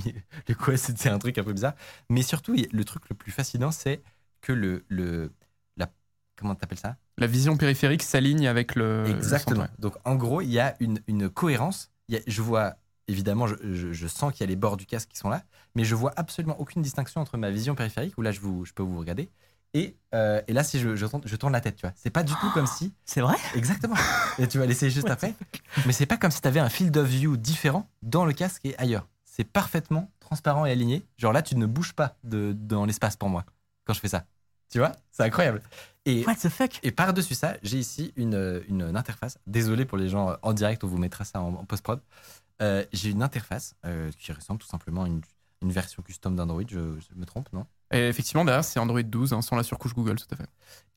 le 0.48 0.54
Quest 0.54 0.86
c'était 0.86 1.08
un 1.10 1.18
truc 1.18 1.38
un 1.38 1.44
peu 1.44 1.52
bizarre. 1.52 1.74
Mais 2.10 2.22
surtout, 2.22 2.54
le 2.72 2.84
truc 2.84 3.08
le 3.08 3.14
plus 3.14 3.30
fascinant, 3.32 3.70
c'est 3.70 4.02
que 4.40 4.52
le, 4.52 4.84
le 4.88 5.32
la, 5.76 5.88
comment 6.36 6.54
t'appelles 6.56 6.78
ça? 6.78 6.96
La 7.18 7.26
vision 7.26 7.56
périphérique 7.56 8.02
s'aligne 8.02 8.48
avec 8.48 8.74
le. 8.74 9.04
Exactement. 9.08 9.66
Donc 9.78 9.94
en 10.04 10.16
gros, 10.16 10.40
il 10.40 10.50
y 10.50 10.58
a 10.58 10.74
une, 10.80 10.98
une 11.06 11.28
cohérence. 11.30 11.90
Il 12.08 12.14
y 12.16 12.18
a- 12.18 12.22
je 12.26 12.42
vois, 12.42 12.74
évidemment, 13.08 13.46
je, 13.46 13.54
je- 13.72 13.92
je 13.92 14.06
sens 14.08 14.32
qu'il 14.32 14.40
y 14.40 14.44
a 14.44 14.46
les 14.48 14.56
bords 14.56 14.76
du 14.76 14.84
casque 14.86 15.10
qui 15.10 15.18
sont 15.18 15.28
là, 15.28 15.42
mais 15.74 15.84
je 15.84 15.94
vois 15.94 16.12
absolument 16.16 16.58
aucune 16.60 16.82
distinction 16.82 17.20
entre 17.20 17.36
ma 17.38 17.50
vision 17.50 17.74
périphérique, 17.74 18.18
où 18.18 18.22
là 18.22 18.32
je, 18.32 18.40
vous, 18.40 18.64
je 18.64 18.72
peux 18.72 18.82
vous 18.82 18.98
regarder, 18.98 19.30
et, 19.74 19.96
euh, 20.14 20.40
et 20.48 20.52
là 20.52 20.64
si 20.64 20.78
je, 20.80 20.96
je, 20.96 21.06
tourne, 21.06 21.22
je 21.24 21.36
tourne 21.36 21.52
la 21.52 21.60
tête, 21.60 21.76
tu 21.76 21.82
vois. 21.82 21.92
C'est 21.96 22.10
pas 22.10 22.22
du 22.24 22.32
tout 22.40 22.50
comme 22.52 22.66
si. 22.66 22.92
C'est 23.04 23.20
vrai? 23.20 23.36
Exactement. 23.54 23.96
Et 24.38 24.48
tu 24.48 24.58
vas 24.58 24.66
l'essayer 24.66 24.90
juste 24.90 25.08
après. 25.10 25.34
Mais 25.86 25.92
c'est 25.92 26.06
pas 26.06 26.16
comme 26.16 26.30
si 26.30 26.40
tu 26.40 26.48
avais 26.48 26.60
un 26.60 26.68
field 26.68 26.96
of 26.96 27.06
view 27.08 27.36
différent 27.36 27.88
dans 28.02 28.24
le 28.24 28.32
casque 28.32 28.64
et 28.66 28.76
ailleurs. 28.78 29.08
C'est 29.24 29.44
parfaitement 29.44 30.10
transparent 30.20 30.64
et 30.66 30.70
aligné. 30.70 31.04
Genre 31.18 31.32
là, 31.32 31.42
tu 31.42 31.56
ne 31.56 31.66
bouges 31.66 31.92
pas 31.92 32.16
de, 32.24 32.52
dans 32.56 32.84
l'espace 32.84 33.16
pour 33.16 33.28
moi 33.28 33.44
quand 33.84 33.92
je 33.94 34.00
fais 34.00 34.08
ça. 34.08 34.24
Tu 34.70 34.78
vois 34.78 34.92
C'est 35.12 35.22
incroyable. 35.22 35.62
Et, 36.06 36.24
What 36.26 36.34
the 36.36 36.48
fuck? 36.48 36.80
et 36.82 36.90
par-dessus 36.90 37.34
ça, 37.34 37.54
j'ai 37.62 37.78
ici 37.78 38.12
une, 38.16 38.62
une, 38.68 38.82
une 38.82 38.96
interface. 38.96 39.38
Désolé 39.46 39.84
pour 39.86 39.96
les 39.98 40.08
gens 40.08 40.36
en 40.42 40.52
direct, 40.52 40.84
on 40.84 40.86
vous 40.88 40.98
mettra 40.98 41.24
ça 41.24 41.40
en, 41.40 41.48
en 41.54 41.64
post-prod. 41.64 42.00
Euh, 42.62 42.84
j'ai 42.92 43.10
une 43.10 43.22
interface 43.22 43.74
euh, 43.86 44.10
qui 44.18 44.32
ressemble 44.32 44.60
tout 44.60 44.66
simplement 44.66 45.04
à 45.04 45.06
une, 45.06 45.22
une 45.62 45.72
version 45.72 46.02
custom 46.02 46.36
d'Android. 46.36 46.62
Je, 46.68 46.76
je 47.00 47.18
me 47.18 47.24
trompe, 47.24 47.48
non? 47.52 47.64
Et 47.92 48.08
effectivement, 48.08 48.44
derrière, 48.44 48.64
c'est 48.64 48.80
Android 48.80 49.02
12, 49.02 49.32
hein, 49.32 49.40
sans 49.42 49.56
la 49.56 49.62
surcouche 49.62 49.94
Google, 49.94 50.16
tout 50.16 50.26
à 50.32 50.36
fait. 50.36 50.46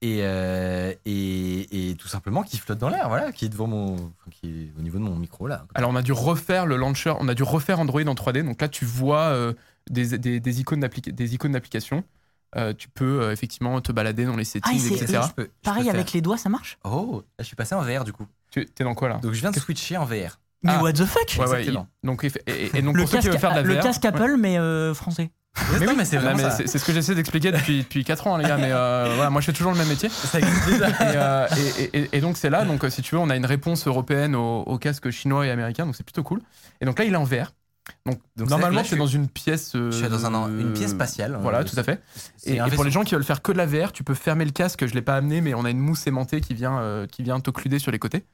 Et, 0.02 0.20
euh, 0.24 0.94
et, 1.06 1.90
et 1.92 1.96
tout 1.96 2.08
simplement 2.08 2.44
qui 2.44 2.58
flotte 2.58 2.80
dans 2.80 2.90
l'air, 2.90 3.08
voilà, 3.08 3.32
qui 3.32 3.46
est 3.46 3.50
devant 3.50 3.68
mon, 3.68 3.94
enfin, 3.96 4.30
qui 4.32 4.48
est 4.74 4.80
au 4.80 4.82
niveau 4.82 4.98
de 4.98 5.04
mon 5.04 5.16
micro 5.16 5.48
là. 5.48 5.66
Alors, 5.76 5.90
on 5.92 5.96
a 5.96 6.02
dû 6.02 6.12
refaire 6.12 6.66
le 6.66 6.76
launcher, 6.76 7.14
on 7.20 7.28
a 7.28 7.34
dû 7.34 7.44
refaire 7.44 7.80
Android 7.80 8.02
en 8.02 8.14
3D. 8.14 8.44
Donc 8.44 8.62
là, 8.62 8.68
tu 8.68 8.84
vois 8.86 9.22
euh, 9.30 9.54
des, 9.90 10.18
des, 10.18 10.40
des 10.40 10.60
icônes 10.62 10.80
d'applica- 10.82 11.12
des 11.12 11.34
icônes 11.36 11.54
d'application. 11.54 12.04
Euh, 12.56 12.74
tu 12.74 12.88
peux 12.88 13.22
euh, 13.24 13.32
effectivement 13.34 13.80
te 13.82 13.92
balader 13.92 14.24
dans 14.26 14.36
les 14.38 14.46
settings, 14.46 14.80
Ah, 14.90 14.94
etc. 14.96 15.06
Je 15.06 15.14
peux- 15.18 15.24
je 15.28 15.32
peux 15.48 15.50
Pareil 15.64 15.90
avec 15.90 16.14
les 16.14 16.22
doigts, 16.22 16.38
ça 16.38 16.48
marche? 16.50 16.78
Oh, 16.86 17.22
là, 17.38 17.44
je 17.44 17.46
suis 17.46 17.56
passé 17.58 17.76
en 17.76 17.82
VR 17.82 18.04
du 18.06 18.14
coup. 18.14 18.26
Tu 18.52 18.62
es 18.62 18.84
dans 18.84 18.96
quoi 18.96 19.10
là? 19.10 19.16
Donc 19.22 19.34
je 19.34 19.42
viens 19.42 19.52
de 19.52 19.60
switcher 19.60 19.98
en 19.98 20.06
VR. 20.06 20.40
Mais 20.64 20.72
Ah. 20.76 20.82
what 20.82 20.94
the 20.94 21.06
fuck? 21.06 21.36
Ouais, 21.40 21.48
ouais, 21.50 21.66
il- 21.66 21.78
donc, 22.04 22.24
et, 22.24 22.32
et 22.74 22.82
donc 22.82 22.96
le, 22.96 23.04
pour 23.04 23.10
ceux 23.12 23.18
qui 23.18 23.24
casque, 23.26 23.28
veulent 23.30 23.40
faire 23.40 23.52
de 23.52 23.56
la 23.58 23.62
le 23.64 23.74
VR, 23.76 23.82
casque 23.84 24.04
ouais. 24.04 24.10
Apple, 24.10 24.38
mais 24.40 24.58
euh, 24.58 24.94
français. 24.94 25.30
Mais 25.80 25.88
oui, 25.88 25.94
mais 25.98 26.06
c'est 26.06 26.16
Non, 26.18 26.22
vraiment 26.22 26.38
mais 26.44 26.52
c'est 26.52 26.68
c'est 26.68 26.78
ce 26.80 26.86
que 26.86 26.94
j'essaie 26.94 27.16
d'expliquer 27.16 27.52
depuis, 27.52 27.80
depuis 27.84 28.04
4 28.06 28.26
ans, 28.28 28.36
hein, 28.36 28.38
les 28.42 28.48
gars. 28.48 28.58
Mais 28.58 28.72
euh, 28.72 29.12
voilà, 29.16 29.30
moi, 29.30 29.42
je 29.42 29.48
fais 29.48 29.54
toujours 29.54 29.74
le 29.74 29.78
même 29.78 29.88
métier. 29.90 30.08
Ça 30.10 30.40
existe 30.40 30.66
déjà. 30.68 30.88
Et, 30.88 30.94
euh, 31.02 31.48
et- 31.80 31.98
et- 32.00 32.10
et 32.18 32.22
donc, 32.22 32.38
c'est 32.38 32.50
là, 32.50 32.64
donc, 32.64 32.86
si 32.90 33.02
tu 33.02 33.16
veux, 33.16 33.22
on 33.22 33.30
a 33.30 33.36
une 33.36 33.46
réponse 33.46 33.86
européenne 33.88 34.36
aux, 34.36 34.62
aux 34.62 34.78
casques 34.78 35.10
chinois 35.10 35.46
et 35.46 35.52
américains. 35.52 35.86
Donc, 35.86 35.96
c'est 35.96 36.04
plutôt 36.06 36.24
cool. 36.24 36.42
Et 36.80 36.86
donc 36.86 36.98
là, 36.98 37.06
il 37.06 37.14
est 37.14 37.18
en 37.18 37.24
VR. 37.26 37.52
Donc, 38.06 38.20
Donc, 38.36 38.50
normalement, 38.50 38.82
tu 38.82 38.90
je 38.90 38.90
es 38.90 38.96
suis- 38.96 39.00
dans 39.00 39.08
une 39.08 39.28
pièce. 39.28 39.76
euh, 39.76 39.92
Je 39.92 39.98
suis 39.98 40.10
dans 40.10 40.26
un- 40.26 40.60
une 40.60 40.74
pièce 40.74 40.92
spatiale. 40.92 41.38
Voilà, 41.42 41.60
Euh, 41.60 41.64
tout 41.64 41.78
à 41.78 41.84
fait. 41.84 42.02
Et, 42.46 42.60
pour 42.76 42.84
les 42.84 42.92
gens 42.92 43.04
qui 43.04 43.16
veulent 43.16 43.24
faire 43.24 43.42
que 43.42 43.52
de 43.52 43.58
la 43.58 43.66
VR, 43.66 43.92
tu 43.92 44.04
peux 44.04 44.14
fermer 44.14 44.46
le 44.46 44.52
casque. 44.52 44.86
Je 44.86 44.94
l'ai 44.94 45.02
pas 45.02 45.16
amené, 45.18 45.42
mais 45.42 45.54
on 45.54 45.66
a 45.66 45.70
une 45.70 45.80
mousse 45.80 46.08
aimantée 46.08 46.42
qui 46.42 46.54
vient, 46.54 46.80
euh, 46.80 47.08
qui 47.08 47.24
vient 47.24 47.40
t'occluder 47.40 47.80
sur 47.80 47.92
les 47.92 48.00
côtés. 48.00 48.26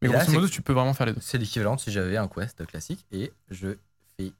Mais 0.00 0.08
grosso 0.08 0.32
modo, 0.32 0.48
tu 0.48 0.62
peux 0.62 0.72
vraiment 0.72 0.94
faire 0.94 1.06
les 1.06 1.12
deux. 1.12 1.20
C'est 1.20 1.38
l'équivalent 1.38 1.78
si 1.78 1.92
j'avais 1.92 2.16
un 2.16 2.26
Quest 2.28 2.66
classique 2.66 3.06
et 3.12 3.32
je 3.50 3.76
fais. 4.18 4.32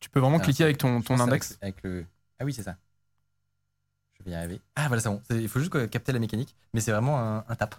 Tu 0.00 0.08
peux 0.08 0.18
vraiment 0.20 0.38
Ah, 0.40 0.44
cliquer 0.44 0.64
avec 0.64 0.78
ton, 0.78 1.02
ton 1.02 1.20
index. 1.20 1.58
Avec, 1.60 1.74
avec 1.76 1.84
le. 1.84 2.06
Ah 2.38 2.44
oui, 2.44 2.54
c'est 2.54 2.62
ça. 2.62 2.76
Je 4.18 4.24
vais 4.24 4.30
y 4.32 4.34
arriver. 4.34 4.60
Ah 4.76 4.86
voilà, 4.88 5.00
c'est 5.02 5.08
bon. 5.08 5.20
Il 5.30 5.48
faut 5.48 5.60
juste 5.60 5.74
euh, 5.74 5.86
capter 5.86 6.12
la 6.12 6.18
mécanique, 6.18 6.54
mais 6.74 6.80
c'est 6.80 6.90
vraiment 6.92 7.18
un, 7.18 7.44
un 7.48 7.54
tap. 7.54 7.74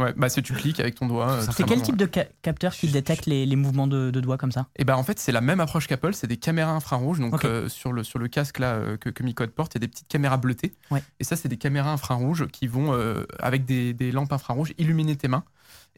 Ouais, 0.00 0.14
bah, 0.16 0.28
si 0.28 0.42
tu 0.42 0.54
cliques 0.54 0.80
avec 0.80 0.94
ton 0.94 1.06
doigt. 1.06 1.30
euh, 1.30 1.46
C'est 1.54 1.64
quel 1.64 1.82
type 1.82 1.96
de 1.96 2.08
ca- 2.12 2.26
capteur 2.42 2.72
qui 2.72 2.88
détecte 2.88 3.26
les, 3.26 3.44
les 3.46 3.56
mouvements 3.56 3.86
de, 3.86 4.10
de 4.10 4.20
doigts 4.20 4.38
comme 4.38 4.52
ça? 4.52 4.66
Et 4.76 4.84
bah 4.84 4.96
en 4.96 5.02
fait 5.02 5.18
c'est 5.18 5.32
la 5.32 5.40
même 5.40 5.60
approche 5.60 5.86
qu'Apple, 5.86 6.14
c'est 6.14 6.26
des 6.26 6.36
caméras 6.36 6.72
infrarouges. 6.72 7.18
Donc 7.20 7.44
euh, 7.44 7.68
sur, 7.68 7.92
le, 7.92 8.02
sur 8.04 8.18
le 8.18 8.28
casque 8.28 8.58
là 8.60 8.74
euh, 8.74 8.96
que, 8.96 9.10
que 9.10 9.22
Micode 9.22 9.50
porte, 9.50 9.74
il 9.74 9.76
y 9.76 9.80
a 9.80 9.86
des 9.86 9.88
petites 9.88 10.08
caméras 10.08 10.36
bleutées. 10.36 10.74
Ouais. 10.90 11.02
Et 11.20 11.24
ça 11.24 11.36
c'est 11.36 11.48
des 11.48 11.56
caméras 11.58 11.92
infrarouges 11.92 12.46
qui 12.48 12.66
vont 12.66 12.92
euh, 12.94 13.24
avec 13.40 13.64
des, 13.66 13.92
des 13.92 14.12
lampes 14.12 14.32
infrarouges 14.32 14.72
illuminer 14.78 15.16
tes 15.16 15.28
mains. 15.28 15.44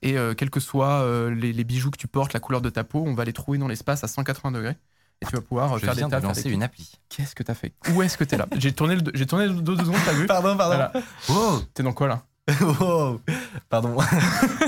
Et 0.02 0.16
euh, 0.16 0.32
quels 0.34 0.50
que 0.50 0.60
soient 0.60 1.02
euh, 1.02 1.32
les, 1.34 1.52
les 1.52 1.64
bijoux 1.64 1.90
que 1.90 1.98
tu 1.98 2.08
portes, 2.08 2.32
la 2.32 2.40
couleur 2.40 2.62
de 2.62 2.70
ta 2.70 2.84
peau, 2.84 3.04
on 3.06 3.14
va 3.14 3.24
les 3.24 3.34
trouver 3.34 3.58
dans 3.58 3.68
l'espace 3.68 4.02
à 4.02 4.08
180 4.08 4.50
degrés. 4.52 4.76
Et 5.22 5.26
tu 5.26 5.36
vas 5.36 5.42
pouvoir 5.42 5.74
Je 5.78 5.84
faire 5.84 5.94
viens 5.94 6.08
des 6.08 6.16
de 6.16 6.22
lancer 6.22 6.40
avec. 6.40 6.52
une 6.54 6.62
appli. 6.62 6.90
Qu'est-ce 7.10 7.34
que 7.34 7.42
t'as 7.42 7.52
fait? 7.54 7.74
Où 7.92 8.00
est-ce 8.00 8.16
que 8.16 8.24
t'es 8.24 8.38
là? 8.38 8.46
J'ai 8.56 8.72
tourné 8.72 8.96
le 8.96 9.02
j'ai 9.12 9.26
tourné 9.26 9.46
le 9.46 9.52
dos 9.52 9.76
deux 9.76 9.84
secondes, 9.84 10.00
t'as 10.06 10.14
vu? 10.14 10.24
Pardon, 10.26 10.56
pardon. 10.56 10.76
Voilà. 10.76 10.92
Wow, 11.28 11.60
T'es 11.74 11.82
dans 11.82 11.92
quoi 11.92 12.08
là? 12.08 12.22
wow. 12.80 13.20
Pardon. 13.68 13.96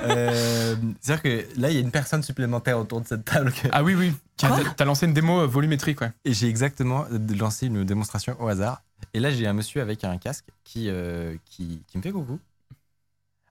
Euh, 0.05 0.75
C'est-à-dire 1.01 1.23
que 1.23 1.61
là, 1.61 1.71
il 1.71 1.75
y 1.75 1.77
a 1.77 1.81
une 1.81 1.93
personne 1.93 2.23
supplémentaire 2.25 2.77
autour 2.79 3.01
de 3.01 3.07
cette 3.07 3.25
table. 3.25 3.53
que- 3.53 3.69
Ah 3.71 3.85
oui 3.85 3.95
oui. 3.95 4.13
T'as 4.37 4.85
lancé 4.85 5.07
une 5.07 5.15
démo 5.15 5.41
euh, 5.43 5.47
volumétrique 5.47 6.01
ouais. 6.01 6.11
Et 6.25 6.33
j'ai 6.35 6.49
exactement 6.49 7.07
lancé 7.39 7.67
une 7.67 7.85
démonstration 7.85 8.37
au 8.43 8.49
hasard. 8.49 8.83
Et 9.15 9.21
là, 9.21 9.31
j'ai 9.31 9.47
un 9.47 9.53
monsieur 9.53 9.81
avec 9.81 10.03
un 10.03 10.19
casque 10.19 10.47
qui, 10.65 10.89
euh, 10.89 11.37
qui, 11.45 11.83
qui 11.87 11.99
me 11.99 12.03
fait 12.03 12.11
coucou. 12.11 12.41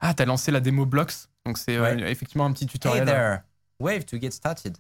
Ah 0.02 0.14
t'as 0.14 0.26
lancé 0.26 0.52
la 0.52 0.60
démo 0.60 0.86
Blocks. 0.86 1.14
Donc 1.46 1.58
c'est 1.58 1.78
euh, 1.78 1.98
effectivement 2.10 2.46
un 2.46 2.52
petit 2.52 2.66
Hey 2.66 2.70
tutoriel. 2.70 3.06
there, 3.06 3.38
wave 3.80 4.04
to 4.06 4.20
get 4.20 4.32
started. 4.32 4.78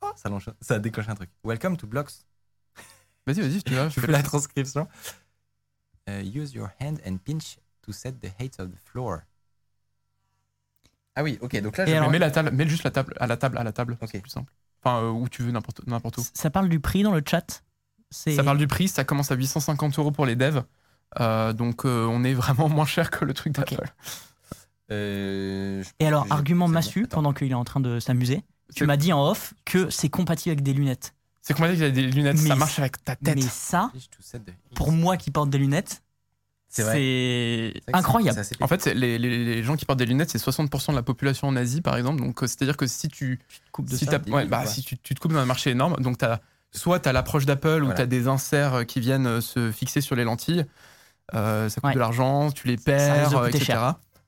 Oh, 0.00 0.12
ça, 0.16 0.30
ça 0.60 0.74
a 0.74 0.78
déclenché 0.78 1.10
un 1.10 1.14
truc. 1.14 1.30
Welcome 1.44 1.76
to 1.76 1.86
Blocks. 1.86 2.12
Vas-y 3.26 3.40
vas-y 3.40 3.62
tu 3.62 3.74
vois. 3.74 3.88
Je 3.90 4.00
fais 4.00 4.10
la 4.12 4.22
transcription. 4.22 4.88
Uh, 6.08 6.20
use 6.22 6.52
your 6.54 6.70
hand 6.80 6.98
and 7.06 7.16
pinch 7.18 7.58
to 7.82 7.92
set 7.92 8.20
the 8.20 8.28
height 8.38 8.58
of 8.60 8.68
the 8.70 8.78
floor. 8.84 9.22
Ah 11.16 11.22
oui, 11.22 11.38
ok, 11.40 11.60
donc 11.62 11.76
là, 11.78 11.86
je 11.86 11.92
alors- 11.94 12.10
mets 12.10 12.18
la 12.18 12.30
table, 12.30 12.50
mets 12.50 12.68
juste 12.68 12.82
la 12.84 12.90
table 12.90 13.14
à 13.20 13.26
la 13.26 13.36
table 13.36 13.56
à 13.56 13.64
la 13.64 13.72
table, 13.72 13.96
c'est 14.10 14.20
plus 14.20 14.30
simple. 14.30 14.52
Enfin, 14.82 15.02
euh, 15.02 15.10
où 15.10 15.28
tu 15.28 15.42
veux 15.42 15.50
n'importe 15.52 15.86
n'importe 15.86 16.18
où. 16.18 16.22
Ça 16.34 16.50
parle 16.50 16.68
du 16.68 16.80
prix 16.80 17.02
dans 17.02 17.12
le 17.12 17.22
chat. 17.26 17.62
C'est- 18.10 18.34
Ça 18.36 18.44
parle 18.44 18.58
du 18.58 18.66
prix, 18.66 18.88
ça 18.88 19.04
commence 19.04 19.30
à 19.30 19.34
850 19.34 19.98
euros 19.98 20.10
pour 20.10 20.26
les 20.26 20.36
devs, 20.36 20.62
Euh, 21.20 21.52
donc 21.52 21.84
euh, 21.86 22.06
on 22.10 22.24
est 22.24 22.34
vraiment 22.34 22.68
moins 22.68 22.86
cher 22.86 23.10
que 23.10 23.24
le 23.24 23.32
truc 23.34 23.52
d'Apple. 23.54 23.84
Euh, 24.90 25.82
Et 26.00 26.06
alors, 26.06 26.26
argument 26.30 26.66
bon. 26.66 26.72
massu, 26.74 27.06
pendant 27.06 27.32
qu'il 27.32 27.50
est 27.50 27.54
en 27.54 27.64
train 27.64 27.80
de 27.80 28.00
s'amuser, 28.00 28.42
tu 28.74 28.84
m'as 28.84 28.96
dit 28.96 29.12
en 29.12 29.24
off 29.26 29.54
que 29.64 29.88
c'est 29.90 30.08
compatible 30.08 30.50
avec 30.52 30.62
des 30.64 30.72
lunettes. 30.72 31.14
C'est 31.46 31.52
qu'on 31.52 31.60
m'a 31.62 31.68
dit 31.68 31.74
qu'il 31.74 31.84
y 31.84 31.86
a 31.86 31.90
des 31.90 32.02
lunettes, 32.06 32.38
ça 32.38 32.56
marche 32.56 32.78
avec 32.78 33.04
ta 33.04 33.16
tête. 33.16 33.36
Mais 33.36 33.42
ça, 33.42 33.92
pour 34.74 34.90
moi 34.92 35.16
qui 35.18 35.30
porte 35.30 35.50
des 35.50 35.58
lunettes, 35.58 36.02
C'est 36.68 37.74
incroyable. 37.92 38.40
En 38.60 38.66
fait, 38.66 38.86
les, 38.86 39.18
les- 39.18 39.44
les 39.44 39.62
gens 39.62 39.76
qui 39.76 39.84
portent 39.84 39.98
des 39.98 40.06
lunettes, 40.06 40.30
c'est 40.30 40.38
60% 40.42 40.90
de 40.90 40.96
la 40.96 41.02
population 41.02 41.46
en 41.46 41.54
Asie, 41.54 41.80
par 41.82 41.96
exemple. 41.96 42.20
Donc, 42.20 42.42
euh, 42.42 42.46
c'est-à-dire 42.46 42.76
que 42.76 42.86
si 42.86 43.08
tu, 43.08 43.38
Coupe 43.72 43.88
de 43.90 43.96
si 43.96 44.06
ça. 44.06 44.18
ouais, 44.28 44.46
bah, 44.46 44.64
tu, 44.66 44.96
tu 44.98 45.14
te 45.14 45.20
coupes 45.20 45.32
dans 45.32 45.38
un 45.38 45.44
marché 45.46 45.70
énorme, 45.70 45.96
donc 46.00 46.20
as, 46.22 46.40
soit 46.72 46.98
tu 46.98 47.08
as 47.08 47.12
l'approche 47.12 47.46
d'Apple 47.46 47.68
où 47.82 47.84
Voilà. 47.84 47.94
tu 47.94 48.02
as 48.02 48.06
des 48.06 48.26
inserts 48.26 48.74
euh, 48.74 48.84
qui 48.84 48.98
viennent 49.00 49.26
euh, 49.26 49.40
se 49.40 49.70
fixer 49.70 50.00
sur 50.00 50.16
les 50.16 50.24
lentilles, 50.24 50.64
euh, 51.34 51.68
ça 51.68 51.80
coûte 51.80 51.88
Ouais. 51.88 51.94
de 51.94 51.98
l'argent, 52.00 52.50
tu 52.50 52.66
les 52.68 52.76
perds, 52.76 53.46
etc. 53.46 53.78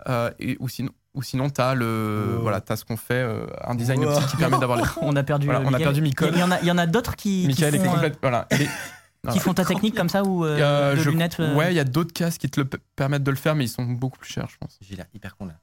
Euh, 0.09 0.31
et, 0.39 0.57
ou 0.61 0.69
sinon, 0.69 0.93
ou 1.17 1.23
sinon 1.23 1.51
tu 1.51 1.61
as, 1.61 1.75
le, 1.75 2.35
Wow. 2.37 2.43
voilà, 2.43 2.61
as 2.69 2.77
ce 2.77 2.85
qu'on 2.85 2.97
fait, 2.97 3.15
euh, 3.15 3.47
un 3.65 3.75
design 3.75 4.05
optique 4.05 4.29
qui 4.29 4.37
permet 4.37 4.59
d'avoir 4.59 4.79
les. 4.79 4.85
On 5.01 5.17
a 5.17 5.23
perdu. 5.25 5.47
Voilà, 5.47 5.61
euh, 5.61 5.65
on 5.67 5.75
a 5.75 5.79
perdu 5.79 6.01
Mickaël. 6.03 6.33
Il 6.35 6.39
y 6.41 6.43
en 6.45 6.51
a, 6.53 6.61
il 6.61 6.67
y 6.67 6.71
en 6.71 6.79
a 6.79 6.87
d'autres 6.87 7.17
qui, 7.17 7.49
qui 7.49 7.63
font, 7.63 7.69
était 7.69 7.81
euh, 7.81 7.91
complète. 7.91 8.19
Voilà. 8.23 8.47
Est- 8.51 8.69
qui 9.33 9.41
font 9.41 9.55
ta 9.55 9.65
technique 9.65 9.97
comme 9.97 10.09
ça 10.09 10.23
ou 10.23 10.45
euh, 10.45 10.57
Euh, 10.61 10.95
de 10.95 11.01
je- 11.01 11.11
lunettes. 11.11 11.41
euh, 11.41 11.53
Ouais, 11.57 11.73
il 11.73 11.77
y 11.77 11.81
a 11.81 11.85
d'autres 11.85 12.13
casques 12.13 12.43
qui 12.43 12.49
te 12.49 12.61
le 12.61 12.69
permettent 12.95 13.25
de 13.25 13.31
le 13.33 13.37
faire, 13.37 13.57
mais 13.57 13.65
ils 13.65 13.69
sont 13.69 13.83
beaucoup 13.83 14.19
plus 14.21 14.31
chers, 14.33 14.49
je 14.49 14.57
pense. 14.57 14.79
J'ai 14.81 14.95
l'air 14.95 15.07
hyper 15.15 15.37
con 15.37 15.47
là. 15.47 15.55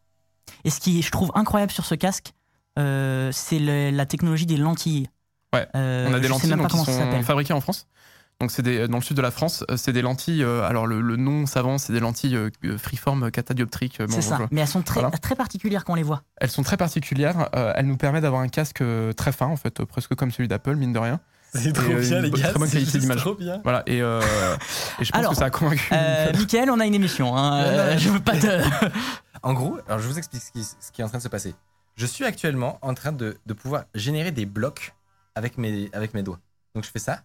Et 0.65 0.69
ce 0.69 0.81
qui 0.81 1.01
je 1.01 1.09
trouve 1.11 1.31
incroyable 1.33 1.71
sur 1.71 1.85
ce 1.85 1.95
casque, 1.95 2.33
euh, 2.77 3.29
c'est 3.31 3.59
la 3.59 4.05
technologie 4.05 4.45
des 4.45 4.57
lentilles. 4.57 5.07
Ouais, 5.53 5.67
Euh, 5.75 6.07
On 6.09 6.13
a 6.13 6.19
des 6.19 6.27
lentilles 6.27 6.49
donc, 6.49 6.67
qui 6.67 6.77
sont 6.77 7.23
fabriquées 7.23 7.53
en 7.53 7.61
France. 7.61 7.87
Donc 8.43 8.51
c'est 8.51 8.61
des- 8.61 8.89
dans 8.89 8.97
le 8.97 9.03
sud 9.03 9.15
de 9.15 9.21
la 9.21 9.31
France, 9.31 9.63
euh, 9.71 9.77
c'est 9.77 9.93
des 9.93 10.01
lentilles. 10.01 10.43
euh, 10.43 10.63
alors 10.63 10.85
le, 10.85 10.99
le 10.99 11.15
nom 11.15 11.45
savant, 11.45 11.77
c'est 11.77 11.93
des 11.93 12.01
lentilles 12.01 12.35
euh, 12.35 12.49
euh, 12.65 12.77
freeform 12.77 13.31
catadioptriques. 13.31 14.01
euh, 14.01 14.07
bon, 14.07 14.15
C'est 14.15 14.21
ça. 14.21 14.37
je- 14.37 14.43
Mais 14.51 14.59
elles 14.59 14.67
sont 14.67 14.81
très, 14.81 14.99
Voilà. 14.99 15.17
très 15.17 15.35
particulières 15.35 15.85
quand 15.85 15.93
on 15.93 15.95
les 15.95 16.03
voit. 16.03 16.23
Elles 16.41 16.51
sont 16.51 16.61
très 16.61 16.75
particulières. 16.75 17.47
euh, 17.55 17.71
elles 17.77 17.85
nous 17.87 17.95
permettent 17.95 18.23
d'avoir 18.23 18.41
un 18.41 18.49
casque 18.49 18.81
euh, 18.81 19.13
très 19.13 19.31
fin, 19.31 19.45
en 19.47 19.55
fait, 19.55 19.79
euh, 19.79 19.85
presque 19.85 20.13
comme 20.15 20.29
celui 20.31 20.49
d'Apple, 20.49 20.75
mine 20.75 20.91
de 20.91 20.99
rien. 20.99 21.21
C'est 21.53 21.71
trop 21.71 21.87
bien, 21.93 22.19
les 22.19 22.31
gars, 22.31 22.49
très 22.49 22.59
bonne 22.59 22.67
c'est 22.67 22.79
qualité 22.79 22.97
d'image. 22.99 23.19
trop 23.21 23.35
bien. 23.35 23.61
Voilà. 23.63 23.83
Et, 23.85 24.01
euh, 24.01 24.19
et 24.99 25.05
je 25.05 25.11
pense 25.11 25.19
Alors, 25.19 25.31
que 25.31 25.37
ça 25.37 25.45
a 25.45 25.49
convaincu. 25.49 25.87
Euh, 25.93 26.33
Mickaël, 26.37 26.69
on 26.69 26.79
a 26.81 26.85
une 26.85 26.95
émission. 26.95 27.37
hein. 27.37 27.63
Euh, 27.63 27.97
je 27.97 28.09
veux 28.09 28.19
pas 28.19 28.35
te. 28.35 28.61
En 29.43 29.53
gros, 29.53 29.77
alors 29.87 29.99
je 29.99 30.07
vous 30.07 30.17
explique 30.17 30.41
ce 30.41 30.51
qui, 30.51 30.63
ce 30.63 30.91
qui 30.91 31.01
est 31.01 31.03
en 31.05 31.09
train 31.09 31.17
de 31.19 31.23
se 31.23 31.27
passer. 31.29 31.53
Je 31.95 32.05
suis 32.05 32.25
actuellement 32.25 32.77
en 32.81 32.93
train 32.93 33.11
de, 33.13 33.37
de 33.45 33.53
pouvoir 33.53 33.83
générer 33.95 34.31
des 34.31 34.45
blocs 34.45 34.93
avec 35.35 35.57
mes, 35.57 35.89
avec 35.93 36.13
mes 36.13 36.23
doigts. 36.23 36.39
Donc 36.75 36.85
je 36.85 36.89
fais 36.89 36.99
ça, 36.99 37.21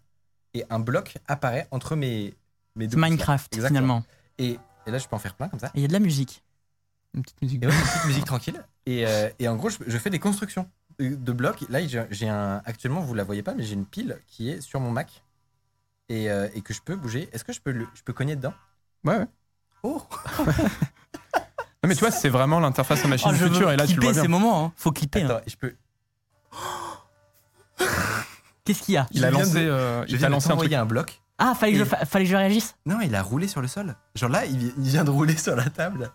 et 0.55 0.65
un 0.71 0.79
bloc 0.79 1.19
apparaît 1.27 1.67
entre 1.71 1.97
mes, 1.97 2.35
mes 2.77 2.87
deux. 2.87 2.97
Minecraft, 2.99 3.55
Exactement. 3.55 4.03
finalement. 4.03 4.05
Et, 4.39 4.59
et 4.87 4.91
là, 4.91 4.99
je 4.99 5.07
peux 5.09 5.17
en 5.17 5.19
faire 5.19 5.35
plein 5.35 5.49
comme 5.49 5.61
ça. 5.61 5.69
Et 5.75 5.79
il 5.79 5.83
y 5.83 5.85
a 5.85 5.89
de 5.89 5.93
la 5.93 5.99
musique. 6.01 6.43
Une 7.15 7.23
petite 7.23 7.41
musique. 7.43 7.63
Et 7.63 7.67
ouais, 7.67 7.73
une 7.75 7.81
petite 7.81 8.05
musique 8.07 8.25
tranquille. 8.25 8.63
Et, 8.87 9.07
euh, 9.07 9.29
et 9.39 9.49
en 9.49 9.57
gros, 9.57 9.69
je, 9.71 9.79
je 9.87 9.99
fais 9.99 10.11
des 10.11 10.19
constructions 10.19 10.69
de 10.99 11.15
de 11.15 11.33
blocs. 11.33 11.65
Là, 11.69 11.81
j'ai 12.11 12.29
un. 12.29 12.63
Actuellement, 12.65 13.01
vous 13.01 13.15
la 13.15 13.25
voyez 13.25 13.43
pas, 13.43 13.55
mais 13.55 13.63
j'ai 13.63 13.75
une 13.75 13.87
pile 13.87 14.19
qui 14.27 14.51
est 14.51 14.61
sur 14.61 14.81
mon 14.81 14.91
Mac 14.91 15.23
et, 16.09 16.31
euh, 16.31 16.49
et 16.55 16.61
que 16.63 16.73
je 16.75 16.81
peux 16.83 16.97
bouger. 16.97 17.29
Est-ce 17.33 17.45
que 17.45 17.53
je 17.53 17.61
peux, 17.61 17.71
le, 17.73 17.87
je 17.95 18.03
peux 18.03 18.13
cogner 18.13 18.37
dedans? 18.37 18.55
Ouais, 19.05 19.19
ouais. 19.19 19.27
Oh 19.83 20.03
Non, 21.83 21.89
mais 21.89 21.95
tu 21.95 22.01
vois, 22.01 22.11
c'est 22.11 22.29
vraiment 22.29 22.59
l'interface 22.59 23.05
à 23.05 23.09
machine 23.09 23.29
Oh, 23.29 23.33
du 23.33 23.39
je 23.39 23.45
veux 23.45 23.51
futur. 23.51 23.71
Et 23.71 23.77
là, 23.77 23.87
tu 23.87 23.95
le 23.97 24.03
vois 24.03 24.13
bien. 24.13 24.23
ces 24.23 24.29
moments. 24.29 24.65
hein. 24.67 24.73
Faut 24.77 24.91
clipper. 24.91 25.23
hein. 25.23 25.41
Je 25.47 25.55
peux. 25.57 25.75
Qu'est-ce 28.68 28.83
qu'il 28.83 28.94
y 28.94 28.98
a 28.98 29.07
Il 29.12 29.24
a 29.24 29.31
lancé, 29.31 29.57
euh, 29.59 30.04
il 30.09 30.24
a 30.24 30.28
lancé 30.28 30.50
un 30.52 30.57
truc. 30.57 30.72
un 30.72 30.85
bloc. 30.87 31.20
Ah, 31.38 31.54
fallait 31.54 31.72
que, 31.72 31.78
je, 31.78 31.85
fa- 31.85 32.04
fallait 32.04 32.24
que 32.26 32.31
je 32.31 32.37
réagisse. 32.37 32.76
Non, 32.85 32.98
il 33.00 33.14
a 33.14 33.22
roulé 33.22 33.48
sur 33.48 33.61
le 33.62 33.66
sol. 33.68 33.94
Genre 34.14 34.28
là, 34.28 34.44
il, 34.44 34.59
vi- 34.59 34.72
il 34.76 34.85
vient 34.90 35.04
de 35.04 35.11
rouler 35.11 35.37
sur 35.37 35.57
la 35.57 35.70
table. 35.70 36.11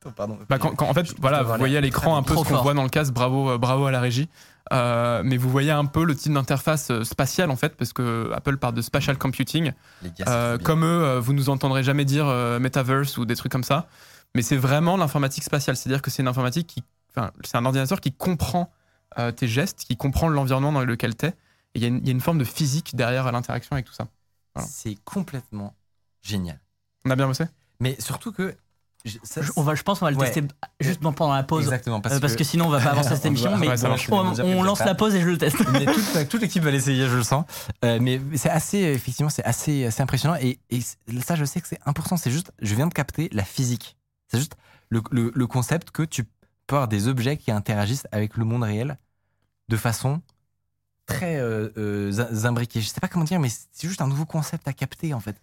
Attends, 0.00 0.12
pardon. 0.12 0.38
Bah, 0.48 0.58
quand, 0.58 0.74
quand- 0.76 0.88
en 0.88 0.94
fait, 0.94 1.06
voilà, 1.20 1.42
vous 1.42 1.56
voyez 1.58 1.76
à 1.76 1.80
l'écran 1.80 2.16
un 2.16 2.22
peu 2.22 2.34
trop 2.34 2.44
ce 2.44 2.48
qu'on 2.50 2.54
fort. 2.54 2.62
voit 2.62 2.74
dans 2.74 2.84
le 2.84 2.88
casque. 2.88 3.12
Bravo, 3.12 3.50
euh, 3.50 3.58
bravo 3.58 3.86
à 3.86 3.90
la 3.90 3.98
régie. 4.00 4.28
Euh, 4.72 5.22
mais 5.24 5.36
vous 5.38 5.48
voyez 5.50 5.70
un 5.72 5.86
peu 5.86 6.04
le 6.04 6.14
type 6.14 6.32
d'interface 6.34 6.90
euh, 6.90 7.02
spatiale 7.02 7.50
en 7.50 7.56
fait, 7.56 7.74
parce 7.76 7.92
que 7.94 8.30
Apple 8.34 8.58
parle 8.58 8.74
de 8.74 8.82
spatial 8.82 9.16
computing. 9.18 9.72
Les 10.02 10.10
gars, 10.10 10.14
c'est 10.18 10.28
Euh, 10.28 10.48
trop 10.50 10.58
bien. 10.58 10.66
comme 10.66 10.84
eux, 10.84 11.04
euh, 11.04 11.20
vous 11.20 11.32
nous 11.32 11.48
entendrez 11.48 11.82
jamais 11.82 12.04
dire 12.04 12.26
euh, 12.28 12.58
metaverse 12.60 13.16
ou 13.18 13.24
des 13.24 13.34
trucs 13.34 13.50
comme 13.50 13.64
ça. 13.64 13.86
Mais 14.36 14.42
c'est 14.42 14.56
vraiment 14.56 14.96
l'informatique 14.98 15.42
spatiale. 15.42 15.76
C'est-à-dire 15.76 16.02
que 16.02 16.10
c'est 16.10 16.20
une 16.22 16.28
informatique 16.28 16.66
qui, 16.66 16.82
enfin, 17.16 17.30
c'est 17.42 17.56
un 17.56 17.64
ordinateur 17.64 18.00
qui 18.02 18.12
comprend 18.12 18.70
euh, 19.18 19.32
tes 19.32 19.48
gestes, 19.48 19.80
qui 19.88 19.96
comprend 19.96 20.28
l'environnement 20.28 20.70
dans 20.70 20.84
lequel 20.84 21.16
t'es. 21.16 21.34
Il 21.78 21.82
y, 21.82 21.84
a 21.84 21.88
une- 21.88 21.98
il 21.98 22.06
y 22.06 22.08
a 22.08 22.12
une 22.12 22.20
forme 22.20 22.38
de 22.38 22.44
physique 22.44 22.96
derrière 22.96 23.30
l'interaction 23.30 23.72
avec 23.74 23.84
tout 23.86 23.92
ça. 23.92 24.08
voilà. 24.54 24.68
C'est 24.68 24.96
complètement 25.04 25.74
génial. 26.22 26.60
On 27.04 27.10
a 27.10 27.16
bien 27.16 27.26
bossé? 27.28 27.44
Mais 27.80 27.94
surtout 28.00 28.32
que 28.32 28.56
je- 29.04 29.18
ça, 29.22 29.40
on 29.56 29.62
va, 29.62 29.76
je 29.76 29.82
pense 29.84 30.00
qu'on 30.00 30.06
va 30.06 30.10
le 30.10 30.16
Ouais. 30.16 30.26
tester 30.30 30.42
juste 30.80 31.00
dans- 31.00 31.12
pendant 31.12 31.34
la 31.34 31.44
pause. 31.44 31.62
Exactement, 31.62 32.00
parce, 32.00 32.16
euh, 32.16 32.20
Parce, 32.20 32.32
que, 32.32 32.38
que, 32.38 32.44
sinon, 32.44 32.66
on 32.66 32.70
va 32.70 32.80
pas 32.80 32.90
avancer 32.90 33.10
cette 33.14 33.24
On 33.24 33.28
émission. 33.28 33.56
mais 33.56 33.68
ouais, 33.68 33.84
on- 33.84 33.88
marche. 33.88 34.08
on, 34.10 34.16
on- 34.16 34.58
on 34.58 34.62
lance 34.64 34.80
la 34.84 34.96
pause 34.96 35.14
et 35.14 35.20
je 35.20 35.28
le 35.28 35.38
teste. 35.38 35.56
mais 35.72 35.84
toute, 35.86 36.28
toute 36.28 36.40
l'équipe 36.42 36.62
va 36.64 36.72
l'essayer, 36.72 37.06
je 37.08 37.14
le 37.16 37.22
sens. 37.22 37.44
Euh, 37.84 37.98
mais 38.02 38.20
c'est 38.34 38.50
assez, 38.50 38.78
effectivement, 38.78 39.30
c'est 39.30 39.44
assez, 39.44 39.86
assez 39.86 40.02
impressionnant. 40.02 40.34
Et, 40.40 40.58
et 40.70 40.80
ça, 41.20 41.36
je 41.36 41.44
sais 41.44 41.60
que 41.60 41.68
c'est 41.68 41.78
1%. 41.86 42.16
C'est 42.16 42.32
juste, 42.32 42.50
je 42.60 42.74
viens 42.74 42.88
de 42.88 42.94
capter 42.94 43.28
la 43.32 43.44
physique. 43.44 43.96
C'est 44.26 44.38
juste 44.38 44.56
le, 44.88 45.00
le- 45.12 45.30
le 45.32 45.46
concept 45.46 45.92
que 45.92 46.02
tu 46.02 46.24
peux 46.66 46.74
avoir 46.74 46.88
des 46.88 47.06
objets 47.06 47.36
qui 47.36 47.52
interagissent 47.52 48.08
avec 48.10 48.36
le 48.36 48.44
monde 48.44 48.64
réel 48.64 48.98
de 49.68 49.76
façon 49.76 50.20
très 51.08 51.40
euh, 51.40 51.68
euh, 51.76 52.44
imbriquée. 52.44 52.80
Je 52.80 52.86
sais 52.86 53.00
pas 53.00 53.08
comment 53.08 53.24
dire, 53.24 53.40
mais 53.40 53.48
c'est 53.48 53.88
juste 53.88 54.00
un 54.00 54.06
nouveau 54.06 54.26
concept 54.26 54.68
à 54.68 54.72
capter, 54.72 55.12
en 55.14 55.20
fait. 55.20 55.36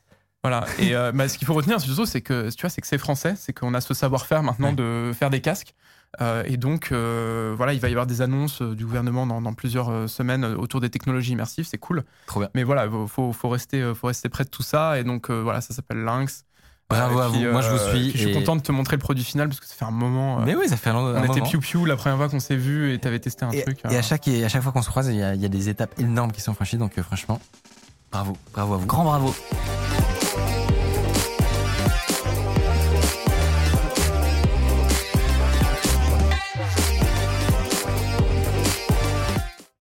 Voilà. 0.44 0.66
Et 0.80 0.96
euh, 0.96 1.12
bah, 1.12 1.28
ce 1.28 1.38
qu'il 1.38 1.48
faut 1.48 1.56
retenir 1.56 1.82
surtout, 1.82 2.06
c'est 2.06 2.22
que 2.22 2.50
tu 2.52 2.62
vois, 2.62 2.70
c'est 2.70 2.80
que 2.80 2.88
c'est 2.88 3.00
français, 3.00 3.34
c'est 3.36 3.52
qu'on 3.52 3.74
a 3.74 3.82
ce 3.82 3.94
savoir-faire 3.94 4.44
maintenant 4.44 4.70
Ouais. 4.70 4.76
de 4.76 5.12
faire 5.14 5.30
des 5.32 5.42
casques. 5.42 5.74
Euh, 6.22 6.44
et 6.46 6.56
donc, 6.56 6.92
euh, 6.92 7.54
voilà, 7.58 7.74
il 7.74 7.80
va 7.82 7.90
y 7.90 7.92
avoir 7.92 8.06
des 8.06 8.22
annonces 8.22 8.62
euh, 8.62 8.74
du 8.76 8.86
gouvernement 8.86 9.28
dans, 9.28 9.42
dans 9.42 9.54
plusieurs 9.54 10.08
semaines 10.10 10.46
autour 10.46 10.80
des 10.80 10.90
technologies 10.90 11.34
immersives. 11.34 11.66
C'est 11.66 11.80
cool. 11.80 12.04
Trop 12.28 12.40
bien. 12.40 12.50
Mais 12.54 12.64
voilà, 12.64 12.88
faut, 13.08 13.34
faut, 13.34 13.50
rester, 13.50 13.94
faut 13.96 14.08
rester 14.08 14.30
près 14.30 14.44
de 14.46 14.50
tout 14.50 14.64
ça. 14.64 15.00
Et 15.00 15.04
donc, 15.04 15.30
voilà, 15.30 15.62
ça 15.62 15.74
s'appelle 15.74 16.04
Lynx. 16.04 16.46
Bravo 16.90 17.20
à 17.20 17.28
vous. 17.30 17.40
Moi, 17.52 17.62
je 17.62 17.70
vous 17.70 17.78
euh, 17.78 17.90
suis. 17.94 18.12
Je 18.12 18.18
suis 18.18 18.30
et- 18.30 18.34
content 18.34 18.56
de 18.56 18.62
te 18.62 18.72
montrer 18.72 18.96
le 18.96 19.02
produit 19.02 19.24
final 19.24 19.48
parce 19.48 19.60
que 19.60 19.66
ça 19.66 19.74
fait 19.76 19.86
un 19.86 19.92
moment. 19.92 20.40
euh, 20.40 20.44
Mais 20.46 20.56
oui, 20.56 20.70
ça 20.70 20.78
fait 20.78 20.92
un, 20.92 20.96
un 20.96 21.22
on 21.22 21.24
était 21.24 21.42
piou 21.42 21.60
piou 21.60 21.86
la 21.86 21.96
première 21.96 22.18
fois 22.18 22.30
qu'on 22.30 22.40
s'est 22.40 22.56
vu 22.56 22.94
et 22.94 23.00
t'avais 23.00 23.20
testé 23.20 23.44
un 23.44 23.50
Et, 23.52 23.64
truc. 23.64 23.80
et 23.90 23.96
euh, 23.96 24.00
à, 24.00 24.02
chaque, 24.04 24.28
et 24.28 24.46
à 24.46 24.50
chaque 24.50 24.62
fois 24.62 24.72
qu'on 24.72 24.84
se 24.84 24.90
croise, 24.90 25.08
il 25.08 25.16
y, 25.16 25.24
a, 25.24 25.34
il 25.34 25.42
y 25.42 25.46
a 25.46 25.50
des 25.50 25.68
étapes 25.70 26.00
énormes 26.00 26.32
qui 26.32 26.42
sont 26.42 26.54
franchies. 26.54 26.78
Donc, 26.78 27.00
franchement, 27.02 27.42
bravo. 28.12 28.38
Bravo 28.54 28.74
à 28.76 28.78
vous. 28.78 28.86
Grand 28.86 29.04
bravo. 29.04 29.34